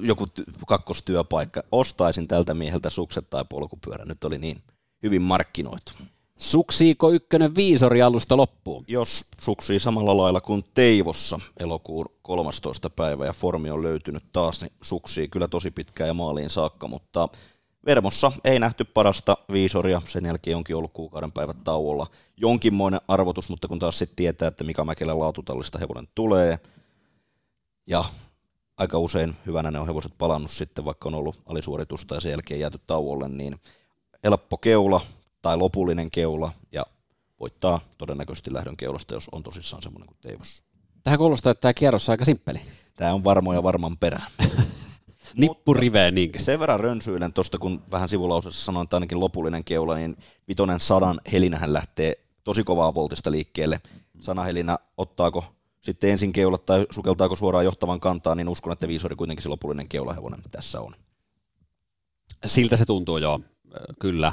joku 0.00 0.26
kakkostyöpaikka, 0.66 1.62
ostaisin 1.72 2.28
tältä 2.28 2.54
mieheltä 2.54 2.90
sukset 2.90 3.30
tai 3.30 3.44
polkupyörä. 3.48 4.04
Nyt 4.04 4.24
oli 4.24 4.38
niin 4.38 4.62
hyvin 5.02 5.22
markkinoitu. 5.22 5.92
Suksiiko 6.36 7.10
ykkönen 7.10 7.54
viisori 7.54 8.02
alusta 8.02 8.36
loppuun? 8.36 8.84
Jos 8.88 9.24
suksii 9.40 9.78
samalla 9.78 10.16
lailla 10.16 10.40
kuin 10.40 10.64
Teivossa 10.74 11.40
elokuun 11.60 12.06
13. 12.22 12.90
päivä 12.90 13.26
ja 13.26 13.32
formi 13.32 13.70
on 13.70 13.82
löytynyt 13.82 14.24
taas, 14.32 14.62
niin 14.62 14.72
suksii 14.82 15.28
kyllä 15.28 15.48
tosi 15.48 15.70
pitkään 15.70 16.08
ja 16.08 16.14
maaliin 16.14 16.50
saakka, 16.50 16.88
mutta 16.88 17.28
Vermossa 17.86 18.32
ei 18.44 18.58
nähty 18.58 18.84
parasta 18.84 19.36
viisoria, 19.52 20.02
sen 20.04 20.26
jälkeen 20.26 20.56
onkin 20.56 20.76
ollut 20.76 20.92
kuukauden 20.92 21.32
päivät 21.32 21.64
tauolla. 21.64 22.06
Jonkinmoinen 22.36 23.00
arvotus, 23.08 23.48
mutta 23.48 23.68
kun 23.68 23.78
taas 23.78 23.98
sitten 23.98 24.16
tietää, 24.16 24.48
että 24.48 24.64
mikä 24.64 24.84
Mäkelän 24.84 25.18
laatutallista 25.18 25.78
hevonen 25.78 26.08
tulee, 26.14 26.58
ja 27.86 28.04
aika 28.80 28.98
usein 28.98 29.36
hyvänä 29.46 29.70
ne 29.70 29.78
on 29.78 29.86
hevoset 29.86 30.12
palannut 30.18 30.50
sitten, 30.50 30.84
vaikka 30.84 31.08
on 31.08 31.14
ollut 31.14 31.42
alisuoritusta 31.46 32.14
ja 32.14 32.20
sen 32.20 32.30
jälkeen 32.30 32.60
jääty 32.60 32.80
tauolle, 32.86 33.28
niin 33.28 33.60
helppo 34.24 34.58
keula 34.58 35.00
tai 35.42 35.56
lopullinen 35.56 36.10
keula 36.10 36.52
ja 36.72 36.86
voittaa 37.40 37.80
todennäköisesti 37.98 38.52
lähdön 38.52 38.76
keulasta, 38.76 39.14
jos 39.14 39.28
on 39.32 39.42
tosissaan 39.42 39.82
semmoinen 39.82 40.06
kuin 40.06 40.18
Teivos. 40.20 40.64
Tähän 41.02 41.18
kuulostaa, 41.18 41.50
että 41.50 41.60
tämä 41.60 41.74
kierros 41.74 42.08
on 42.08 42.12
aika 42.12 42.24
simppeli. 42.24 42.58
Tämä 42.96 43.14
on 43.14 43.24
varmo 43.24 43.52
ja 43.52 43.62
varman 43.62 43.96
perä. 43.96 44.22
Nippuriveen 45.36 46.14
niinkin. 46.14 46.42
Sen 46.42 46.60
verran 46.60 46.80
rönsyilen 46.80 47.32
tuosta, 47.32 47.58
kun 47.58 47.82
vähän 47.90 48.08
sivulausessa 48.08 48.64
sanoin, 48.64 48.84
että 48.84 48.96
ainakin 48.96 49.20
lopullinen 49.20 49.64
keula, 49.64 49.94
niin 49.94 50.16
vitonen 50.48 50.80
sadan 50.80 51.20
helinähän 51.32 51.72
lähtee 51.72 52.14
tosi 52.44 52.64
kovaa 52.64 52.94
voltista 52.94 53.30
liikkeelle. 53.30 53.80
Sanahelinä 54.20 54.78
ottaako 54.96 55.44
sitten 55.80 56.10
ensin 56.10 56.32
keulat 56.32 56.66
tai 56.66 56.86
sukeltaako 56.90 57.36
suoraan 57.36 57.64
johtavan 57.64 58.00
kantaa, 58.00 58.34
niin 58.34 58.48
uskon, 58.48 58.72
että 58.72 58.88
viisori 58.88 59.16
kuitenkin 59.16 59.42
se 59.42 59.48
lopullinen 59.48 59.88
keulahevonen 59.88 60.42
tässä 60.52 60.80
on. 60.80 60.94
Siltä 62.44 62.76
se 62.76 62.86
tuntuu, 62.86 63.18
joo, 63.18 63.40
kyllä. 63.98 64.32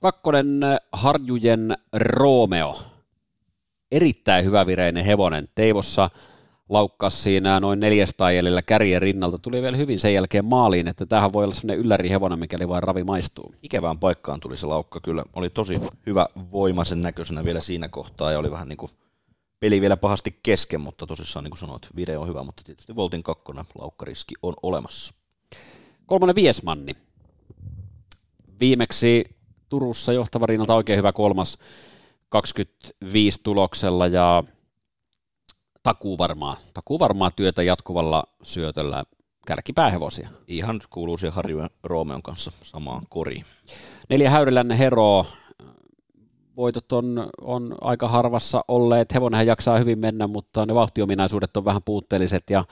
Kakkonen 0.00 0.60
Harjujen 0.92 1.76
Romeo. 1.92 2.78
Erittäin 3.90 4.44
hyvävireinen 4.44 5.04
hevonen. 5.04 5.48
Teivossa 5.54 6.10
laukkas 6.68 7.22
siinä 7.22 7.60
noin 7.60 7.80
400 7.80 8.32
jäljellä 8.32 8.62
kärjen 8.62 9.02
rinnalta. 9.02 9.38
Tuli 9.38 9.62
vielä 9.62 9.76
hyvin 9.76 10.00
sen 10.00 10.14
jälkeen 10.14 10.44
maaliin, 10.44 10.88
että 10.88 11.06
tähän 11.06 11.32
voi 11.32 11.44
olla 11.44 11.54
sellainen 11.54 11.84
yllärihevonen, 11.84 12.38
mikäli 12.38 12.68
vain 12.68 12.82
ravi 12.82 13.04
maistuu. 13.04 13.54
Ikävään 13.62 13.98
paikkaan 13.98 14.40
tuli 14.40 14.56
se 14.56 14.66
laukka 14.66 15.00
kyllä. 15.00 15.24
Oli 15.32 15.50
tosi 15.50 15.80
hyvä 16.06 16.26
voimaisen 16.52 17.02
näköisenä 17.02 17.44
vielä 17.44 17.60
siinä 17.60 17.88
kohtaa 17.88 18.32
ja 18.32 18.38
oli 18.38 18.50
vähän 18.50 18.68
niin 18.68 18.76
kuin 18.76 18.92
peli 19.62 19.80
vielä 19.80 19.96
pahasti 19.96 20.38
kesken, 20.42 20.80
mutta 20.80 21.06
tosissaan 21.06 21.44
niin 21.44 21.50
kuin 21.50 21.58
sanoit, 21.58 21.88
video 21.96 22.20
on 22.20 22.28
hyvä, 22.28 22.42
mutta 22.42 22.62
tietysti 22.64 22.96
Voltin 22.96 23.22
kakkona 23.22 23.64
laukkariski 23.78 24.34
on 24.42 24.54
olemassa. 24.62 25.14
Kolmonen 26.06 26.34
Viesmanni. 26.34 26.96
Viimeksi 28.60 29.24
Turussa 29.68 30.12
johtava 30.12 30.46
rinnalta 30.46 30.74
oikein 30.74 30.98
hyvä 30.98 31.12
kolmas 31.12 31.58
25 32.28 33.40
tuloksella 33.42 34.06
ja 34.06 34.44
takuu 35.82 36.18
varmaa, 36.18 36.56
takuu 36.74 36.98
varmaa 36.98 37.30
työtä 37.30 37.62
jatkuvalla 37.62 38.24
syötöllä 38.42 39.04
kärkipäähevosia. 39.46 40.28
Ihan 40.48 40.80
kuuluu 40.90 41.18
siihen 41.18 41.34
Harju 41.34 41.58
Roomeon 41.82 42.22
kanssa 42.22 42.52
samaan 42.62 43.02
koriin. 43.08 43.44
Neljä 44.08 44.30
Häyrilännen 44.30 44.78
Hero, 44.78 45.26
voitot 46.56 46.92
on, 46.92 47.30
on 47.40 47.74
aika 47.80 48.08
harvassa 48.08 48.64
olleet. 48.68 49.14
Hevonenhän 49.14 49.46
jaksaa 49.46 49.78
hyvin 49.78 49.98
mennä, 49.98 50.26
mutta 50.26 50.66
ne 50.66 50.74
vauhtiominaisuudet 50.74 51.56
on 51.56 51.64
vähän 51.64 51.82
puutteelliset 51.84 52.50
ja, 52.50 52.64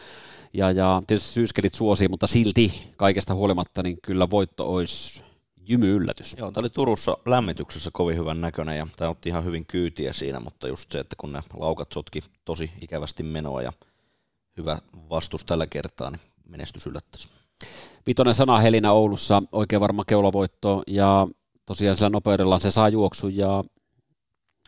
ja, 0.53 0.71
ja 0.71 1.03
tietysti 1.07 1.33
syyskelit 1.33 1.75
suosii, 1.75 2.09
mutta 2.09 2.27
silti 2.27 2.93
kaikesta 2.97 3.35
huolimatta 3.35 3.83
niin 3.83 3.99
kyllä 4.03 4.31
voitto 4.31 4.73
olisi 4.73 5.25
jymy 5.69 5.97
yllätys. 5.97 6.37
Joo, 6.39 6.51
tämä 6.51 6.63
oli 6.63 6.71
Turussa 6.71 7.17
lämmityksessä 7.27 7.91
kovin 7.93 8.17
hyvän 8.17 8.41
näköinen 8.41 8.79
ja 8.79 8.87
tämä 8.97 9.11
otti 9.11 9.29
ihan 9.29 9.45
hyvin 9.45 9.67
kyytiä 9.67 10.13
siinä, 10.13 10.41
mutta 10.41 10.69
just 10.69 10.93
se, 10.93 10.99
että 10.99 11.17
kun 11.19 11.33
ne 11.33 11.43
laukat 11.57 11.93
sotki 11.93 12.23
tosi 12.45 12.71
ikävästi 12.81 13.23
menoa 13.23 13.63
ja 13.63 13.73
hyvä 14.57 14.79
vastus 15.11 15.45
tällä 15.45 15.67
kertaa, 15.67 16.11
niin 16.11 16.21
menestys 16.49 16.87
yllättäisi. 16.87 17.29
Vitonen 18.07 18.35
sana 18.35 18.59
Helinä 18.59 18.93
Oulussa, 18.93 19.43
oikein 19.53 19.81
varma 19.81 20.05
keulavoitto 20.05 20.83
ja 20.87 21.29
tosiaan 21.71 21.97
sillä 21.97 22.11
nopeudellaan 22.11 22.61
se 22.61 22.71
saa 22.71 22.89
juoksu 22.89 23.29
ja 23.29 23.65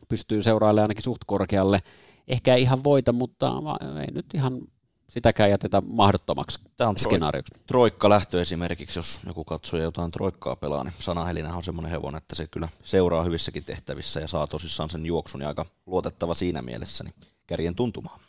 pystyy 0.09 0.42
seurailemaan 0.42 0.84
ainakin 0.84 1.03
suht 1.03 1.22
korkealle. 1.26 1.82
Ehkä 2.28 2.55
ei 2.55 2.62
ihan 2.62 2.84
voita, 2.84 3.12
mutta 3.12 3.53
ei 4.00 4.14
nyt 4.14 4.26
ihan 4.34 4.61
sitäkään 5.09 5.50
jätetä 5.50 5.82
mahdottomaksi 5.86 6.61
Tämä 6.76 6.90
on 6.90 6.98
skenaarioksi. 6.98 7.55
Troikka 7.66 8.09
lähtö 8.09 8.40
esimerkiksi, 8.40 8.98
jos 8.98 9.20
joku 9.26 9.44
katsoja 9.44 9.82
jotain 9.82 10.11
troikkaa 10.11 10.57
pelaa, 10.57 10.84
niin 10.84 10.94
sanahelinä 10.98 11.55
on 11.55 11.62
semmoinen 11.62 11.90
hevonen, 11.90 12.18
että 12.18 12.34
se 12.34 12.46
kyllä 12.46 12.68
seuraa 12.84 13.24
hyvissäkin 13.24 13.64
tehtävissä 13.64 14.20
ja 14.20 14.28
saa 14.28 14.46
tosissaan 14.46 14.90
sen 14.90 15.07
juoksun 15.07 15.40
ja 15.40 15.48
aika 15.48 15.66
luotettava 15.86 16.34
siinä 16.34 16.62
mielessä, 16.62 17.05
niin 17.05 17.14
kärjen 17.46 17.74
tuntumaan. 17.74 18.20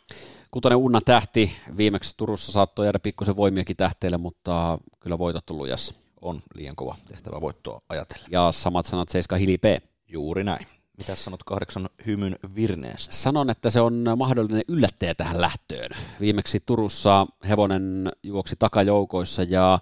Kutonen 0.50 0.78
Unna 0.78 1.00
tähti, 1.00 1.56
viimeksi 1.76 2.14
Turussa 2.16 2.52
saattoi 2.52 2.86
jäädä 2.86 2.98
pikkusen 2.98 3.36
voimiakin 3.36 3.76
tähteille, 3.76 4.18
mutta 4.18 4.78
kyllä 5.00 5.18
voitot 5.18 5.50
on 5.50 5.58
lujassa. 5.58 6.03
On 6.24 6.42
liian 6.54 6.76
kova 6.76 6.96
tehtävä 7.08 7.40
voittoa 7.40 7.82
ajatella. 7.88 8.26
Ja 8.30 8.52
samat 8.52 8.86
sanat 8.86 9.08
Seiska 9.08 9.36
Hili 9.36 9.58
P. 9.58 9.64
Juuri 10.08 10.44
näin. 10.44 10.66
Mitä 10.98 11.14
sanot 11.14 11.42
kahdeksan 11.42 11.88
hymyn 12.06 12.36
virneestä? 12.54 13.14
Sanon, 13.14 13.50
että 13.50 13.70
se 13.70 13.80
on 13.80 14.04
mahdollinen 14.16 14.62
yllättäjä 14.68 15.14
tähän 15.14 15.40
lähtöön. 15.40 15.90
Viimeksi 16.20 16.60
Turussa 16.66 17.26
hevonen 17.48 18.12
juoksi 18.22 18.56
takajoukoissa 18.58 19.42
ja 19.42 19.78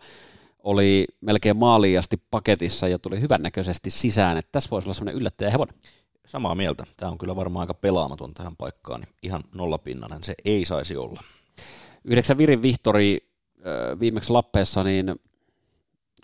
oli 0.59 1.07
melkein 1.21 1.57
maaliin 1.57 1.99
asti 1.99 2.23
paketissa 2.31 2.89
ja 2.89 2.99
tuli 2.99 3.21
hyvännäköisesti 3.21 3.91
sisään, 3.91 4.37
että 4.37 4.53
tässä 4.53 4.71
voisi 4.71 4.87
olla 4.87 4.95
sellainen 4.95 5.21
yllättäjä 5.21 5.51
hevonen. 5.51 5.75
Samaa 6.27 6.55
mieltä. 6.55 6.87
Tämä 6.97 7.13
on 7.13 7.19
kyllä 7.19 7.37
varmaan 7.37 7.61
aika 7.61 7.75
pelaamaton 7.75 8.35
tähän 8.35 8.57
paikkaan. 8.57 9.01
Niin 9.01 9.15
ihan 9.23 9.45
nollapinnainen 9.55 10.25
se 10.25 10.35
ei 10.45 10.65
saisi 10.65 10.97
olla. 10.97 11.23
Yhdeksän 12.05 12.39
Virin 12.39 12.63
Vihtori 12.63 13.29
viimeksi 14.01 14.33
Lappeessa, 14.33 14.85
niin 14.85 15.15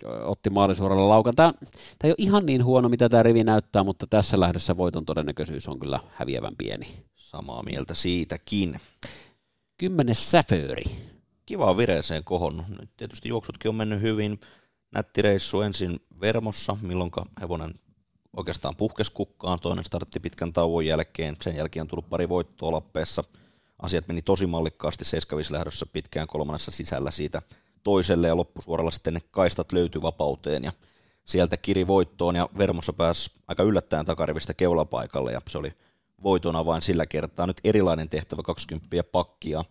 otti 0.05 0.49
maalisuoralla 0.49 1.09
laukan. 1.09 1.35
Tämä, 1.35 1.53
tämä 1.59 1.69
ei 2.03 2.11
ole 2.11 2.15
ihan 2.17 2.45
niin 2.45 2.65
huono, 2.65 2.89
mitä 2.89 3.09
tämä 3.09 3.23
rivi 3.23 3.43
näyttää, 3.43 3.83
mutta 3.83 4.07
tässä 4.07 4.39
lähdössä 4.39 4.77
voiton 4.77 5.05
todennäköisyys 5.05 5.67
on 5.67 5.79
kyllä 5.79 5.99
häviävän 6.15 6.55
pieni. 6.57 7.03
Samaa 7.15 7.63
mieltä 7.63 7.93
siitäkin. 7.93 8.79
Kymmenes 9.77 10.31
säfööri. 10.31 10.83
Kiva 11.45 11.77
vireeseen 11.77 12.23
kohonnut. 12.23 12.65
Nyt 12.67 12.89
tietysti 12.97 13.29
juoksutkin 13.29 13.69
on 13.69 13.75
mennyt 13.75 14.01
hyvin. 14.01 14.39
Nätti 14.91 15.21
reissu 15.21 15.61
ensin 15.61 15.99
Vermossa, 16.21 16.77
milloin 16.81 17.11
hevonen 17.41 17.73
oikeastaan 18.37 18.75
puhkes 18.75 19.09
kukkaan. 19.09 19.59
Toinen 19.59 19.85
startti 19.85 20.19
pitkän 20.19 20.53
tauon 20.53 20.85
jälkeen. 20.85 21.35
Sen 21.41 21.55
jälkeen 21.55 21.81
on 21.81 21.87
tullut 21.87 22.09
pari 22.09 22.29
voittoa 22.29 22.71
Lappeessa. 22.71 23.23
Asiat 23.81 24.07
meni 24.07 24.21
tosi 24.21 24.45
mallikkaasti 24.45 25.05
seiskavislähdössä 25.05 25.85
pitkään 25.85 26.27
kolmannessa 26.27 26.71
sisällä 26.71 27.11
siitä– 27.11 27.41
toiselle 27.83 28.27
ja 28.27 28.37
loppusuoralla 28.37 28.91
sitten 28.91 29.21
kaistat 29.31 29.71
löytyi 29.71 30.01
vapauteen 30.01 30.63
ja 30.63 30.71
sieltä 31.25 31.57
kiri 31.57 31.87
voittoon 31.87 32.35
ja 32.35 32.49
Vermossa 32.57 32.93
pääsi 32.93 33.31
aika 33.47 33.63
yllättäen 33.63 34.05
takarivistä 34.05 34.53
keulapaikalle 34.53 35.31
ja 35.31 35.41
se 35.49 35.57
oli 35.57 35.73
voitona 36.23 36.65
vain 36.65 36.81
sillä 36.81 37.05
kertaa. 37.05 37.47
Nyt 37.47 37.61
erilainen 37.63 38.09
tehtävä 38.09 38.43
20 38.43 39.03
pakkia. 39.11 39.63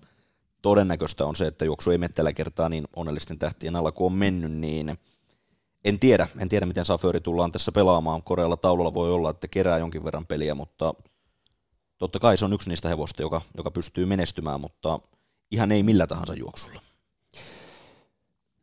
Todennäköistä 0.62 1.26
on 1.26 1.36
se, 1.36 1.46
että 1.46 1.64
juoksu 1.64 1.90
ei 1.90 1.98
mene 1.98 2.12
tällä 2.14 2.32
kertaa 2.32 2.68
niin 2.68 2.84
onnellisten 2.96 3.38
tähtien 3.38 3.76
alla 3.76 3.92
kuin 3.92 4.06
on 4.06 4.18
mennyt, 4.18 4.52
niin 4.52 4.98
en 5.84 5.98
tiedä, 5.98 6.28
en 6.38 6.48
tiedä 6.48 6.66
miten 6.66 6.84
Saföri 6.84 7.20
tullaan 7.20 7.52
tässä 7.52 7.72
pelaamaan. 7.72 8.22
Korealla 8.22 8.56
taululla 8.56 8.94
voi 8.94 9.12
olla, 9.12 9.30
että 9.30 9.48
kerää 9.48 9.78
jonkin 9.78 10.04
verran 10.04 10.26
peliä, 10.26 10.54
mutta 10.54 10.94
totta 11.98 12.18
kai 12.18 12.36
se 12.36 12.44
on 12.44 12.52
yksi 12.52 12.68
niistä 12.68 12.88
hevosta, 12.88 13.22
joka, 13.22 13.40
joka 13.56 13.70
pystyy 13.70 14.06
menestymään, 14.06 14.60
mutta 14.60 15.00
ihan 15.50 15.72
ei 15.72 15.82
millä 15.82 16.06
tahansa 16.06 16.34
juoksulla. 16.34 16.87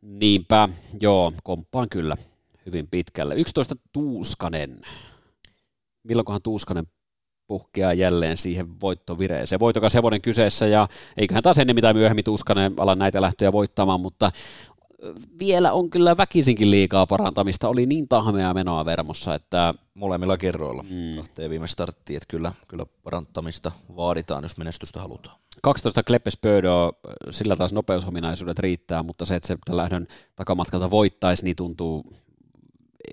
Niinpä, 0.06 0.68
joo, 1.00 1.32
komppaan 1.44 1.88
kyllä 1.88 2.16
hyvin 2.66 2.88
pitkälle. 2.90 3.34
11 3.34 3.76
Tuuskanen. 3.92 4.80
milloinkohan 6.02 6.42
Tuuskanen 6.42 6.86
puhkeaa 7.46 7.92
jälleen 7.92 8.36
siihen 8.36 8.80
voittovireeseen. 8.80 9.60
Voitokas 9.60 9.94
hevonen 9.94 10.22
kyseessä 10.22 10.66
ja 10.66 10.88
eiköhän 11.16 11.42
taas 11.42 11.58
ennen 11.58 11.76
mitä 11.76 11.92
myöhemmin 11.92 12.24
Tuuskanen 12.24 12.74
ala 12.76 12.94
näitä 12.94 13.20
lähtöjä 13.22 13.52
voittamaan, 13.52 14.00
mutta 14.00 14.32
vielä 15.38 15.72
on 15.72 15.90
kyllä 15.90 16.16
väkisinkin 16.16 16.70
liikaa 16.70 17.06
parantamista. 17.06 17.68
Oli 17.68 17.86
niin 17.86 18.08
tahmea 18.08 18.54
menoa 18.54 18.84
Vermossa, 18.84 19.34
että... 19.34 19.74
Molemmilla 19.94 20.36
kerroilla 20.36 20.82
mm. 20.82 21.16
kahteen 21.16 21.50
viime 21.50 21.66
starttiin, 21.66 22.16
että 22.16 22.26
kyllä, 22.28 22.52
kyllä 22.68 22.86
parantamista 23.02 23.72
vaaditaan, 23.96 24.44
jos 24.44 24.56
menestystä 24.56 25.00
halutaan. 25.00 25.36
12 25.62 26.02
Kleppes 26.02 26.38
sillä 27.30 27.56
taas 27.56 27.72
nopeusominaisuudet 27.72 28.58
riittää, 28.58 29.02
mutta 29.02 29.26
se, 29.26 29.34
että 29.34 29.46
se 29.46 29.56
lähdön 29.68 30.06
takamatkalta 30.36 30.90
voittaisi, 30.90 31.44
niin 31.44 31.56
tuntuu 31.56 32.12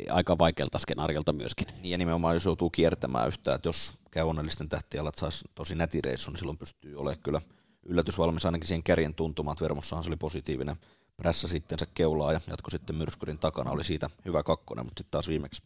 aika 0.09 0.38
vaikealta 0.39 0.77
skenaariolta 0.77 1.34
myöskin. 1.34 1.67
Niin 1.81 1.91
ja 1.91 1.97
nimenomaan 1.97 2.36
jos 2.36 2.45
joutuu 2.45 2.69
kiertämään 2.69 3.27
yhtään, 3.27 3.55
että 3.55 3.69
jos 3.69 3.93
käy 4.11 4.23
onnellisten 4.23 4.69
tähtialat 4.69 5.15
saisi 5.15 5.45
tosi 5.55 5.75
nätireissu, 5.75 6.31
niin 6.31 6.39
silloin 6.39 6.57
pystyy 6.57 6.95
olemaan 6.95 7.23
kyllä 7.23 7.41
yllätysvalmis 7.84 8.45
ainakin 8.45 8.67
siihen 8.67 8.84
kärjen 8.84 9.13
tuntumaan, 9.13 9.53
että 9.53 9.63
Vermossahan 9.63 10.03
se 10.03 10.09
oli 10.09 10.17
positiivinen 10.17 10.75
prässä 11.18 11.47
sitten 11.47 11.80
se 11.80 11.86
keulaa 11.93 12.34
ja 12.34 12.41
jatko 12.47 12.72
sitten 12.72 12.95
myrskyrin 12.95 13.38
takana, 13.38 13.72
oli 13.72 13.84
siitä 13.84 14.09
hyvä 14.26 14.43
kakkonen, 14.43 14.86
mutta 14.86 14.99
sitten 14.99 15.11
taas 15.11 15.28
viimeksi 15.28 15.61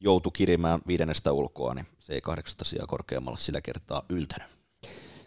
joutui 0.00 0.32
kirimään 0.34 0.80
viidennestä 0.86 1.32
ulkoa, 1.32 1.74
niin 1.74 1.86
se 1.98 2.12
ei 2.12 2.20
kahdeksasta 2.20 2.64
sijaa 2.64 2.86
korkeammalla 2.86 3.38
sillä 3.38 3.60
kertaa 3.60 4.02
yltänyt. 4.08 4.48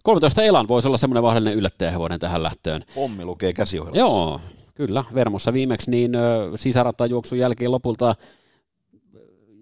13 0.04 0.44
Elan 0.44 0.68
voisi 0.68 0.88
olla 0.88 0.98
semmoinen 0.98 1.24
vahvallinen 1.24 1.58
yllättäjähevonen 1.58 2.20
tähän 2.20 2.44
lähtöön. 2.44 2.86
Pommi 2.96 3.26
lukee 3.26 3.54
käsiohjelmassa. 3.54 4.00
Joo, 4.00 4.42
kyllä. 4.76 5.04
Vermossa 5.14 5.54
viimeksi 5.54 5.92
niin 5.92 6.12
sisärata 6.56 7.06
juoksun 7.06 7.38
jälkeen 7.40 7.72
lopulta 7.72 8.16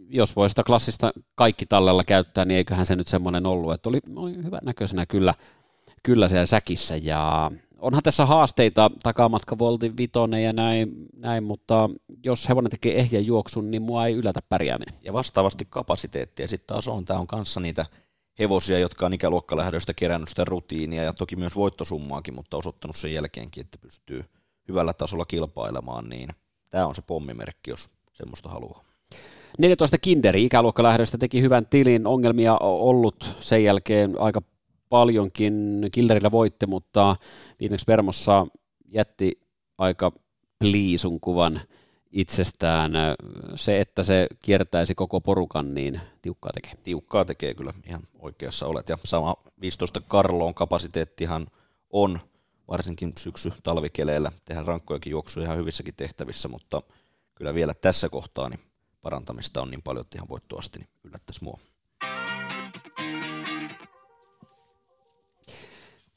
jos 0.10 0.36
voi 0.36 0.49
sitä 0.49 0.64
klassista 0.64 1.12
kaikki 1.36 1.66
tallella 1.66 2.03
käyttää, 2.03 2.45
niin 2.45 2.58
eiköhän 2.58 2.86
se 2.86 2.95
nyt 2.95 3.08
semmoinen 3.08 3.45
ollut, 3.45 3.74
että 3.74 3.89
oli, 3.89 3.99
oli 4.16 4.36
hyvän 4.36 4.62
näköisenä 4.64 5.05
kyllä, 5.05 5.34
kyllä 6.03 6.28
siellä 6.28 6.45
säkissä 6.45 6.95
ja 6.95 7.51
onhan 7.80 8.03
tässä 8.03 8.25
haasteita, 8.25 8.91
takamatka 9.03 9.57
Voltin 9.59 9.97
vitonen 9.97 10.43
ja 10.43 10.53
näin, 10.53 11.05
näin, 11.15 11.43
mutta 11.43 11.89
jos 12.23 12.49
hevonen 12.49 12.71
tekee 12.71 12.99
ehjän 12.99 13.25
juoksun, 13.25 13.71
niin 13.71 13.82
mua 13.82 14.05
ei 14.05 14.13
yllätä 14.13 14.39
pärjääminen. 14.49 14.95
Ja 15.03 15.13
vastaavasti 15.13 15.67
kapasiteettia 15.69 16.47
sitten 16.47 16.67
taas 16.67 16.88
on, 16.88 17.05
tämä 17.05 17.19
on 17.19 17.28
kanssa 17.28 17.59
niitä 17.59 17.86
hevosia, 18.39 18.80
jotka 18.80 19.05
on 19.05 19.13
ikäluokkalähdöstä 19.13 19.93
kerännyt 19.93 20.30
sitä 20.30 20.45
rutiinia 20.45 21.03
ja 21.03 21.13
toki 21.13 21.36
myös 21.36 21.55
voittosummaakin, 21.55 22.34
mutta 22.34 22.57
osoittanut 22.57 22.95
sen 22.95 23.13
jälkeenkin, 23.13 23.61
että 23.61 23.78
pystyy 23.78 24.25
hyvällä 24.67 24.93
tasolla 24.93 25.25
kilpailemaan, 25.25 26.09
niin 26.09 26.30
tämä 26.69 26.88
on 26.88 26.95
se 26.95 27.01
pommimerkki, 27.01 27.71
jos 27.71 27.89
semmoista 28.13 28.49
haluaa. 28.49 28.84
14 29.59 29.97
Kinderi 29.97 30.45
ikäluokkalähdöstä 30.45 31.17
teki 31.17 31.41
hyvän 31.41 31.65
tilin, 31.65 32.07
ongelmia 32.07 32.57
ollut 32.61 33.30
sen 33.39 33.63
jälkeen 33.63 34.21
aika 34.21 34.41
paljonkin. 34.90 35.88
Killerillä 35.92 36.32
voitti, 36.32 36.66
mutta 36.66 37.16
viimeksi 37.60 37.88
Vermossa 37.88 38.48
jätti 38.86 39.40
aika 39.78 40.12
pliisun 40.60 41.20
kuvan 41.20 41.62
itsestään. 42.12 42.92
Se, 43.56 43.80
että 43.82 44.04
se 44.04 44.28
kiertäisi 44.44 44.96
koko 44.96 45.22
porukan, 45.22 45.74
niin 45.74 46.02
tiukkaa 46.22 46.52
tekee. 46.54 46.74
Tiukkaa 46.84 47.26
tekee 47.26 47.54
kyllä, 47.54 47.74
ihan 47.88 48.04
oikeassa 48.20 48.68
olet. 48.68 48.90
Ja 48.90 48.98
sama 49.04 49.36
15 49.62 50.02
Karloon 50.08 50.54
kapasiteettihan 50.54 51.48
on, 51.90 52.20
varsinkin 52.68 53.14
syksy 53.18 53.54
talvikeleillä, 53.64 54.32
tehdään 54.46 54.68
rankkojakin 54.68 55.12
juoksuja 55.12 55.46
ihan 55.46 55.58
hyvissäkin 55.58 55.94
tehtävissä, 55.98 56.48
mutta 56.48 56.82
kyllä 57.36 57.54
vielä 57.54 57.74
tässä 57.74 58.10
kohtaa 58.10 58.50
niin 58.50 58.60
parantamista 59.02 59.62
on 59.62 59.72
niin 59.72 59.82
paljon, 59.82 60.02
että 60.02 60.18
ihan 60.18 60.30
voittoasti, 60.30 60.80
niin 60.80 60.90
yllättäisi 61.04 61.44
mua. 61.44 61.60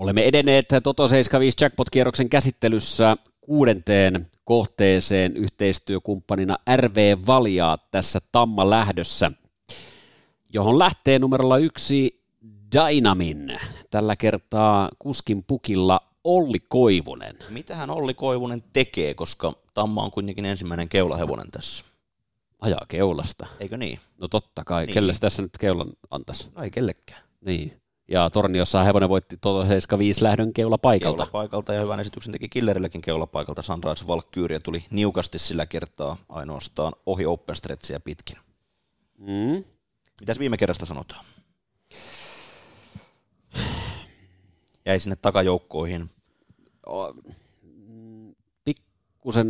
Olemme 0.00 0.24
edenneet 0.28 0.66
Toto 0.82 1.08
75 1.08 1.64
Jackpot-kierroksen 1.64 2.28
käsittelyssä 2.28 3.16
kuudenteen 3.40 4.30
kohteeseen 4.44 5.36
yhteistyökumppanina 5.36 6.56
RV 6.76 7.16
Valjaa 7.26 7.78
tässä 7.90 8.20
Tamma 8.32 8.70
lähdössä, 8.70 9.32
johon 10.52 10.78
lähtee 10.78 11.18
numerolla 11.18 11.58
yksi 11.58 12.22
Dynamin. 12.76 13.58
Tällä 13.90 14.16
kertaa 14.16 14.88
kuskin 14.98 15.44
pukilla 15.46 16.00
Olli 16.24 16.58
Koivunen. 16.68 17.36
Mitähän 17.48 17.90
Olli 17.90 18.14
Koivunen 18.14 18.64
tekee, 18.72 19.14
koska 19.14 19.52
Tamma 19.74 20.02
on 20.02 20.10
kuitenkin 20.10 20.44
ensimmäinen 20.44 20.88
keulahevonen 20.88 21.50
tässä? 21.50 21.84
Ajaa 22.60 22.86
keulasta. 22.88 23.46
Eikö 23.60 23.76
niin? 23.76 24.00
No 24.18 24.28
totta 24.28 24.64
kai. 24.64 24.86
Niin. 24.86 24.94
Kelle 24.94 25.12
tässä 25.20 25.42
nyt 25.42 25.58
keulan 25.58 25.92
antaisi? 26.10 26.50
No 26.54 26.62
ei 26.62 26.70
kellekään. 26.70 27.22
Niin. 27.44 27.80
Ja 28.10 28.30
Torniossa 28.30 28.84
hevonen 28.84 29.08
voitti 29.08 29.36
Toto 29.36 29.62
75 29.62 30.22
lähdön 30.22 30.52
keulapaikalta. 30.52 31.16
Keulapaikalta 31.16 31.74
ja 31.74 31.80
hyvän 31.80 32.00
esityksen 32.00 32.32
teki 32.32 32.48
Killerilläkin 32.48 33.00
keulapaikalta. 33.00 33.62
Sunrise 33.62 34.06
Valkyria 34.06 34.60
tuli 34.60 34.84
niukasti 34.90 35.38
sillä 35.38 35.66
kertaa 35.66 36.16
ainoastaan 36.28 36.92
ohi 37.06 37.26
Open 37.26 37.56
Stretchia 37.56 38.00
pitkin. 38.00 38.36
Mm. 39.18 39.64
Mitäs 40.20 40.38
viime 40.38 40.56
kerrasta 40.56 40.86
sanotaan? 40.86 41.24
Jäi 44.86 45.00
sinne 45.00 45.16
takajoukkoihin. 45.16 46.10
Pikkusen 48.64 49.46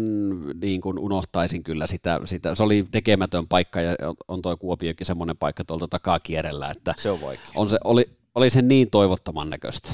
niin 0.61 0.81
kuin 0.81 0.99
unohtaisin 0.99 1.63
kyllä 1.63 1.87
sitä, 1.87 2.21
sitä. 2.25 2.55
Se 2.55 2.63
oli 2.63 2.87
tekemätön 2.91 3.49
paikka 3.49 3.81
ja 3.81 3.97
on 4.29 4.43
tuo 4.43 4.57
Kuopiokin 4.57 5.07
semmoinen 5.07 5.37
paikka 5.37 5.65
tuolta 5.65 5.89
takaa 5.89 6.21
kierrellä, 6.21 6.71
että 6.71 6.95
se 6.99 7.11
on 7.11 7.21
vaikea. 7.21 7.51
On 7.55 7.69
se, 7.69 7.79
oli, 7.85 8.20
oli 8.35 8.51
se 8.51 8.63
niin 8.63 8.91
toivottoman 8.91 9.51
näköistä. 9.51 9.93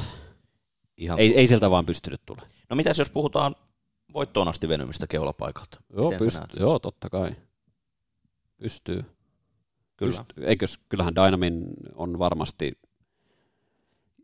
Ihan 0.96 1.18
ei, 1.18 1.36
ei 1.36 1.46
sieltä 1.46 1.70
vaan 1.70 1.86
pystynyt 1.86 2.20
tulla. 2.26 2.42
No 2.70 2.76
mitäs 2.76 2.98
jos 2.98 3.10
puhutaan 3.10 3.56
voittoon 4.12 4.48
asti 4.48 4.68
venymistä 4.68 5.06
keulapaikalta? 5.06 5.80
Joo, 5.96 6.10
pyst- 6.10 6.60
joo 6.60 6.78
totta 6.78 7.10
kai. 7.10 7.36
Pystyy. 8.56 9.04
Kyllä. 9.96 10.12
Pyst- 10.18 10.44
eikös, 10.44 10.78
kyllähän 10.88 11.14
Dynamin 11.14 11.66
on 11.94 12.18
varmasti 12.18 12.78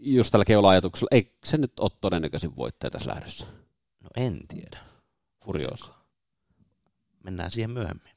just 0.00 0.30
tällä 0.30 0.44
keula-ajatuksella, 0.44 1.08
ei 1.10 1.32
se 1.44 1.58
nyt 1.58 1.80
ole 1.80 1.90
todennäköisin 2.00 2.56
voittaja 2.56 2.90
tässä 2.90 3.10
lähdössä? 3.10 3.46
No 4.00 4.10
en 4.16 4.40
tiedä. 4.48 4.78
Furiosa. 5.44 5.94
Mennään 7.24 7.50
siihen 7.50 7.70
myöhemmin. 7.70 8.12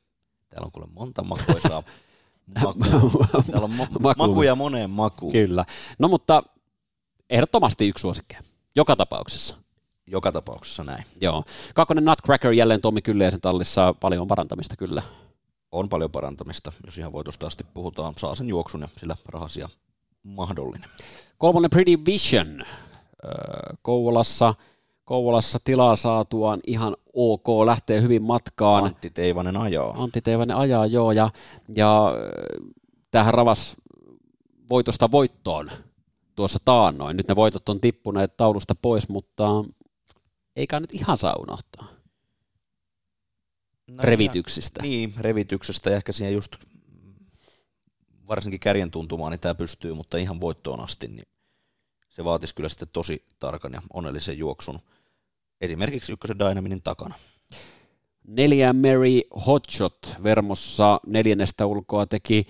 Täällä 0.50 0.66
on 0.66 0.72
kuule 0.72 0.88
monta 0.92 1.24
makuisaa 1.24 1.84
Maku. 2.64 2.80
Täällä 3.52 3.66
on 3.66 3.74
ma- 3.74 3.88
maku. 4.00 4.28
makuja 4.28 4.56
moneen 4.56 4.90
makuun. 4.90 5.32
Kyllä. 5.32 5.66
No 6.00 6.08
mutta 6.08 6.44
ehdottomasti 7.30 7.88
yksi 7.88 8.02
suosikki. 8.02 8.38
Joka 8.76 8.96
tapauksessa. 8.96 9.56
Joka 10.08 10.32
tapauksessa 10.32 10.84
näin. 10.84 11.06
Joo. 11.22 11.44
Kakkonen 11.76 12.06
Nutcracker 12.06 12.52
jälleen 12.52 12.82
Tommi 12.82 13.02
Kylliäisen 13.02 13.42
tallissa. 13.42 13.96
Paljon 14.00 14.28
parantamista 14.28 14.76
kyllä. 14.76 15.02
On 15.72 15.90
paljon 15.90 16.12
parantamista. 16.12 16.72
Jos 16.86 16.98
ihan 16.98 17.12
voitosta 17.12 17.48
asti 17.48 17.64
puhutaan, 17.74 18.14
saa 18.18 18.36
sen 18.36 18.50
juoksun 18.50 18.82
ja 18.82 18.88
sillä 18.98 19.16
rahasia 19.26 19.70
mahdollinen. 20.24 20.90
Kolmonen 21.38 21.70
Pretty 21.70 22.06
Vision. 22.06 22.64
Kouvolassa 23.82 24.54
Kouvolassa 25.06 25.60
tilaa 25.64 25.96
saatuaan 25.96 26.60
ihan 26.68 26.98
ok, 27.14 27.48
lähtee 27.66 28.02
hyvin 28.02 28.24
matkaan. 28.24 28.84
Antti 28.84 29.10
Teivanen 29.10 29.58
ajaa. 29.58 30.04
Antti 30.04 30.22
Teivanen 30.22 30.58
ajaa, 30.58 30.86
joo, 30.86 31.12
ja, 31.12 31.30
ja 31.76 32.08
äh, 32.08 32.72
tähän 33.12 33.34
ravas 33.34 33.76
voitosta 34.70 35.12
voittoon 35.12 35.72
tuossa 36.36 36.60
taannoin. 36.66 37.18
Nyt 37.18 37.28
ne 37.28 37.36
voitot 37.36 37.70
on 37.70 37.82
tippuneet 37.82 38.38
taulusta 38.38 38.76
pois, 38.76 39.10
mutta 39.10 39.64
eikä 40.56 40.80
nyt 40.80 40.94
ihan 40.94 41.18
saa 41.18 41.36
unohtaa. 41.40 41.88
No, 43.88 44.04
revityksistä. 44.04 44.82
Niin, 44.82 45.14
revityksestä 45.18 45.90
ja 45.90 45.96
ehkä 45.96 46.12
siihen 46.12 46.34
just 46.34 46.56
varsinkin 48.28 48.60
kärjen 48.60 48.92
tuntumaan, 48.92 49.32
niin 49.32 49.40
tämä 49.40 49.56
pystyy, 49.56 49.94
mutta 49.94 50.18
ihan 50.18 50.42
voittoon 50.42 50.80
asti, 50.80 51.08
niin 51.08 51.28
se 52.10 52.24
vaatisi 52.24 52.56
kyllä 52.56 52.70
sitten 52.70 52.88
tosi 52.94 53.26
tarkan 53.40 53.74
ja 53.74 53.82
onnellisen 53.94 54.38
juoksun 54.38 54.80
esimerkiksi 55.62 56.14
ykkösen 56.14 56.40
Dynaminin 56.40 56.82
takana. 56.82 57.16
Neljä 58.28 58.74
Mary 58.74 59.22
Hotshot 59.48 60.16
Vermossa 60.24 61.00
neljännestä 61.08 61.66
ulkoa 61.66 62.06
teki 62.06 62.48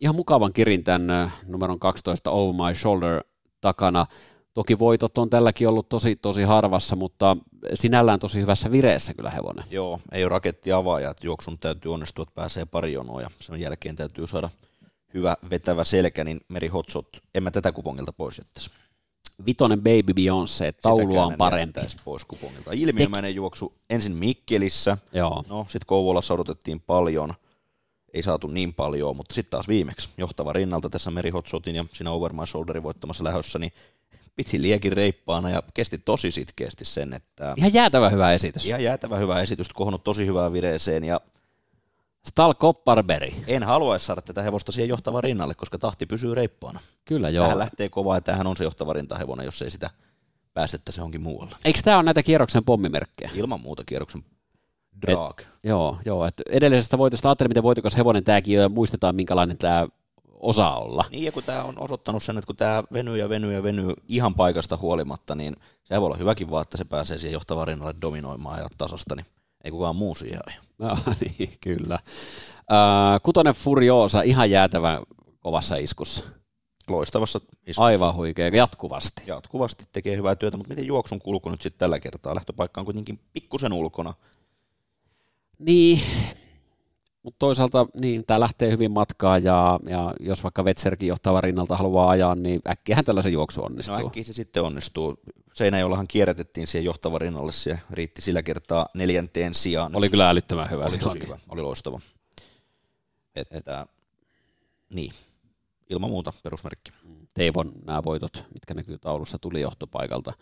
ihan 0.00 0.16
mukavan 0.16 0.52
kirin 0.52 0.84
tämän 0.84 1.32
numeron 1.46 1.78
12 1.78 2.30
Over 2.30 2.54
My 2.54 2.74
Shoulder 2.74 3.24
takana. 3.60 4.06
Toki 4.54 4.78
voitot 4.78 5.18
on 5.18 5.30
tälläkin 5.30 5.68
ollut 5.68 5.88
tosi, 5.88 6.16
tosi 6.16 6.42
harvassa, 6.42 6.96
mutta 6.96 7.36
sinällään 7.74 8.20
tosi 8.20 8.40
hyvässä 8.40 8.70
vireessä 8.70 9.14
kyllä 9.14 9.30
hevonen. 9.30 9.64
Joo, 9.70 10.00
ei 10.12 10.24
ole 10.24 10.30
raketti 10.30 10.72
avaaja, 10.72 11.10
että 11.10 11.26
juoksun 11.26 11.58
täytyy 11.58 11.92
onnistua, 11.92 12.22
että 12.22 12.34
pääsee 12.34 12.64
pari 12.64 12.92
jonoa 12.92 13.22
ja 13.22 13.30
sen 13.40 13.60
jälkeen 13.60 13.96
täytyy 13.96 14.26
saada 14.26 14.50
hyvä 15.14 15.36
vetävä 15.50 15.84
selkä, 15.84 16.24
niin 16.24 16.40
Meri 16.48 16.68
Hotshot, 16.68 17.08
en 17.34 17.42
mä 17.42 17.50
tätä 17.50 17.72
kupongilta 17.72 18.12
pois 18.12 18.38
jättäisi. 18.38 18.70
Vitonen 19.46 19.78
Baby 19.78 20.12
Beyoncé, 20.14 20.72
taulua 20.82 21.26
on 21.26 21.34
parempi. 21.34 21.80
pois 22.04 22.24
kupongilta. 22.24 22.70
Ilmiömäinen 22.74 23.28
Tek... 23.28 23.36
juoksu 23.36 23.74
ensin 23.90 24.16
Mikkelissä, 24.16 24.98
Joo. 25.12 25.44
no 25.48 25.64
sitten 25.68 25.86
Kouvolassa 25.86 26.34
odotettiin 26.34 26.80
paljon. 26.80 27.34
ei 28.14 28.22
saatu 28.22 28.46
niin 28.46 28.74
paljon, 28.74 29.16
mutta 29.16 29.34
sitten 29.34 29.50
taas 29.50 29.68
viimeksi 29.68 30.08
johtava 30.18 30.52
rinnalta 30.52 30.90
tässä 30.90 31.10
Meri 31.10 31.30
Hotshotin 31.30 31.76
ja 31.76 31.84
siinä 31.92 32.10
Over 32.10 32.32
My 32.32 32.46
Shoulderin 32.46 32.82
voittamassa 32.82 33.24
lähössä, 33.24 33.58
niin 33.58 33.72
piti 34.36 34.62
liekin 34.62 34.92
reippaana 34.92 35.50
ja 35.50 35.62
kesti 35.74 35.98
tosi 35.98 36.30
sitkeästi 36.30 36.84
sen, 36.84 37.12
että... 37.12 37.54
Ihan 37.56 37.74
jäätävä 37.74 38.08
hyvä 38.08 38.32
esitys. 38.32 38.66
Ihan 38.66 38.82
jäätävä 38.82 39.16
hyvä 39.16 39.42
esitys, 39.42 39.68
kohonnut 39.68 40.04
tosi 40.04 40.26
hyvää 40.26 40.52
vireeseen 40.52 41.04
ja 41.04 41.20
Stal 42.26 42.54
Kopparberg. 42.54 43.34
En 43.46 43.62
haluaisi 43.62 44.06
saada 44.06 44.22
tätä 44.22 44.42
hevosta 44.42 44.72
siihen 44.72 44.88
johtava 44.88 45.20
rinnalle, 45.20 45.54
koska 45.54 45.78
tahti 45.78 46.06
pysyy 46.06 46.34
reippaana. 46.34 46.80
Kyllä 47.04 47.28
joo. 47.28 47.44
Tähän 47.44 47.58
lähtee 47.58 47.88
kovaa 47.88 48.16
ja 48.16 48.20
tämähän 48.20 48.46
on 48.46 48.56
se 48.56 48.64
johtava 48.64 48.92
rintahevonen, 48.92 49.44
jos 49.44 49.62
ei 49.62 49.70
sitä 49.70 49.90
päästettäisi 50.54 51.00
johonkin 51.00 51.22
muualle. 51.22 51.56
Eikö 51.64 51.80
tämä 51.84 51.96
ole 51.96 52.04
näitä 52.04 52.22
kierroksen 52.22 52.64
pommimerkkejä? 52.64 53.30
Ilman 53.34 53.60
muuta 53.60 53.84
kierroksen 53.84 54.24
drag. 55.02 55.40
Et, 55.40 55.48
joo, 55.64 55.98
joo. 56.04 56.26
Et 56.26 56.42
edellisestä 56.50 56.98
voitosta 56.98 57.28
ajattelin, 57.28 57.50
miten 57.50 57.62
voitokas 57.62 57.96
hevonen 57.96 58.24
tämäkin 58.24 58.58
on 58.58 58.62
ja 58.62 58.68
muistetaan, 58.68 59.16
minkälainen 59.16 59.58
tämä 59.58 59.88
osaa 60.40 60.78
olla. 60.78 61.04
Niin, 61.10 61.24
ja 61.24 61.32
kun 61.32 61.42
tämä 61.42 61.64
on 61.64 61.74
osoittanut 61.78 62.22
sen, 62.22 62.38
että 62.38 62.46
kun 62.46 62.56
tämä 62.56 62.84
venyy 62.92 63.16
ja 63.16 63.28
venyy 63.28 63.54
ja 63.54 63.62
venyy 63.62 63.92
ihan 64.08 64.34
paikasta 64.34 64.76
huolimatta, 64.76 65.34
niin 65.34 65.56
se 65.84 66.00
voi 66.00 66.06
olla 66.06 66.16
hyväkin 66.16 66.50
vaan, 66.50 66.62
että 66.62 66.76
se 66.76 66.84
pääsee 66.84 67.18
siihen 67.18 67.32
johtavaan 67.32 67.68
rinnalle 67.68 67.94
dominoimaan 68.00 68.58
ja 68.60 68.68
tasasta, 68.78 69.16
niin 69.16 69.26
ei 69.64 69.70
kukaan 69.70 69.96
muu 69.96 70.14
siihen 70.14 70.40
aja. 70.46 70.60
No, 70.78 70.98
niin, 71.20 71.50
kyllä. 71.60 71.94
Äh, 72.72 73.20
kutonen 73.22 73.54
Furiosa, 73.54 74.22
ihan 74.22 74.50
jäätävä 74.50 75.02
kovassa 75.40 75.76
iskussa. 75.76 76.24
Loistavassa 76.88 77.40
iskussa. 77.66 77.84
Aivan 77.84 78.14
huikea, 78.14 78.48
jatkuvasti. 78.48 79.22
Jatkuvasti 79.26 79.84
tekee 79.92 80.16
hyvää 80.16 80.36
työtä, 80.36 80.56
mutta 80.56 80.68
miten 80.68 80.86
juoksun 80.86 81.18
kulku 81.18 81.50
nyt 81.50 81.62
sitten 81.62 81.78
tällä 81.78 82.00
kertaa? 82.00 82.34
Lähtöpaikka 82.34 82.80
on 82.80 82.84
kuitenkin 82.84 83.20
pikkusen 83.32 83.72
ulkona. 83.72 84.14
Niin, 85.58 86.00
mutta 87.22 87.38
toisaalta 87.38 87.86
niin, 88.00 88.24
tämä 88.26 88.40
lähtee 88.40 88.70
hyvin 88.70 88.92
matkaa 88.92 89.38
ja, 89.38 89.80
ja 89.88 90.14
jos 90.20 90.42
vaikka 90.42 90.64
Vetserkin 90.64 91.08
johtava 91.08 91.40
rinnalta 91.40 91.76
haluaa 91.76 92.10
ajaa, 92.10 92.34
niin 92.34 92.60
äkkiähän 92.68 93.04
tällaisen 93.04 93.32
juoksu 93.32 93.64
onnistuu. 93.64 93.98
No 93.98 94.06
äkkiä 94.06 94.24
se 94.24 94.32
sitten 94.32 94.62
onnistuu. 94.62 95.18
Seinäjoellahan 95.56 96.08
kierrätettiin 96.08 96.66
siihen 96.66 96.84
johtava 96.84 97.18
rinnalle, 97.18 97.52
se 97.52 97.78
riitti 97.90 98.22
sillä 98.22 98.42
kertaa 98.42 98.88
neljänteen 98.94 99.54
sijaan. 99.54 99.96
Oli 99.96 100.08
kyllä 100.08 100.30
älyttömän 100.30 100.70
hyvä. 100.70 100.84
Oli 100.84 100.98
tosi 100.98 101.20
hyvä, 101.20 101.38
oli 101.48 101.62
loistava. 101.62 102.00
Että, 103.36 103.56
Et. 103.56 103.64
niin, 104.90 105.12
ilman 105.90 106.10
muuta 106.10 106.32
perusmerkki. 106.42 106.92
Teivon 107.34 107.72
nämä 107.86 108.04
voitot, 108.04 108.44
mitkä 108.54 108.74
näkyy 108.74 108.98
taulussa, 108.98 109.38
tuli 109.38 109.60
johtopaikalta 109.60 110.32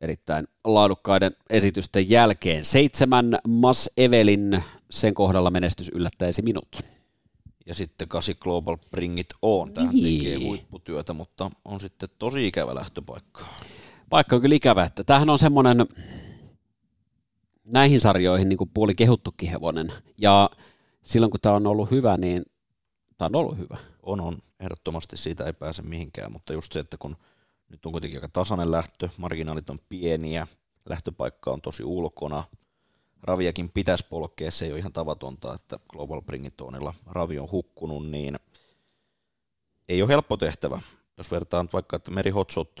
erittäin 0.00 0.48
laadukkaiden 0.64 1.36
esitysten 1.50 2.10
jälkeen. 2.10 2.64
Seitsemän 2.64 3.38
Mas 3.48 3.90
Evelin, 3.96 4.64
sen 4.90 5.14
kohdalla 5.14 5.50
menestys 5.50 5.88
yllättäisi 5.88 6.42
minut. 6.42 6.80
Ja 7.66 7.74
sitten 7.74 8.08
kasi 8.08 8.34
Global 8.34 8.76
Bring 8.90 9.18
It 9.18 9.34
On, 9.42 9.72
tähän 9.72 9.94
niin. 9.94 10.18
tekee 10.18 10.46
huipputyötä, 10.48 11.12
mutta 11.12 11.50
on 11.64 11.80
sitten 11.80 12.08
tosi 12.18 12.46
ikävä 12.46 12.74
lähtöpaikka. 12.74 13.44
Paikka 14.10 14.36
on 14.36 14.42
kyllä 14.42 14.54
ikävä, 14.54 14.84
että 14.84 15.04
tämähän 15.04 15.30
on 15.30 15.38
semmoinen 15.38 15.86
näihin 17.64 18.00
sarjoihin 18.00 18.48
niin 18.48 18.56
kuin 18.56 18.70
puoli 18.74 18.94
kehuttukin 18.94 19.50
hevonen, 19.50 19.92
ja 20.18 20.50
silloin 21.02 21.30
kun 21.30 21.40
tämä 21.40 21.54
on 21.54 21.66
ollut 21.66 21.90
hyvä, 21.90 22.16
niin 22.16 22.42
tämä 23.18 23.26
on 23.26 23.36
ollut 23.36 23.58
hyvä. 23.58 23.76
On, 24.02 24.20
on. 24.20 24.38
Ehdottomasti 24.60 25.16
siitä 25.16 25.44
ei 25.44 25.52
pääse 25.52 25.82
mihinkään, 25.82 26.32
mutta 26.32 26.52
just 26.52 26.72
se, 26.72 26.80
että 26.80 26.96
kun 26.96 27.16
nyt 27.68 27.86
on 27.86 27.92
kuitenkin 27.92 28.18
aika 28.18 28.28
tasainen 28.28 28.70
lähtö, 28.70 29.08
marginaalit 29.16 29.70
on 29.70 29.80
pieniä, 29.88 30.46
lähtöpaikka 30.88 31.50
on 31.50 31.60
tosi 31.60 31.84
ulkona, 31.84 32.44
raviakin 33.22 33.68
pitäisi 33.68 34.06
polkea, 34.10 34.50
se 34.50 34.64
ei 34.64 34.70
ole 34.70 34.78
ihan 34.78 34.92
tavatonta, 34.92 35.54
että 35.54 35.78
Global 35.88 36.22
Bringitonilla 36.22 36.94
ravi 37.06 37.38
on 37.38 37.50
hukkunut, 37.50 38.10
niin 38.10 38.38
ei 39.88 40.02
ole 40.02 40.08
helppo 40.08 40.36
tehtävä. 40.36 40.80
Jos 41.16 41.30
vertaan 41.30 41.68
vaikka, 41.72 41.96
että 41.96 42.10
Meri 42.10 42.30
Hotshot, 42.30 42.80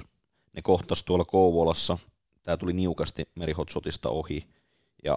ne 0.54 0.62
kohtas 0.62 1.02
tuolla 1.02 1.24
Kouvolassa, 1.24 1.98
tämä 2.42 2.56
tuli 2.56 2.72
niukasti 2.72 3.28
Meri 3.34 3.52
Hotshotista 3.52 4.08
ohi, 4.08 4.48
ja 5.04 5.16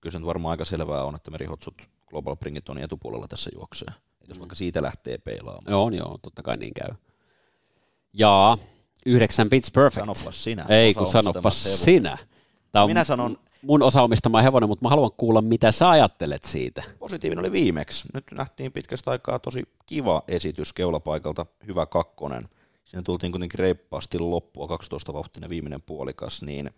kyllä 0.00 0.12
se 0.12 0.18
nyt 0.18 0.26
varmaan 0.26 0.50
aika 0.50 0.64
selvää 0.64 1.04
on, 1.04 1.14
että 1.14 1.30
Meri 1.30 1.46
Hotshot 1.46 1.74
Global 2.06 2.36
Bringitonin 2.36 2.84
etupuolella 2.84 3.28
tässä 3.28 3.50
juoksee. 3.54 3.88
Et 4.22 4.28
jos 4.28 4.38
mm. 4.38 4.40
vaikka 4.40 4.54
siitä 4.54 4.82
lähtee 4.82 5.18
peilaamaan. 5.18 5.70
Joo, 5.70 5.90
joo, 5.90 6.18
totta 6.22 6.42
kai 6.42 6.56
niin 6.56 6.74
käy. 6.74 6.94
Ja 8.12 8.58
Yhdeksän 9.06 9.48
Bits 9.48 9.70
Perfect. 9.70 10.06
Sanopas 10.06 10.44
sinä. 10.44 10.66
Ei, 10.68 10.94
kun 10.94 11.06
sanopas 11.06 11.84
sinä. 11.84 12.18
Tämä 12.72 12.82
on 12.82 12.90
Minä 12.90 13.04
sanon... 13.04 13.38
Mun 13.62 13.82
osa 13.82 14.02
omistama 14.02 14.42
hevonen, 14.42 14.68
mutta 14.68 14.84
mä 14.84 14.88
haluan 14.88 15.10
kuulla, 15.16 15.42
mitä 15.42 15.72
sä 15.72 15.90
ajattelet 15.90 16.44
siitä. 16.44 16.82
Positiivinen 16.98 17.44
oli 17.44 17.52
viimeksi. 17.52 18.08
Nyt 18.14 18.24
nähtiin 18.32 18.72
pitkästä 18.72 19.10
aikaa 19.10 19.38
tosi 19.38 19.62
kiva 19.86 20.22
esitys 20.28 20.72
keulapaikalta, 20.72 21.46
hyvä 21.66 21.86
kakkonen. 21.86 22.48
Siinä 22.88 23.02
tultiin 23.02 23.32
kuitenkin 23.32 23.58
reippaasti 23.58 24.18
loppua, 24.18 24.68
12 24.68 25.12
vauhtinen 25.12 25.50
viimeinen 25.50 25.82
puolikas, 25.82 26.42
niin 26.42 26.70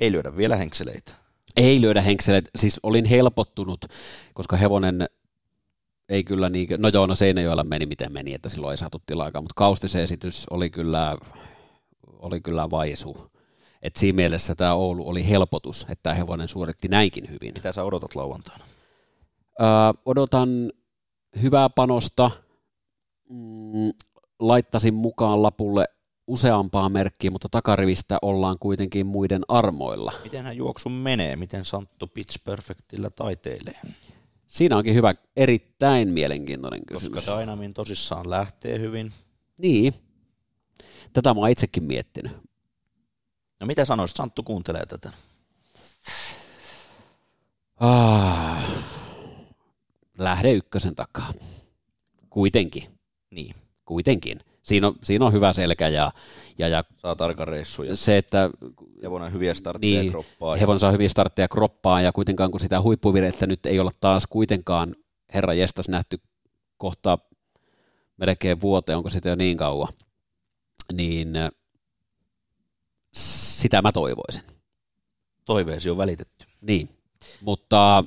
ei 0.00 0.12
lyödä 0.12 0.36
vielä 0.36 0.56
henkseleitä. 0.56 1.12
Ei 1.56 1.80
lyödä 1.80 2.00
henkseleitä, 2.00 2.50
siis 2.56 2.80
olin 2.82 3.04
helpottunut, 3.04 3.84
koska 4.34 4.56
hevonen 4.56 5.08
ei 6.08 6.24
kyllä 6.24 6.48
niin, 6.48 6.68
no 6.78 6.88
joo, 6.88 7.06
no 7.06 7.14
Seinäjoella 7.14 7.64
meni 7.64 7.86
miten 7.86 8.12
meni, 8.12 8.34
että 8.34 8.48
silloin 8.48 8.70
ei 8.70 8.78
saatu 8.78 9.02
tilaakaan, 9.06 9.44
mutta 9.44 9.54
Kaustisen 9.56 10.02
esitys 10.02 10.46
oli 10.50 10.70
kyllä, 10.70 11.16
oli 12.06 12.40
kyllä 12.40 12.70
vaisu. 12.70 13.30
Et 13.82 13.96
siinä 13.96 14.16
mielessä 14.16 14.54
tämä 14.54 14.74
Oulu 14.74 15.08
oli 15.08 15.28
helpotus, 15.28 15.82
että 15.82 16.02
tämä 16.02 16.14
hevonen 16.14 16.48
suoritti 16.48 16.88
näinkin 16.88 17.30
hyvin. 17.30 17.54
Mitä 17.54 17.72
sä 17.72 17.84
odotat 17.84 18.14
lauantaina? 18.14 18.64
Öö, 19.60 19.66
odotan 20.06 20.72
hyvää 21.42 21.70
panosta. 21.70 22.30
Mm, 23.28 23.92
laittasin 24.38 24.94
mukaan 24.94 25.42
lapulle 25.42 25.88
useampaa 26.26 26.88
merkkiä, 26.88 27.30
mutta 27.30 27.48
takarivistä 27.48 28.18
ollaan 28.22 28.58
kuitenkin 28.60 29.06
muiden 29.06 29.42
armoilla. 29.48 30.12
Miten 30.22 30.44
hän 30.44 30.56
juoksu 30.56 30.88
menee? 30.88 31.36
Miten 31.36 31.64
Santtu 31.64 32.06
Pitch 32.06 32.44
Perfectillä 32.44 33.10
taiteilee? 33.10 33.80
Siinä 34.46 34.76
onkin 34.76 34.94
hyvä, 34.94 35.14
erittäin 35.36 36.08
mielenkiintoinen 36.08 36.86
kysymys. 36.86 37.24
Koska 37.24 37.40
Dynamin 37.40 37.74
tosissaan 37.74 38.30
lähtee 38.30 38.78
hyvin. 38.78 39.12
Niin. 39.58 39.94
Tätä 41.12 41.34
mä 41.34 41.40
oon 41.40 41.50
itsekin 41.50 41.82
miettinyt. 41.84 42.32
No 43.60 43.66
mitä 43.66 43.84
sanoisit, 43.84 44.16
Santtu 44.16 44.42
kuuntelee 44.42 44.86
tätä? 44.86 45.12
Ah, 47.80 48.70
lähde 50.18 50.52
ykkösen 50.52 50.94
takaa. 50.94 51.32
Kuitenkin. 52.30 52.98
Niin. 53.30 53.54
Kuitenkin. 53.84 54.40
Siinä 54.62 54.86
on, 54.86 54.94
siinä 55.02 55.24
on 55.24 55.32
hyvä 55.32 55.52
selkä 55.52 55.88
ja, 55.88 56.12
ja, 56.58 56.68
ja 56.68 56.84
saa 56.96 57.16
tarkan 57.16 57.48
reissuja. 57.48 57.96
Se, 57.96 58.18
että 58.18 58.50
hevonen 59.02 59.32
hyviä 59.32 59.54
startteja 59.54 60.00
niin, 60.00 60.12
kroppaa. 60.12 60.56
Hevonen 60.56 60.80
saa 60.80 60.92
hyviä 60.92 61.08
startteja 61.08 61.48
kroppaa 61.48 62.00
ja 62.00 62.12
kuitenkaan 62.12 62.50
kun 62.50 62.60
sitä 62.60 62.80
huippuvirettä 62.80 63.46
nyt 63.46 63.66
ei 63.66 63.80
olla 63.80 63.92
taas 64.00 64.26
kuitenkaan 64.26 64.96
herra 65.34 65.54
jestas 65.54 65.88
nähty 65.88 66.20
kohta 66.76 67.18
melkein 68.16 68.60
vuoteen, 68.60 68.96
onko 68.98 69.08
sitä 69.08 69.28
jo 69.28 69.34
niin 69.34 69.56
kauan, 69.56 69.92
niin 70.92 71.32
sitä 73.14 73.82
mä 73.82 73.92
toivoisin. 73.92 74.42
Toiveesi 75.44 75.90
on 75.90 75.96
välitetty. 75.96 76.46
Niin, 76.60 76.88
mutta 77.40 78.04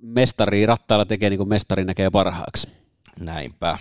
mestari 0.00 0.66
rattailla 0.66 1.04
tekee 1.04 1.30
niin 1.30 1.38
kuin 1.38 1.48
mestari 1.48 1.84
näkee 1.84 2.10
parhaaksi. 2.10 2.68
Näinpä 3.20 3.78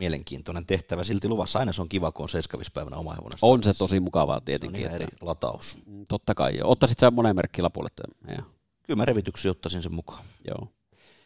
mielenkiintoinen 0.00 0.66
tehtävä 0.66 1.04
silti 1.04 1.28
luvassa. 1.28 1.58
Aina 1.58 1.72
se 1.72 1.82
on 1.82 1.88
kiva, 1.88 2.12
kun 2.12 2.22
on 2.22 2.28
seiskavispäivänä 2.28 2.96
oma 2.96 3.14
hevonen. 3.14 3.38
On 3.42 3.62
se 3.62 3.74
tosi 3.74 4.00
mukavaa 4.00 4.40
tietenkin. 4.40 4.86
On 4.86 4.94
eri 4.94 5.06
lataus. 5.20 5.78
Mm, 5.86 6.04
totta 6.08 6.34
kai 6.34 6.58
jo. 6.58 6.68
Ottaisit 6.68 6.98
sä 6.98 7.10
monen 7.10 7.36
merkkilapulle? 7.36 7.88
Ja. 8.28 8.42
Kyllä 8.82 8.96
mä 8.96 9.04
revityksi 9.04 9.48
ottaisin 9.48 9.82
sen 9.82 9.94
mukaan. 9.94 10.24
Joo. 10.48 10.68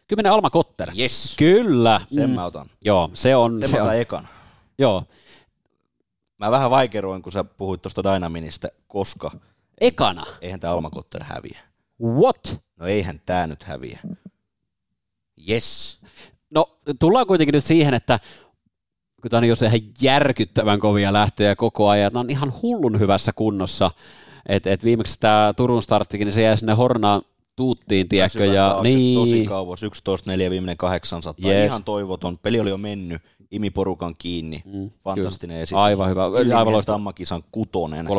Kymmenen 0.08 0.32
Alma 0.32 0.50
Kotter. 0.50 0.90
Yes. 0.98 1.34
Kyllä. 1.38 2.00
Sen 2.10 2.30
mm. 2.30 2.34
mä 2.34 2.44
otan. 2.44 2.66
Joo, 2.84 3.10
se 3.14 3.36
on. 3.36 3.60
Sen 3.60 3.68
se 3.68 3.76
mä 3.76 3.82
otan 3.82 3.94
on. 3.94 4.00
ekan. 4.00 4.28
Joo. 4.78 5.02
Mä 6.38 6.50
vähän 6.50 6.70
vaikeroin, 6.70 7.22
kun 7.22 7.32
sä 7.32 7.44
puhuit 7.44 7.82
tuosta 7.82 8.04
Dynaminista, 8.04 8.68
koska... 8.88 9.30
Ekana? 9.80 10.26
Eihän 10.40 10.60
tämä 10.60 10.72
Alma 10.72 10.90
Kotter 10.90 11.24
häviä. 11.24 11.60
What? 12.02 12.62
No 12.76 12.86
eihän 12.86 13.22
tämä 13.26 13.46
nyt 13.46 13.62
häviä. 13.62 14.00
Yes. 15.48 15.98
No 16.50 16.78
tullaan 17.00 17.26
kuitenkin 17.26 17.52
nyt 17.52 17.64
siihen, 17.64 17.94
että 17.94 18.20
kun 19.24 19.30
tämä 19.30 19.38
on 19.38 19.48
jo 19.48 19.56
se 19.56 19.66
ihan 19.66 19.80
järkyttävän 20.02 20.80
kovia 20.80 21.12
lähtöjä 21.12 21.56
koko 21.56 21.88
ajan, 21.88 22.06
että 22.06 22.20
on 22.20 22.30
ihan 22.30 22.52
hullun 22.62 23.00
hyvässä 23.00 23.32
kunnossa. 23.32 23.90
Et, 24.46 24.66
et 24.66 24.84
viimeksi 24.84 25.20
tämä 25.20 25.54
Turun 25.56 25.82
starttikin, 25.82 26.24
niin 26.24 26.32
se 26.32 26.42
jäi 26.42 26.56
sinne 26.56 26.72
Hornaan 26.72 27.22
tuuttiin, 27.56 28.08
tiedätkö? 28.08 28.44
Ja, 28.44 28.80
niin. 28.82 29.14
Tosi 29.14 29.46
kauas, 29.46 29.82
11.4 29.82 30.50
viimenen 30.50 30.76
800. 30.76 31.50
Yes. 31.50 31.66
Ihan 31.66 31.84
toivoton. 31.84 32.38
Peli 32.38 32.60
oli 32.60 32.70
jo 32.70 32.78
mennyt, 32.78 33.22
imi 33.50 33.70
porukan 33.70 34.14
kiinni. 34.18 34.62
Mm, 34.64 34.90
Fantastinen 35.04 35.54
kyllä. 35.54 35.62
esitys. 35.62 35.78
Aivan 35.78 36.10
hyvä. 36.10 36.24
Aivan 36.58 36.72
loistava. 36.72 36.94
Tammakisan 36.94 37.42
kutonen. 37.52 38.06
13-0 38.06 38.10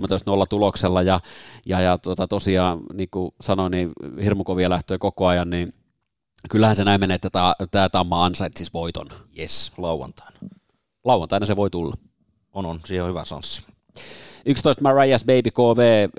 tuloksella 0.50 1.02
ja, 1.02 1.20
ja, 1.66 1.82
ja 1.82 1.98
tota, 1.98 2.28
tosiaan, 2.28 2.80
niin 2.94 3.10
kuin 3.12 3.32
sanoin, 3.42 3.72
niin 3.72 3.92
hirmukovia 4.24 4.70
lähtöjä 4.70 4.98
koko 4.98 5.28
ajan, 5.28 5.50
niin 5.50 5.74
Kyllähän 6.50 6.76
se 6.76 6.84
näin 6.84 7.00
menee, 7.00 7.16
että 7.16 7.30
tämä 7.72 7.90
Tamma 7.90 8.26
ansaitsisi 8.26 8.72
voiton. 8.74 9.08
Yes, 9.40 9.72
lauantaina. 9.78 10.38
Lauantaina 11.06 11.46
se 11.46 11.56
voi 11.56 11.70
tulla. 11.70 11.96
On, 12.54 12.66
on, 12.66 12.80
siihen 12.86 13.04
on 13.04 13.10
hyvä 13.10 13.26
sanssi. 13.26 13.64
11 14.46 14.84
Mariah's 14.84 15.26
Baby 15.26 15.52
KV 15.52 16.10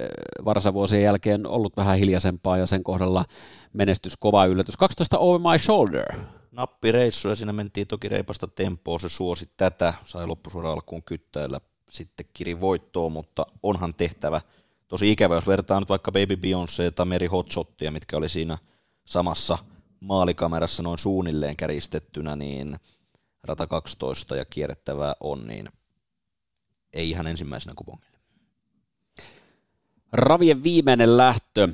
varsavuosien 0.45 1.03
jälkeen 1.03 1.47
ollut 1.47 1.77
vähän 1.77 1.99
hiljaisempaa 1.99 2.59
ja 2.59 2.67
sen 2.67 2.85
kohdalla 2.85 3.25
menestys 3.73 4.17
kova 4.17 4.47
yllätys. 4.47 4.77
12 4.77 5.19
Over 5.19 5.53
My 5.53 5.59
Shoulder. 5.59 6.19
Nappireissu 6.53 7.29
ja 7.29 7.37
siinä 7.37 7.53
mentiin 7.53 7.87
toki 7.87 8.09
reipasta 8.09 8.47
tempoa, 8.47 8.99
se 8.99 9.09
suosi 9.09 9.51
tätä, 9.57 9.95
sai 10.05 10.27
loppusuora 10.27 10.73
alkuun 10.73 11.03
kyttäillä 11.03 11.61
sitten 11.91 12.27
kiri 12.33 12.61
voittoon, 12.61 13.13
mutta 13.13 13.47
onhan 13.63 13.95
tehtävä 13.95 14.41
tosi 14.89 15.13
ikävä, 15.13 15.35
jos 15.35 15.47
vertaa 15.47 15.81
nyt 15.81 15.89
vaikka 15.89 16.13
Baby 16.13 16.35
Beyoncé 16.37 16.91
tai 16.95 17.07
Mary 17.07 17.27
Hotshottia, 17.27 17.91
mitkä 17.91 18.17
oli 18.17 18.29
siinä 18.29 18.59
samassa 19.05 19.59
maalikamerassa 20.01 20.83
noin 20.83 20.99
suunnilleen 20.99 21.57
käristettynä, 21.57 22.37
niin 22.37 22.77
rata 23.47 23.67
12 23.67 24.37
ja 24.37 24.45
kierrettävää 24.45 25.15
on, 25.21 25.47
niin 25.47 25.69
ei 26.93 27.11
ihan 27.11 27.27
ensimmäisenä 27.27 27.73
kupongille. 27.77 28.19
Ravien 30.13 30.63
viimeinen 30.63 31.17
lähtö, 31.17 31.69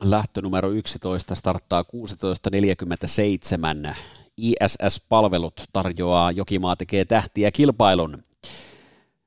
lähtö 0.00 0.42
numero 0.42 0.70
11 0.70 1.34
starttaa 1.34 1.84
16.47. 3.90 3.94
ISS-palvelut 4.36 5.62
tarjoaa 5.72 6.30
Jokimaa 6.30 6.76
tekee 6.76 7.04
tähtiä 7.04 7.50
kilpailun. 7.50 8.24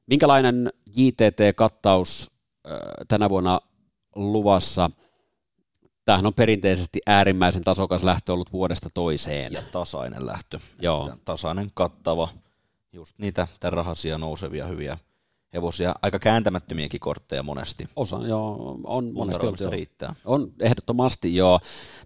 Minkälainen 0.07 0.73
JTT-kattaus 0.86 2.32
tänä 3.07 3.30
vuonna 3.30 3.59
luvassa? 4.15 4.91
Tämähän 6.05 6.25
on 6.25 6.33
perinteisesti 6.33 7.01
äärimmäisen 7.05 7.63
tasokas 7.63 8.03
lähtö 8.03 8.33
ollut 8.33 8.53
vuodesta 8.53 8.89
toiseen. 8.93 9.53
Ja 9.53 9.61
tasainen 9.71 10.25
lähtö. 10.25 10.59
Joo. 10.81 11.13
Tasainen, 11.25 11.71
kattava, 11.73 12.29
just 12.93 13.15
niitä 13.17 13.47
rahasia 13.63 14.17
nousevia 14.17 14.65
hyviä 14.65 14.97
hevosia, 15.53 15.95
aika 16.01 16.19
kääntämättömiäkin 16.19 16.99
kortteja 16.99 17.43
monesti. 17.43 17.89
Osa, 17.95 18.19
joo, 18.27 18.79
on 18.83 19.13
monesti 19.13 19.45
ollut, 19.45 19.61
riittää. 19.61 20.15
On 20.25 20.51
ehdottomasti, 20.59 21.35
joo. 21.35 21.59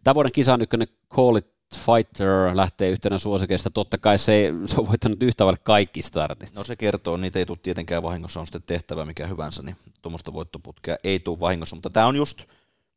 Tämän 0.03 0.15
vuoden 0.15 0.31
kisan 0.31 0.61
ykkönen 0.61 0.87
Call 1.15 1.35
It 1.35 1.47
Fighter 1.75 2.57
lähtee 2.57 2.89
yhtenä 2.89 3.17
suosikeista. 3.17 3.69
Totta 3.69 3.97
kai 3.97 4.17
se, 4.17 4.53
se 4.65 4.79
on 4.79 4.87
voittanut 4.87 5.23
yhtä 5.23 5.45
vaille 5.45 5.59
kaikki 5.63 6.01
startit. 6.01 6.55
No 6.55 6.63
se 6.63 6.75
kertoo, 6.75 7.17
niitä 7.17 7.39
ei 7.39 7.45
tule 7.45 7.57
tietenkään 7.63 8.03
vahingossa, 8.03 8.39
on 8.39 8.47
sitten 8.47 8.61
tehtävä 8.61 9.05
mikä 9.05 9.27
hyvänsä, 9.27 9.63
niin 9.63 9.75
tuommoista 10.01 10.33
voittoputkea 10.33 10.97
ei 11.03 11.19
tule 11.19 11.39
vahingossa, 11.39 11.75
mutta 11.75 11.89
tämä 11.89 12.05
on 12.05 12.15
just 12.15 12.43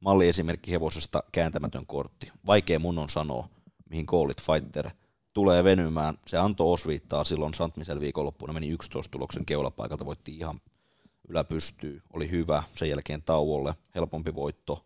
malliesimerkki 0.03 0.72
hevosesta 0.72 1.22
kääntämätön 1.32 1.86
kortti. 1.86 2.32
Vaikea 2.46 2.78
mun 2.78 2.98
on 2.98 3.09
sanoa, 3.09 3.48
mihin 3.90 4.07
Call 4.07 4.30
It 4.30 4.42
Fighter– 4.42 4.90
tulee 5.32 5.64
venymään. 5.64 6.18
Se 6.26 6.38
antoi 6.38 6.72
osviittaa 6.72 7.24
silloin 7.24 7.55
Santmisel 7.55 8.00
viikonloppuna, 8.00 8.53
meni 8.53 8.68
11 8.68 9.11
tuloksen 9.11 9.44
keulapaikalta, 9.44 10.07
voitti 10.07 10.36
ihan 10.36 10.61
yläpystyy, 11.28 12.03
oli 12.12 12.30
hyvä, 12.30 12.62
sen 12.76 12.88
jälkeen 12.88 13.22
tauolle, 13.22 13.74
helpompi 13.94 14.34
voitto. 14.34 14.84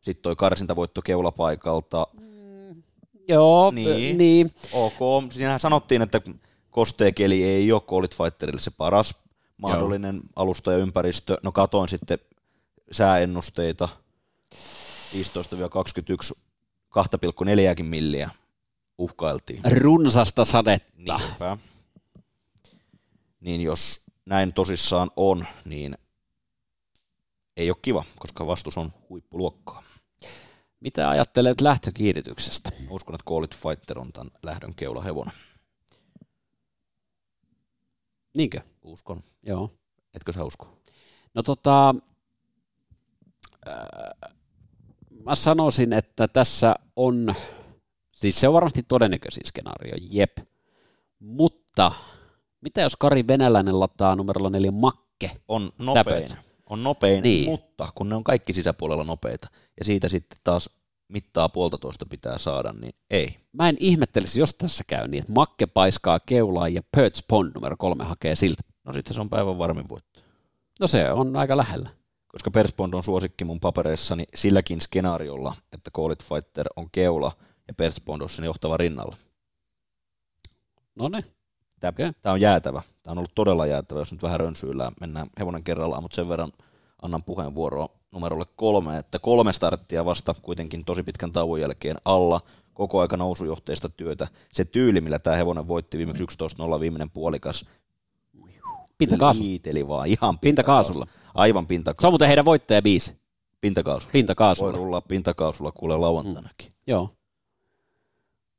Sitten 0.00 0.22
toi 0.22 0.36
karsintavoitto 0.36 1.02
keulapaikalta. 1.02 2.06
Mm, 2.20 2.82
joo, 3.28 3.70
niin, 3.70 4.18
niin. 4.18 4.52
Ok, 4.72 5.32
siinähän 5.32 5.60
sanottiin, 5.60 6.02
että 6.02 6.20
kosteekeli 6.70 7.44
ei 7.44 7.72
ole 7.72 7.80
Call 7.80 8.06
Fighterille 8.06 8.60
se 8.60 8.70
paras 8.70 9.14
mahdollinen 9.56 10.14
joo. 10.14 10.24
alusta 10.36 10.72
ja 10.72 10.78
ympäristö. 10.78 11.38
No 11.42 11.52
katoin 11.52 11.88
sitten 11.88 12.18
sääennusteita 12.92 13.88
15-21 14.54 16.38
2,4 16.90 17.82
milliä 17.82 18.30
uhkailtiin. 18.98 19.62
Runsasta 19.78 20.44
sadetta. 20.44 21.18
Niinpä. 21.18 21.56
Niin 23.40 23.60
jos 23.60 24.00
näin 24.26 24.52
tosissaan 24.52 25.10
on, 25.16 25.46
niin 25.64 25.98
ei 27.56 27.70
ole 27.70 27.76
kiva, 27.82 28.04
koska 28.18 28.46
vastus 28.46 28.78
on 28.78 28.92
huippuluokkaa. 29.08 29.82
Mitä 30.80 31.10
ajattelet 31.10 31.60
lähtökiirityksestä? 31.60 32.70
Uskon, 32.90 33.14
että 33.14 33.24
Call 33.28 33.44
It 33.44 33.56
Fighter 33.56 33.98
on 33.98 34.12
tämän 34.12 34.30
lähdön 34.42 34.74
keulahevonen. 34.74 35.34
Niinkö? 38.36 38.60
Uskon. 38.82 39.24
Joo. 39.42 39.70
Etkö 40.14 40.32
sä 40.32 40.44
usko? 40.44 40.78
No 41.34 41.42
tota, 41.42 41.94
äh, 43.68 44.32
mä 45.24 45.34
sanoisin, 45.34 45.92
että 45.92 46.28
tässä 46.28 46.74
on 46.96 47.34
Siis 48.20 48.40
se 48.40 48.48
on 48.48 48.54
varmasti 48.54 48.82
todennäköisin 48.82 49.46
skenaario, 49.46 49.94
jep. 50.10 50.38
Mutta 51.18 51.92
mitä 52.60 52.80
jos 52.80 52.96
Kari 52.96 53.26
Venäläinen 53.26 53.80
lataa 53.80 54.16
numerolla 54.16 54.50
neljä 54.50 54.70
makke? 54.70 55.30
On 55.48 55.70
nopein, 55.78 56.30
on 56.66 56.82
nopein, 56.82 57.22
niin. 57.22 57.50
mutta 57.50 57.88
kun 57.94 58.08
ne 58.08 58.14
on 58.14 58.24
kaikki 58.24 58.52
sisäpuolella 58.52 59.04
nopeita, 59.04 59.48
ja 59.78 59.84
siitä 59.84 60.08
sitten 60.08 60.38
taas 60.44 60.70
mittaa 61.08 61.48
puolitoista 61.48 62.06
pitää 62.06 62.38
saada, 62.38 62.72
niin 62.72 62.94
ei. 63.10 63.36
Mä 63.52 63.68
en 63.68 63.76
ihmettelisi, 63.80 64.40
jos 64.40 64.54
tässä 64.54 64.84
käy 64.86 65.08
niin, 65.08 65.20
että 65.20 65.32
makke 65.32 65.66
paiskaa 65.66 66.20
keulaa 66.20 66.68
ja 66.68 66.82
Perch 66.96 67.24
Pond 67.28 67.52
numero 67.54 67.76
kolme 67.76 68.04
hakee 68.04 68.36
siltä. 68.36 68.62
No 68.84 68.92
sitten 68.92 69.14
se 69.14 69.20
on 69.20 69.30
päivän 69.30 69.58
varmin 69.58 69.88
voitto. 69.88 70.20
No 70.80 70.86
se 70.86 71.12
on 71.12 71.36
aika 71.36 71.56
lähellä. 71.56 71.90
Koska 72.32 72.50
Perch 72.50 72.74
on 72.78 73.04
suosikki 73.04 73.44
mun 73.44 73.60
papereissani 73.60 74.24
silläkin 74.34 74.80
skenaariolla, 74.80 75.56
että 75.72 75.90
Call 75.90 76.10
It 76.10 76.24
Fighter 76.24 76.66
on 76.76 76.88
keula– 76.92 77.32
ja 77.70 77.74
Persbondossin 77.74 78.44
johtava 78.44 78.76
rinnalla. 78.76 79.16
No 80.94 81.08
ne. 81.08 81.24
Tämä, 81.80 81.88
okay. 81.88 82.12
tämä 82.22 82.32
on 82.32 82.40
jäätävä. 82.40 82.82
Tämä 83.02 83.12
on 83.12 83.18
ollut 83.18 83.34
todella 83.34 83.66
jäätävä, 83.66 84.00
jos 84.00 84.12
nyt 84.12 84.22
vähän 84.22 84.40
rönsyillään. 84.40 84.92
Mennään 85.00 85.30
hevonen 85.38 85.64
kerrallaan, 85.64 86.02
mutta 86.02 86.14
sen 86.14 86.28
verran 86.28 86.52
annan 87.02 87.22
puheenvuoroa 87.22 87.88
numerolle 88.12 88.44
kolme, 88.56 88.98
että 88.98 89.18
kolme 89.18 89.52
starttia 89.52 90.04
vasta 90.04 90.34
kuitenkin 90.42 90.84
tosi 90.84 91.02
pitkän 91.02 91.32
tauon 91.32 91.60
jälkeen 91.60 91.96
alla, 92.04 92.40
koko 92.74 93.00
aika 93.00 93.16
nousujohteista 93.16 93.88
työtä. 93.88 94.28
Se 94.52 94.64
tyyli, 94.64 95.00
millä 95.00 95.18
tämä 95.18 95.36
hevonen 95.36 95.68
voitti 95.68 95.98
viimeksi 95.98 96.24
11.0 96.24 96.80
viimeinen 96.80 97.10
puolikas, 97.10 97.66
Pintakaasu. 99.00 99.42
Liiteli 99.42 99.88
vaan 99.88 100.08
ihan 100.08 100.38
pintakaasulla. 100.38 101.06
Aivan 101.34 101.66
pintakaasulla. 101.66 102.02
Se 102.02 102.06
on 102.06 102.12
muuten 102.12 102.28
heidän 102.28 102.44
voittaja 102.44 102.82
biisi. 102.82 103.20
Pintakaasulla. 103.60 104.12
Pintakaasulla. 104.12 104.72
Voi 104.72 104.78
rullaa 104.78 105.00
pintakaasulla 105.00 105.72
kuule 105.72 105.96
lauantainakin. 105.96 106.68
Mm. 106.68 106.74
Joo. 106.86 107.10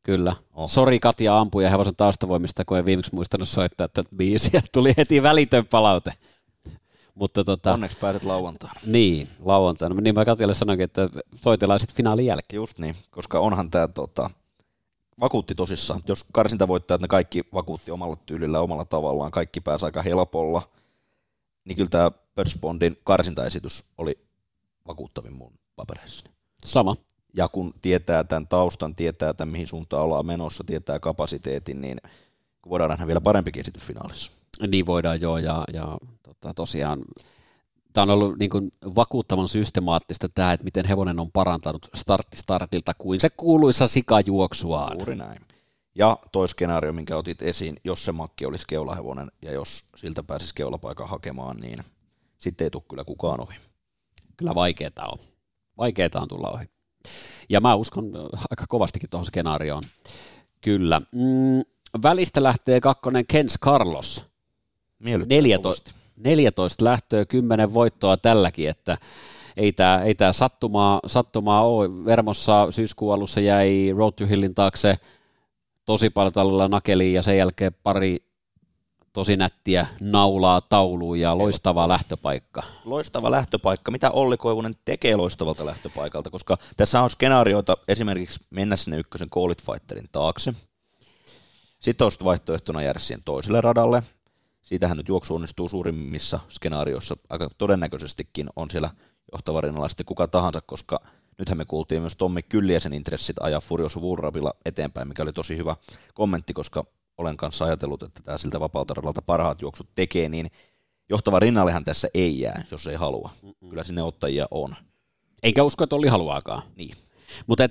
Kyllä. 0.03 0.35
Oh. 0.53 0.69
Sori 0.69 0.99
Katja 0.99 1.39
ampuja 1.39 1.69
hevosen 1.69 1.95
taustavoimista, 1.95 2.65
kun 2.65 2.77
en 2.77 2.85
viimeksi 2.85 3.15
muistanut 3.15 3.49
soittaa 3.49 3.87
tätä 3.87 4.09
biisiä. 4.15 4.61
Tuli 4.73 4.93
heti 4.97 5.23
välitön 5.23 5.65
palaute. 5.65 6.13
Mutta 7.15 7.43
tota, 7.43 7.73
Onneksi 7.73 7.97
pääset 8.01 8.23
lauantaina. 8.23 8.79
Niin, 8.85 9.27
lauantaina. 9.39 10.01
Niin 10.01 10.15
mä 10.15 10.25
Katjalle 10.25 10.53
sanoinkin, 10.53 10.85
että 10.85 11.09
soitellaan 11.35 11.79
sitten 11.79 11.95
finaalin 11.95 12.25
jälkeen. 12.25 12.57
Just 12.57 12.79
niin, 12.79 12.95
koska 13.11 13.39
onhan 13.39 13.71
tämä 13.71 13.87
tota, 13.87 14.29
vakuutti 15.20 15.55
tosissaan. 15.55 16.01
Jos 16.07 16.26
karsintavoittajat 16.32 17.01
ne 17.01 17.07
kaikki 17.07 17.43
vakuutti 17.53 17.91
omalla 17.91 18.16
tyylillä, 18.26 18.59
omalla 18.59 18.86
tavallaan, 18.86 19.32
kaikki 19.32 19.62
pääsi 19.62 19.86
aika 19.86 20.01
helpolla, 20.01 20.70
niin 21.66 21.76
kyllä 21.76 21.89
tämä 21.89 22.12
Pörsbondin 22.36 22.97
karsintaesitys 23.03 23.84
oli 23.97 24.20
vakuuttavin 24.88 25.34
mun 25.34 25.53
papereissa. 25.76 26.26
Sama 26.66 26.95
ja 27.34 27.47
kun 27.47 27.74
tietää 27.82 28.24
tämän 28.24 28.47
taustan, 28.47 28.95
tietää 28.95 29.34
tämän 29.34 29.51
mihin 29.51 29.68
suuntaan 29.68 30.03
ollaan 30.03 30.26
menossa, 30.26 30.64
tietää 30.64 30.99
kapasiteetin, 30.99 31.82
niin 31.82 31.97
voidaan 32.70 32.89
nähdä 32.89 33.07
vielä 33.07 33.22
parempi 33.22 33.51
esitys 33.55 33.84
finaalissa. 33.84 34.32
Niin 34.68 34.86
voidaan 34.86 35.22
joo, 35.22 35.38
ja, 35.38 35.64
ja 35.74 35.97
tota, 36.24 36.53
tosiaan 36.53 37.01
tämä 37.93 38.03
on 38.03 38.09
ollut 38.09 38.37
niin 38.39 38.49
kuin 38.49 38.71
vakuuttavan 38.95 39.49
systemaattista 39.49 40.29
tämä, 40.29 40.53
että 40.53 40.63
miten 40.63 40.85
hevonen 40.85 41.19
on 41.19 41.31
parantanut 41.31 41.89
startti 41.95 42.37
startilta 42.37 42.93
kuin 42.93 43.19
se 43.19 43.29
kuuluisa 43.29 43.87
sikajuoksuaan. 43.87 44.97
Juuri 44.97 45.15
näin. 45.15 45.41
Ja 45.95 46.17
toi 46.31 46.47
skenaario, 46.47 46.93
minkä 46.93 47.17
otit 47.17 47.41
esiin, 47.41 47.77
jos 47.83 48.05
se 48.05 48.11
makki 48.11 48.45
olisi 48.45 48.67
keulahevonen 48.67 49.31
ja 49.41 49.51
jos 49.51 49.83
siltä 49.95 50.23
pääsisi 50.23 50.55
keulapaikan 50.55 51.09
hakemaan, 51.09 51.57
niin 51.57 51.79
sitten 52.39 52.65
ei 52.65 52.71
tule 52.71 52.83
kyllä 52.89 53.03
kukaan 53.03 53.41
ohi. 53.41 53.55
Kyllä 54.37 54.55
vaikeaa 54.55 55.09
on. 55.11 55.17
Vaikeaa 55.77 56.09
on 56.15 56.27
tulla 56.27 56.49
ohi. 56.49 56.65
Ja 57.49 57.59
mä 57.59 57.75
uskon 57.75 58.05
äh, 58.05 58.45
aika 58.49 58.65
kovastikin 58.67 59.09
tuohon 59.09 59.25
skenaarioon. 59.25 59.83
Kyllä. 60.61 60.99
Mm, 60.99 61.61
välistä 62.03 62.43
lähtee 62.43 62.81
kakkonen 62.81 63.25
Kens 63.27 63.57
Carlos. 63.63 64.25
14, 64.99 65.93
14 66.24 66.86
lähtöä, 66.86 67.26
10 67.26 67.74
voittoa 67.74 68.17
tälläkin, 68.17 68.69
että 68.69 68.97
ei 69.57 69.72
tämä 69.72 70.01
ei 70.01 70.15
tää 70.15 70.34
sattumaa, 70.34 70.99
sattumaa 71.07 71.67
ole. 71.67 72.05
Vermossa 72.05 72.67
syyskuun 72.72 73.13
alussa 73.13 73.39
jäi 73.39 73.93
Road 73.97 74.13
to 74.13 74.26
Hillin 74.26 74.55
taakse 74.55 74.99
tosi 75.86 76.09
paljon 76.09 76.34
tällä 76.34 76.67
nakeliin 76.67 77.13
ja 77.13 77.22
sen 77.22 77.38
jälkeen 77.38 77.76
pari 77.84 78.24
tosi 79.13 79.38
nättiä 79.38 79.88
naulaa 79.99 80.61
tauluun 80.61 81.19
ja 81.19 81.38
loistava 81.38 81.88
lähtöpaikka. 81.88 82.63
Loistava 82.86 83.32
lähtöpaikka. 83.32 83.91
Mitä 83.91 84.11
Olli 84.11 84.38
Koivunen 84.38 84.76
tekee 84.86 85.15
loistavalta 85.15 85.65
lähtöpaikalta? 85.65 86.30
Koska 86.30 86.57
tässä 86.78 87.01
on 87.01 87.09
skenaarioita 87.09 87.78
esimerkiksi 87.88 88.39
mennä 88.49 88.76
sinne 88.76 88.97
ykkösen 88.97 89.30
Call 89.30 89.53
Fighterin 89.65 90.09
taakse. 90.11 90.53
Sitten 91.80 92.05
olisi 92.05 92.24
vaihtoehtona 92.24 92.82
jäädä 92.82 92.99
siihen 92.99 93.24
toiselle 93.26 93.61
radalle. 93.61 94.03
Siitähän 94.72 94.97
nyt 94.97 95.07
juoksu 95.07 95.36
onnistuu 95.36 95.69
suurimmissa 95.69 96.39
skenaarioissa. 96.49 97.15
Aika 97.30 97.49
todennäköisestikin 97.57 98.49
on 98.55 98.72
siellä 98.72 98.89
johtava 99.32 99.89
sitten 99.89 100.05
kuka 100.05 100.28
tahansa, 100.28 100.61
koska 100.61 100.99
nythän 101.39 101.57
me 101.57 101.65
kuultiin 101.65 102.01
myös 102.01 102.15
Tommi 102.15 102.43
Kylliäsen 102.43 102.93
intressit 102.93 103.36
ajaa 103.39 103.61
Furious 103.61 103.97
Woolrabilla 103.97 104.53
eteenpäin, 104.65 105.07
mikä 105.07 105.24
oli 105.24 105.34
tosi 105.34 105.57
hyvä 105.57 105.76
kommentti, 106.13 106.53
koska 106.53 106.86
olen 107.17 107.38
kanssa 107.38 107.65
ajatellut, 107.65 108.03
että 108.03 108.24
tämä 108.24 108.38
siltä 108.38 108.59
vapaalta 108.59 108.93
radalta 108.93 109.22
parhaat 109.22 109.61
juoksut 109.61 109.89
tekee, 109.95 110.30
niin 110.30 110.51
johtava 111.09 111.39
rinnallehan 111.39 111.84
tässä 111.84 112.07
ei 112.13 112.39
jää, 112.39 112.63
jos 112.72 112.88
ei 112.88 112.95
halua. 112.95 113.30
Mm-mm. 113.41 113.69
Kyllä 113.69 113.84
sinne 113.84 114.03
ottajia 114.03 114.47
on. 114.51 114.76
Eikä 115.43 115.63
usko, 115.63 115.84
että 115.84 115.95
Olli 115.95 116.07
haluaakaan. 116.07 116.63
Niin. 116.76 116.95
Mutta 117.47 117.69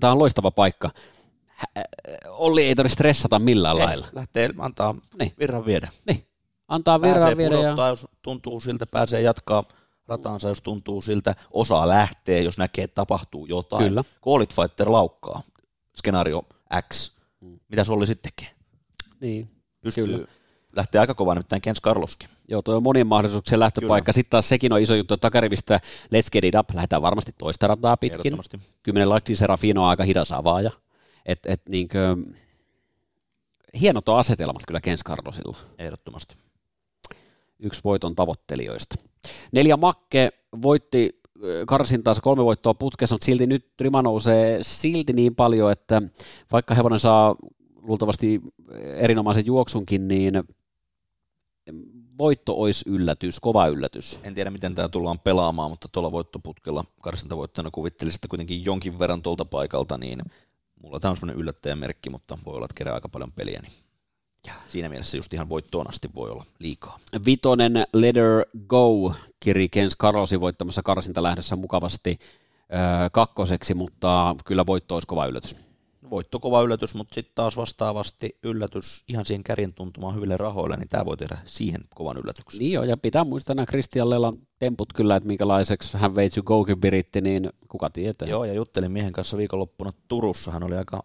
tämä 0.00 0.12
on 0.12 0.18
loistava 0.18 0.50
paikka. 0.50 0.90
Olli 2.28 2.62
ei 2.62 2.74
tarvitse 2.74 2.94
stressata 2.94 3.38
millään 3.38 3.76
ei, 3.76 3.84
lailla. 3.84 4.06
Lähtee 4.12 4.50
antaa 4.58 4.94
niin. 5.18 5.32
virran 5.38 5.66
viedä. 5.66 5.88
Niin. 6.06 6.26
Antaa 6.68 7.02
virran 7.02 7.22
pääsee 7.22 7.36
viedä. 7.36 7.56
Pudottaa, 7.56 7.86
ja... 7.86 7.90
jos 7.90 8.08
tuntuu 8.22 8.60
siltä, 8.60 8.86
pääsee 8.86 9.20
jatkaa 9.20 9.64
rataansa, 10.08 10.48
jos 10.48 10.60
tuntuu 10.60 11.02
siltä, 11.02 11.34
osaa 11.50 11.88
lähtee, 11.88 12.42
jos 12.42 12.58
näkee, 12.58 12.84
että 12.84 12.94
tapahtuu 12.94 13.46
jotain. 13.46 13.88
Kyllä. 13.88 14.04
Call 14.24 14.44
Fighter 14.54 14.92
laukkaa, 14.92 15.42
skenaario 15.96 16.42
X. 16.92 17.16
Mm. 17.40 17.60
Mitä 17.68 17.84
se 17.84 17.92
oli 17.92 18.06
sitten 18.06 18.32
tekee? 18.32 18.54
Niin. 19.20 19.50
Pystyy, 19.80 20.06
Kyllä. 20.06 20.28
lähtee 20.76 21.00
aika 21.00 21.14
kovaa 21.14 21.34
nimittäin 21.34 21.62
Kens 21.62 21.80
Carloskin. 21.80 22.28
Joo, 22.48 22.62
tuo 22.62 22.76
on 22.76 22.82
monien 22.82 23.06
mahdollisuuksien 23.06 23.60
lähtöpaikka. 23.60 24.12
Kyllä. 24.12 24.14
Sitten 24.14 24.30
taas 24.30 24.48
sekin 24.48 24.72
on 24.72 24.80
iso 24.80 24.94
juttu, 24.94 25.16
takarivistä 25.16 25.80
Let's 26.04 26.30
Get 26.32 26.44
It 26.44 26.54
Up, 26.54 26.70
lähdetään 26.74 27.02
varmasti 27.02 27.34
toista 27.38 27.66
rataa 27.66 27.96
pitkin. 27.96 28.38
Kymmenen 28.82 29.08
Lakti 29.08 29.36
Serafino 29.36 29.82
on 29.82 29.88
aika 29.88 30.04
hidas 30.04 30.32
avaaja. 30.32 30.70
Et, 31.26 31.46
et 31.46 31.62
niinkö, 31.68 32.16
hienot 33.80 34.08
on 34.08 34.18
asetelmat 34.18 34.62
kyllä 34.66 34.80
Kens 34.80 35.04
Carlosilla. 35.04 35.56
Ehdottomasti. 35.78 36.36
Yksi 37.58 37.80
voiton 37.84 38.14
tavoittelijoista. 38.14 38.96
Neljä 39.52 39.76
Makke 39.76 40.32
voitti 40.62 41.20
karsintaansa 41.66 42.22
kolme 42.22 42.44
voittoa 42.44 42.74
putkessa, 42.74 43.14
mutta 43.14 43.24
silti 43.24 43.46
nyt 43.46 43.66
rima 43.80 44.02
nousee 44.02 44.58
silti 44.62 45.12
niin 45.12 45.34
paljon, 45.34 45.72
että 45.72 46.02
vaikka 46.52 46.74
hevonen 46.74 47.00
saa 47.00 47.36
luultavasti 47.82 48.40
erinomaisen 48.96 49.46
juoksunkin, 49.46 50.08
niin 50.08 50.34
voitto 52.18 52.54
olisi 52.54 52.90
yllätys, 52.90 53.40
kova 53.40 53.66
yllätys. 53.66 54.20
En 54.22 54.34
tiedä, 54.34 54.50
miten 54.50 54.74
tämä 54.74 54.88
tullaan 54.88 55.18
pelaamaan, 55.18 55.70
mutta 55.70 55.88
tuolla 55.92 56.12
voittoputkella 56.12 56.84
karsintavoittajana 57.02 57.70
kuvittelisin, 57.70 58.16
että 58.16 58.28
kuitenkin 58.28 58.64
jonkin 58.64 58.98
verran 58.98 59.22
tuolta 59.22 59.44
paikalta, 59.44 59.98
niin 59.98 60.22
mulla 60.84 61.00
tämä 61.00 61.10
on 61.10 61.16
semmoinen 61.16 61.40
yllättäjämerkki, 61.40 62.10
mutta 62.10 62.38
voi 62.46 62.54
olla, 62.54 62.64
että 62.64 62.78
kerää 62.78 62.94
aika 62.94 63.08
paljon 63.08 63.32
peliä, 63.32 63.60
niin 63.62 63.72
siinä 64.68 64.88
mielessä 64.88 65.16
just 65.16 65.34
ihan 65.34 65.48
voittoon 65.48 65.88
asti 65.88 66.10
voi 66.14 66.30
olla 66.30 66.44
liikaa. 66.58 66.98
Vitonen 67.26 67.84
Letter 67.94 68.46
Go 68.66 69.14
kiri 69.40 69.68
Kens 69.68 69.96
Carlosin 69.96 70.40
voittamassa 70.40 70.82
karsintalähdössä 70.82 71.56
mukavasti 71.56 72.18
kakkoseksi, 73.12 73.74
mutta 73.74 74.36
kyllä 74.44 74.66
voitto 74.66 74.94
olisi 74.94 75.06
kova 75.06 75.26
yllätys. 75.26 75.56
Voitto 76.10 76.40
kova 76.40 76.62
yllätys, 76.62 76.94
mutta 76.94 77.14
sitten 77.14 77.34
taas 77.34 77.56
vastaavasti 77.56 78.38
yllätys 78.42 79.04
ihan 79.08 79.24
siihen 79.24 79.44
kärjen 79.44 79.74
tuntumaan 79.74 80.14
hyville 80.14 80.36
rahoille, 80.36 80.76
niin 80.76 80.88
tämä 80.88 81.04
voi 81.04 81.16
tehdä 81.16 81.38
siihen 81.44 81.80
kovan 81.94 82.16
yllätyksen. 82.16 82.58
Niin 82.58 82.72
joo, 82.72 82.84
ja 82.84 82.96
pitää 82.96 83.24
muistaa 83.24 83.54
nämä 83.54 83.66
Christian 83.66 84.10
Lelan 84.10 84.36
temput 84.58 84.92
kyllä, 84.92 85.16
että 85.16 85.26
minkälaiseksi 85.26 85.98
hän 85.98 86.14
veitsi 86.14 86.42
Gokin 86.42 86.82
viritti, 86.82 87.20
niin 87.20 87.50
kuka 87.68 87.90
tietää. 87.90 88.28
Joo, 88.28 88.44
ja 88.44 88.52
juttelin 88.52 88.92
miehen 88.92 89.12
kanssa 89.12 89.36
viikonloppuna 89.36 89.92
Turussa, 90.08 90.50
hän 90.50 90.62
oli 90.62 90.76
aika 90.76 91.04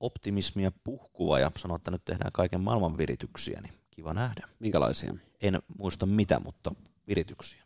optimismia 0.00 0.72
puhkuva 0.84 1.38
ja 1.38 1.50
sanoi, 1.58 1.76
että 1.76 1.90
nyt 1.90 2.04
tehdään 2.04 2.32
kaiken 2.32 2.60
maailman 2.60 2.98
virityksiä, 2.98 3.60
niin 3.60 3.74
kiva 3.90 4.14
nähdä. 4.14 4.48
Minkälaisia? 4.58 5.14
En 5.42 5.58
muista 5.78 6.06
mitä, 6.06 6.40
mutta 6.44 6.74
virityksiä. 7.08 7.62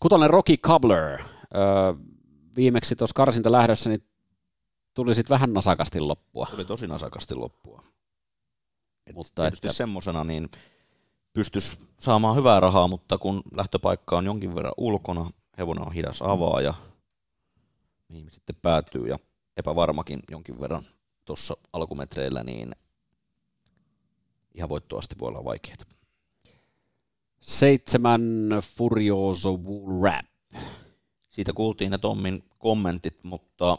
Kutonen 0.00 0.30
Rocky 0.30 0.56
Cobbler. 0.56 1.18
Öö, 1.54 1.94
viimeksi 2.56 2.96
tuossa 2.96 3.14
karsinta 3.14 3.52
lähdössä, 3.52 3.90
niin 3.90 4.02
tuli 4.94 5.14
sitten 5.14 5.34
vähän 5.34 5.52
nasakasti 5.52 6.00
loppua. 6.00 6.46
Tuli 6.50 6.64
tosi 6.64 6.86
nasakasti 6.86 7.34
loppua. 7.34 7.82
Et 9.06 9.14
mutta 9.14 9.42
tietysti 9.42 9.66
että... 9.66 9.76
semmoisena 9.76 10.24
niin 10.24 10.50
pystyisi 11.32 11.78
saamaan 12.00 12.36
hyvää 12.36 12.60
rahaa, 12.60 12.88
mutta 12.88 13.18
kun 13.18 13.42
lähtöpaikka 13.54 14.18
on 14.18 14.24
jonkin 14.24 14.54
verran 14.54 14.72
ulkona, 14.76 15.30
hevonen 15.58 15.86
on 15.86 15.92
hidas 15.92 16.22
avaaja, 16.22 16.74
mihin 18.08 18.30
sitten 18.30 18.56
päätyy 18.62 19.08
ja 19.08 19.18
epävarmakin 19.56 20.20
jonkin 20.30 20.60
verran 20.60 20.86
tuossa 21.24 21.56
alkumetreillä, 21.72 22.44
niin 22.44 22.76
ihan 24.54 24.68
voittoasti 24.68 25.14
voi 25.20 25.28
olla 25.28 25.44
vaikeaa. 25.44 25.76
Seitsemän 27.40 28.22
Furioso 28.76 29.58
Rap. 30.02 30.26
Siitä 31.28 31.52
kuultiin 31.52 31.90
ne 31.90 31.98
Tommin 31.98 32.44
kommentit, 32.58 33.24
mutta 33.24 33.78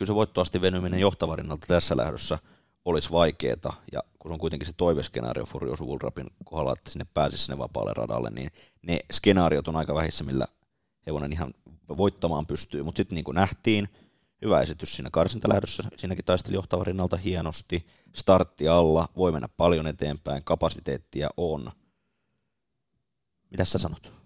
kyllä 0.00 0.06
se 0.06 0.14
voittoasti 0.14 0.60
venyminen 0.60 1.00
johtavarinnalta 1.00 1.66
tässä 1.66 1.96
lähdössä 1.96 2.38
olisi 2.84 3.10
vaikeaa, 3.10 3.82
ja 3.92 4.02
kun 4.18 4.28
se 4.28 4.32
on 4.32 4.38
kuitenkin 4.38 4.66
se 4.66 4.72
toiveskenaario 4.76 5.44
Furioso 5.46 5.84
Wool 5.84 5.98
Rapin 5.98 6.26
kohdalla, 6.44 6.72
että 6.72 6.90
sinne 6.90 7.06
pääsisi 7.14 7.44
sinne 7.44 7.58
vapaalle 7.58 7.94
radalle, 7.94 8.30
niin 8.30 8.50
ne 8.82 9.00
skenaariot 9.12 9.68
on 9.68 9.76
aika 9.76 9.94
vähissä, 9.94 10.24
millä 10.24 10.46
hevonen 11.06 11.32
ihan 11.32 11.54
voittamaan 11.96 12.46
pystyy, 12.46 12.82
mutta 12.82 12.96
sitten 12.96 13.16
niin 13.16 13.24
kuin 13.24 13.34
nähtiin, 13.34 13.88
hyvä 14.42 14.60
esitys 14.60 14.92
siinä 14.92 15.10
karsintalähdössä. 15.12 15.82
Siinäkin 15.96 16.24
taisteli 16.24 16.54
johtava 16.54 16.84
rinnalta 16.84 17.16
hienosti. 17.16 17.86
Startti 18.14 18.68
alla, 18.68 19.08
voi 19.16 19.32
mennä 19.32 19.48
paljon 19.56 19.86
eteenpäin, 19.86 20.44
kapasiteettia 20.44 21.30
on. 21.36 21.72
Mitä 23.50 23.64
sä 23.64 23.78
sanot? 23.78 24.19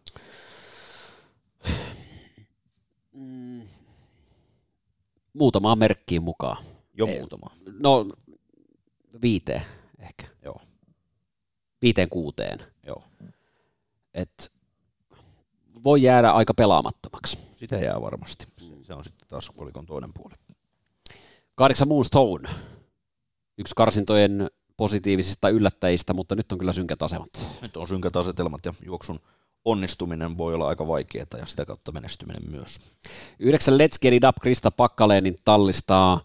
Muutamaan 5.34 5.78
merkkiin 5.78 6.22
mukaan. 6.22 6.64
Jo 6.94 7.06
muutama. 7.06 7.46
No, 7.78 8.06
viiteen 9.22 9.62
ehkä. 9.98 10.26
Joo. 10.42 10.60
Viiteen 11.82 12.08
kuuteen. 12.08 12.58
Joo. 12.86 13.02
Et 14.14 14.52
voi 15.84 16.02
jäädä 16.02 16.30
aika 16.30 16.54
pelaamattomaksi. 16.54 17.38
Sitä 17.56 17.76
jää 17.76 18.00
varmasti. 18.00 18.46
Se 18.82 18.94
on 18.94 19.04
sitten 19.04 19.28
taas 19.28 19.50
kolikon 19.56 19.86
toinen 19.86 20.12
puoli. 20.14 20.34
Kahdeksan 21.56 21.88
Moonstone. 21.88 22.50
Yksi 23.58 23.74
karsintojen 23.76 24.50
positiivisista 24.76 25.48
yllättäjistä, 25.48 26.12
mutta 26.12 26.34
nyt 26.34 26.52
on 26.52 26.58
kyllä 26.58 26.72
synkät 26.72 27.02
asemat. 27.02 27.28
Nyt 27.62 27.76
on 27.76 27.88
synkät 27.88 28.16
asetelmat 28.16 28.66
ja 28.66 28.74
juoksun 28.84 29.20
onnistuminen 29.64 30.38
voi 30.38 30.54
olla 30.54 30.68
aika 30.68 30.86
vaikeaa 30.86 31.26
ja 31.38 31.46
sitä 31.46 31.64
kautta 31.64 31.92
menestyminen 31.92 32.42
myös. 32.50 32.80
Yhdeksän 33.38 33.74
Let's 33.74 33.98
Get 34.02 34.14
It 34.14 34.24
Up 34.24 34.36
Krista 34.42 34.70
Pakkaleenin 34.70 35.36
tallistaa 35.44 36.20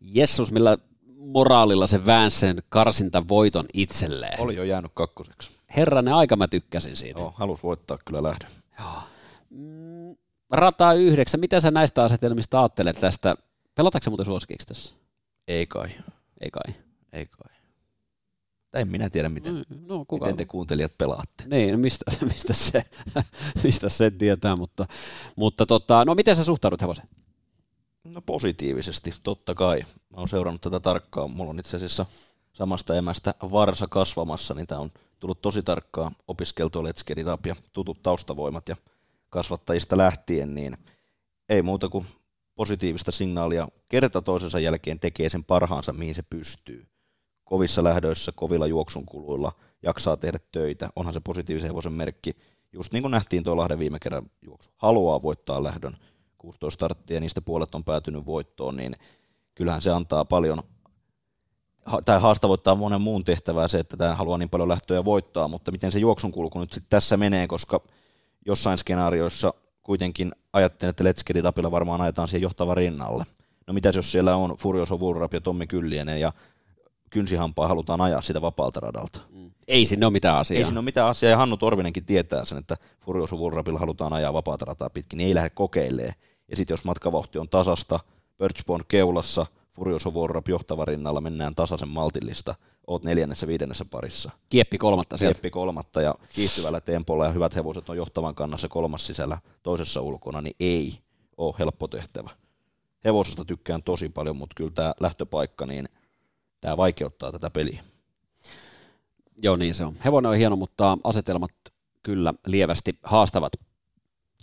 Jessus, 0.00 0.52
millä 0.52 0.78
moraalilla 1.18 1.86
se 1.86 2.06
väänsi 2.06 2.38
sen 2.38 2.62
karsinta 2.68 3.28
voiton 3.28 3.66
itselleen. 3.74 4.40
Oli 4.40 4.56
jo 4.56 4.64
jäänyt 4.64 4.92
kakkoseksi. 4.94 5.50
Herranen 5.76 6.14
aika 6.14 6.36
mä 6.36 6.48
tykkäsin 6.48 6.96
siitä. 6.96 7.20
Joo, 7.20 7.34
halus 7.36 7.62
voittaa 7.62 7.98
kyllä 8.04 8.22
lähdön. 8.22 8.50
Joo. 8.78 9.02
Mm, 9.50 10.16
rata 10.50 10.92
yhdeksän, 10.92 11.40
mitä 11.40 11.60
sä 11.60 11.70
näistä 11.70 12.04
asetelmista 12.04 12.60
ajattelet 12.60 13.00
tästä? 13.00 13.36
Pelataanko 13.74 14.10
muuten 14.10 14.26
suosikiksi 14.26 14.66
tässä? 14.66 14.94
Ei 15.48 15.66
kai. 15.66 15.88
Ei 16.40 16.50
kai. 16.50 16.74
Ei 17.12 17.26
kai. 17.26 17.51
Tai 18.72 18.82
en 18.82 18.88
minä 18.88 19.10
tiedä, 19.10 19.28
miten, 19.28 19.54
no, 19.54 19.62
no 19.86 20.04
kuka... 20.08 20.24
miten 20.24 20.36
te 20.36 20.44
kuuntelijat 20.44 20.98
pelaatte. 20.98 21.44
Niin, 21.46 21.72
no 21.72 21.78
mistä, 21.78 22.04
mistä, 22.32 22.52
se, 22.52 22.84
mistä 23.64 23.88
se 23.88 24.10
tietää, 24.10 24.56
mutta, 24.56 24.86
mutta 25.36 25.66
tota, 25.66 26.04
no 26.04 26.14
miten 26.14 26.36
sä 26.36 26.44
suhtaudut 26.44 26.82
hevoseen? 26.82 27.08
No 28.04 28.22
positiivisesti, 28.22 29.14
totta 29.22 29.54
kai. 29.54 29.80
Mä 29.80 30.16
oon 30.16 30.28
seurannut 30.28 30.60
tätä 30.60 30.80
tarkkaan. 30.80 31.30
Mulla 31.30 31.50
on 31.50 31.58
itse 31.58 31.76
asiassa 31.76 32.06
samasta 32.52 32.94
emästä 32.94 33.34
varsa 33.42 33.86
kasvamassa, 33.86 34.54
niin 34.54 34.66
tämä 34.66 34.80
on 34.80 34.92
tullut 35.20 35.42
tosi 35.42 35.62
tarkkaan 35.62 36.16
opiskeltua 36.28 36.82
Let's 36.82 37.32
Up 37.32 37.46
ja 37.46 37.56
tutut 37.72 38.02
taustavoimat 38.02 38.68
ja 38.68 38.76
kasvattajista 39.30 39.96
lähtien, 39.96 40.54
niin 40.54 40.78
ei 41.48 41.62
muuta 41.62 41.88
kuin 41.88 42.06
positiivista 42.54 43.12
signaalia 43.12 43.68
kerta 43.88 44.22
toisensa 44.22 44.60
jälkeen 44.60 45.00
tekee 45.00 45.28
sen 45.28 45.44
parhaansa, 45.44 45.92
mihin 45.92 46.14
se 46.14 46.22
pystyy. 46.30 46.86
Kovissa 47.52 47.84
lähdöissä, 47.84 48.32
kovilla 48.34 48.66
juoksun 48.66 49.06
kuluilla, 49.06 49.52
jaksaa 49.82 50.16
tehdä 50.16 50.38
töitä, 50.52 50.90
onhan 50.96 51.14
se 51.14 51.20
positiivisen 51.20 51.70
hevosen 51.70 51.92
merkki. 51.92 52.36
Just 52.72 52.92
niin 52.92 53.02
kuin 53.02 53.10
nähtiin 53.10 53.44
tuo 53.44 53.56
Lahden 53.56 53.78
viime 53.78 53.98
kerran 53.98 54.30
juoksu. 54.42 54.70
Haluaa 54.76 55.22
voittaa 55.22 55.62
lähdön 55.62 55.96
16 56.38 56.74
starttia, 56.74 57.20
niistä 57.20 57.40
puolet 57.40 57.74
on 57.74 57.84
päätynyt 57.84 58.26
voittoon, 58.26 58.76
niin 58.76 58.96
kyllähän 59.54 59.82
se 59.82 59.90
antaa 59.90 60.24
paljon 60.24 60.62
tai 62.04 62.20
haastavoittaa 62.20 62.74
monen 62.74 63.00
muun 63.00 63.24
tehtävää 63.24 63.68
se, 63.68 63.78
että 63.78 63.96
tämä 63.96 64.14
haluaa 64.14 64.38
niin 64.38 64.50
paljon 64.50 64.68
lähtöjä 64.68 65.04
voittaa, 65.04 65.48
mutta 65.48 65.72
miten 65.72 65.92
se 65.92 65.98
juoksun 65.98 66.32
kulku 66.32 66.60
nyt 66.60 66.72
sitten 66.72 66.90
tässä 66.90 67.16
menee, 67.16 67.46
koska 67.46 67.80
jossain 68.46 68.78
skenaarioissa 68.78 69.54
kuitenkin 69.82 70.32
ajattelin, 70.52 70.90
että 70.90 71.04
Letskedi 71.04 71.40
Rapilla 71.40 71.70
varmaan 71.70 72.00
ajetaan 72.00 72.28
siihen 72.28 72.42
johtava 72.42 72.74
rinnalle. 72.74 73.26
No 73.66 73.74
mitäs 73.74 73.96
jos 73.96 74.12
siellä 74.12 74.36
on 74.36 74.56
Furioso 74.56 75.00
Vulrap 75.00 75.34
ja 75.34 75.40
Tommi 75.40 75.66
Kyllinen 75.66 76.20
ja 76.20 76.32
kynsihampaa 77.12 77.68
halutaan 77.68 78.00
ajaa 78.00 78.20
sitä 78.20 78.42
vapaalta 78.42 78.80
radalta. 78.80 79.20
Mm. 79.30 79.50
Ei 79.68 79.86
sinne 79.86 80.06
ole 80.06 80.12
mitään 80.12 80.36
asiaa. 80.36 80.58
Ei 80.58 80.64
sinne 80.64 80.78
ole 80.78 80.84
mitään 80.84 81.08
asiaa, 81.08 81.30
ja 81.30 81.36
Hannu 81.36 81.56
Torvinenkin 81.56 82.04
tietää 82.04 82.44
sen, 82.44 82.58
että 82.58 82.76
Furioso 83.04 83.38
Vulrapilla 83.38 83.78
halutaan 83.78 84.12
ajaa 84.12 84.32
vapaata 84.32 84.64
rataa 84.64 84.90
pitkin, 84.90 85.16
niin 85.16 85.28
ei 85.28 85.34
lähde 85.34 85.50
kokeilemaan. 85.50 86.14
Ja 86.48 86.56
sitten 86.56 86.72
jos 86.72 86.84
matkavauhti 86.84 87.38
on 87.38 87.48
tasasta, 87.48 88.00
Birchbond 88.38 88.84
keulassa, 88.88 89.46
Furioso 89.76 90.14
Vulrap 90.14 90.48
johtava 90.48 90.84
rinnalla, 90.84 91.20
mennään 91.20 91.54
tasaisen 91.54 91.88
maltillista, 91.88 92.54
oot 92.86 93.04
neljännessä, 93.04 93.46
viidennessä 93.46 93.84
parissa. 93.84 94.30
Kieppi 94.48 94.78
kolmatta 94.78 95.16
sieltä. 95.16 95.34
Kieppi 95.34 95.50
kolmatta 95.50 96.02
ja 96.02 96.14
kiihtyvällä 96.34 96.80
tempolla 96.80 97.24
ja 97.24 97.30
hyvät 97.30 97.54
hevoset 97.54 97.90
on 97.90 97.96
johtavan 97.96 98.34
kannassa 98.34 98.68
kolmas 98.68 99.06
sisällä, 99.06 99.38
toisessa 99.62 100.00
ulkona, 100.00 100.40
niin 100.40 100.56
ei 100.60 100.98
ole 101.36 101.54
helppo 101.58 101.88
tehtävä. 101.88 102.30
Hevosesta 103.04 103.44
tykkään 103.44 103.82
tosi 103.82 104.08
paljon, 104.08 104.36
mutta 104.36 104.54
kyllä 104.54 104.70
tämä 104.74 104.94
lähtöpaikka, 105.00 105.66
niin– 105.66 105.88
tämä 106.62 106.76
vaikeuttaa 106.76 107.32
tätä 107.32 107.50
peliä. 107.50 107.84
Joo, 109.42 109.56
niin 109.56 109.74
se 109.74 109.84
on. 109.84 109.96
Hevonen 110.04 110.30
on 110.30 110.36
hieno, 110.36 110.56
mutta 110.56 110.98
asetelmat 111.04 111.50
kyllä 112.02 112.34
lievästi 112.46 112.98
haastavat. 113.02 113.52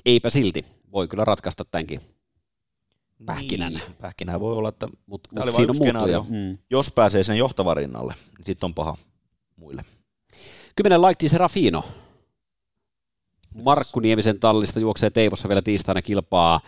Eipä 0.05 0.29
silti. 0.29 0.65
Voi 0.91 1.07
kyllä 1.07 1.25
ratkaista 1.25 1.65
tämänkin 1.65 2.01
pähkinän. 3.25 3.73
Niin, 3.73 3.95
pähkinä 4.01 4.39
voi 4.39 4.53
olla, 4.53 4.69
että 4.69 4.87
mut, 5.05 5.27
mut 5.31 5.75
siinä 5.75 6.01
on. 6.01 6.25
Mm. 6.29 6.57
Jos 6.69 6.91
pääsee 6.91 7.23
sen 7.23 7.37
johtavarinnalle, 7.37 8.13
niin 8.37 8.45
sitten 8.45 8.67
on 8.67 8.73
paha 8.73 8.97
muille. 9.55 9.85
Kymmenen 10.75 11.01
laittiin 11.01 11.29
Serafino. 11.29 11.83
Markku 13.63 13.99
Niemisen 13.99 14.39
tallista 14.39 14.79
juoksee 14.79 15.09
Teivossa 15.09 15.49
vielä 15.49 15.61
tiistaina 15.61 16.01
kilpaa. 16.01 16.59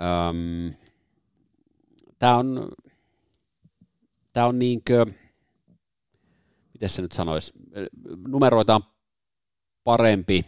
Öm, 0.00 0.74
Tämä 2.18 2.36
on 2.36 2.68
tämä 4.36 4.46
on 4.46 4.58
niinkö, 4.58 5.06
miten 6.72 6.88
se 6.88 7.02
nyt 7.02 7.12
sanoisi, 7.12 7.52
numeroita 8.28 8.74
on 8.74 8.82
parempi 9.84 10.44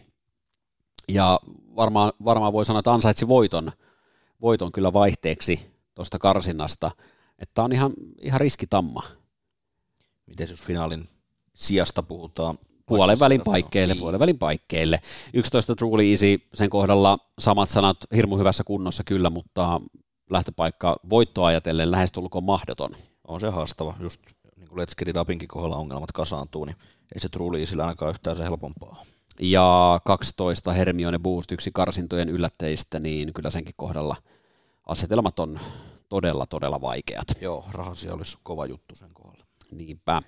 ja 1.07 1.39
varmaan, 1.75 2.13
varmaan 2.23 2.53
voi 2.53 2.65
sanoa, 2.65 2.79
että 2.79 2.93
ansaitsi 2.93 3.27
voiton, 3.27 3.71
voiton 4.41 4.71
kyllä 4.71 4.93
vaihteeksi 4.93 5.59
tuosta 5.95 6.19
karsinnasta, 6.19 6.91
että 7.39 7.63
on 7.63 7.71
ihan, 7.71 7.93
ihan 8.21 8.41
riskitamma. 8.41 9.03
Miten 10.25 10.49
jos 10.49 10.61
finaalin 10.61 11.09
sijasta 11.53 12.03
puhutaan? 12.03 12.59
Puolen 12.85 13.19
välin 13.19 13.41
paikkeille, 13.41 13.93
niin. 13.93 14.01
puolen 14.01 14.19
välin 14.19 14.39
paikkeille. 14.39 15.01
11 15.33 15.75
Truly 15.75 16.11
Easy, 16.11 16.41
sen 16.53 16.69
kohdalla 16.69 17.19
samat 17.39 17.69
sanat, 17.69 17.97
hirmu 18.15 18.37
hyvässä 18.37 18.63
kunnossa 18.63 19.03
kyllä, 19.03 19.29
mutta 19.29 19.81
lähtöpaikka 20.29 20.99
voittoa 21.09 21.47
ajatellen 21.47 21.91
lähestulkoon 21.91 22.43
mahdoton 22.43 22.95
on 23.29 23.39
se 23.39 23.49
haastava, 23.49 23.95
just 23.99 24.21
niin 24.55 24.69
kuin 24.69 24.79
Let's 24.79 24.95
Get 24.97 25.07
It 25.07 25.15
kohdalla 25.47 25.75
ongelmat 25.75 26.11
kasaantuu, 26.11 26.65
niin 26.65 26.75
ei 27.15 27.19
se 27.19 27.29
True 27.29 27.65
sillä 27.65 27.83
ainakaan 27.83 28.11
yhtään 28.11 28.37
se 28.37 28.43
helpompaa. 28.43 29.03
Ja 29.41 30.01
12 30.05 30.73
Hermione 30.73 31.19
Boost, 31.19 31.51
yksi 31.51 31.71
karsintojen 31.73 32.29
yllättäjistä, 32.29 32.99
niin 32.99 33.33
kyllä 33.33 33.49
senkin 33.49 33.73
kohdalla 33.77 34.15
asetelmat 34.85 35.39
on 35.39 35.59
todella, 36.09 36.45
todella 36.45 36.81
vaikeat. 36.81 37.27
Joo, 37.41 37.65
rahasia 37.71 38.13
olisi 38.13 38.37
kova 38.43 38.65
juttu 38.65 38.95
sen 38.95 39.09
kohdalla. 39.13 39.45
Niinpä. 39.71 40.21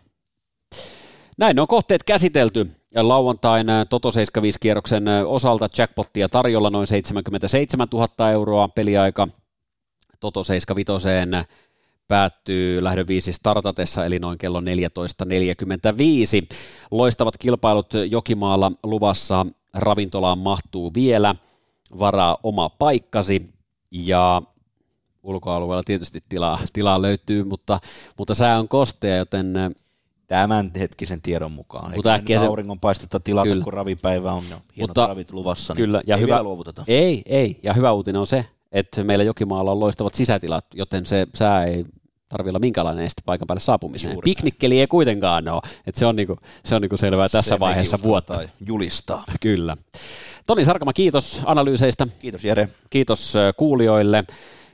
Näin 1.37 1.55
ne 1.55 1.61
on 1.61 1.67
kohteet 1.67 2.03
käsitelty. 2.03 2.71
Ja 2.95 3.07
lauantain 3.07 3.67
Toto 3.89 4.11
75 4.11 4.59
kierroksen 4.59 5.05
osalta 5.25 5.69
jackpottia 5.77 6.29
tarjolla 6.29 6.69
noin 6.69 6.87
77 6.87 7.87
000 7.93 8.31
euroa 8.31 8.67
peliaika. 8.67 9.27
Toto 10.19 10.43
75 10.43 10.91
päättyy 12.11 12.83
lähdön 12.83 13.07
viisi 13.07 13.33
startatessa, 13.33 14.05
eli 14.05 14.19
noin 14.19 14.37
kello 14.37 14.59
14.45. 14.59 14.65
Loistavat 16.91 17.37
kilpailut 17.37 17.93
Jokimaalla 18.09 18.71
luvassa 18.83 19.45
ravintolaan 19.73 20.37
mahtuu 20.37 20.93
vielä, 20.93 21.35
varaa 21.99 22.37
oma 22.43 22.69
paikkasi 22.69 23.49
ja 23.91 24.41
ulkoalueella 25.23 25.83
tietysti 25.83 26.23
tilaa, 26.29 26.59
tilaa 26.73 27.01
löytyy, 27.01 27.43
mutta, 27.43 27.79
mutta 28.17 28.35
sää 28.35 28.59
on 28.59 28.67
kostea, 28.67 29.15
joten 29.15 29.53
tämän 30.27 30.71
hetkisen 30.79 31.21
tiedon 31.21 31.51
mukaan. 31.51 31.95
Mutta 31.95 32.13
äkkiä 32.13 32.39
se... 32.39 32.45
paistetta 32.81 33.19
tilata, 33.19 33.49
kyllä. 33.49 33.63
kun 33.63 33.73
ravipäivä 33.73 34.31
on 34.31 34.43
hienot 34.43 34.63
mutta, 34.77 35.07
ravit 35.07 35.31
luvassa, 35.31 35.73
niin 35.73 35.85
kyllä, 35.85 36.01
ja 36.07 36.15
ei 36.15 36.21
hyvä, 36.21 36.33
vielä 36.33 36.43
luovuteta. 36.43 36.83
Ei, 36.87 37.21
ei, 37.25 37.59
ja 37.63 37.73
hyvä 37.73 37.91
uutinen 37.91 38.19
on 38.19 38.27
se, 38.27 38.45
että 38.71 39.03
meillä 39.03 39.23
Jokimaalla 39.23 39.71
on 39.71 39.79
loistavat 39.79 40.15
sisätilat, 40.15 40.65
joten 40.73 41.05
se 41.05 41.27
sää 41.35 41.65
ei 41.65 41.85
tarvii 42.31 42.49
olla 42.49 42.59
minkälainen 42.59 43.05
este 43.05 43.21
paikan 43.25 43.47
päälle 43.47 43.59
saapumiseen. 43.59 44.13
Juuri 44.13 44.25
Piknikkeli 44.25 44.79
ei 44.79 44.87
kuitenkaan 44.87 45.47
ole, 45.47 45.61
että 45.87 45.99
se 45.99 46.05
on, 46.05 46.15
niinku, 46.15 46.37
se 46.65 46.75
on 46.75 46.81
niinku 46.81 46.97
selvää 46.97 47.29
tässä 47.29 47.55
se 47.55 47.59
vaiheessa 47.59 47.99
vuotta. 48.03 48.33
Tai 48.33 48.49
julistaa. 48.65 49.23
Kyllä. 49.41 49.77
Toni 50.45 50.65
Sarkama, 50.65 50.93
kiitos 50.93 51.41
analyyseistä. 51.45 52.07
Kiitos 52.19 52.43
Jere. 52.43 52.69
Kiitos 52.89 53.33
kuulijoille. 53.57 54.23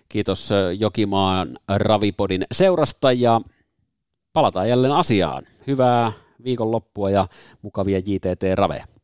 Kiitos 0.09 0.49
Jokimaan 0.79 1.57
Ravipodin 1.69 2.45
seurasta 2.51 3.11
ja 3.11 3.41
palataan 4.33 4.69
jälleen 4.69 4.93
asiaan. 4.93 5.43
Hyvää 5.67 6.11
viikonloppua 6.43 7.09
ja 7.09 7.27
mukavia 7.61 7.99
JTT-raveja. 7.99 8.96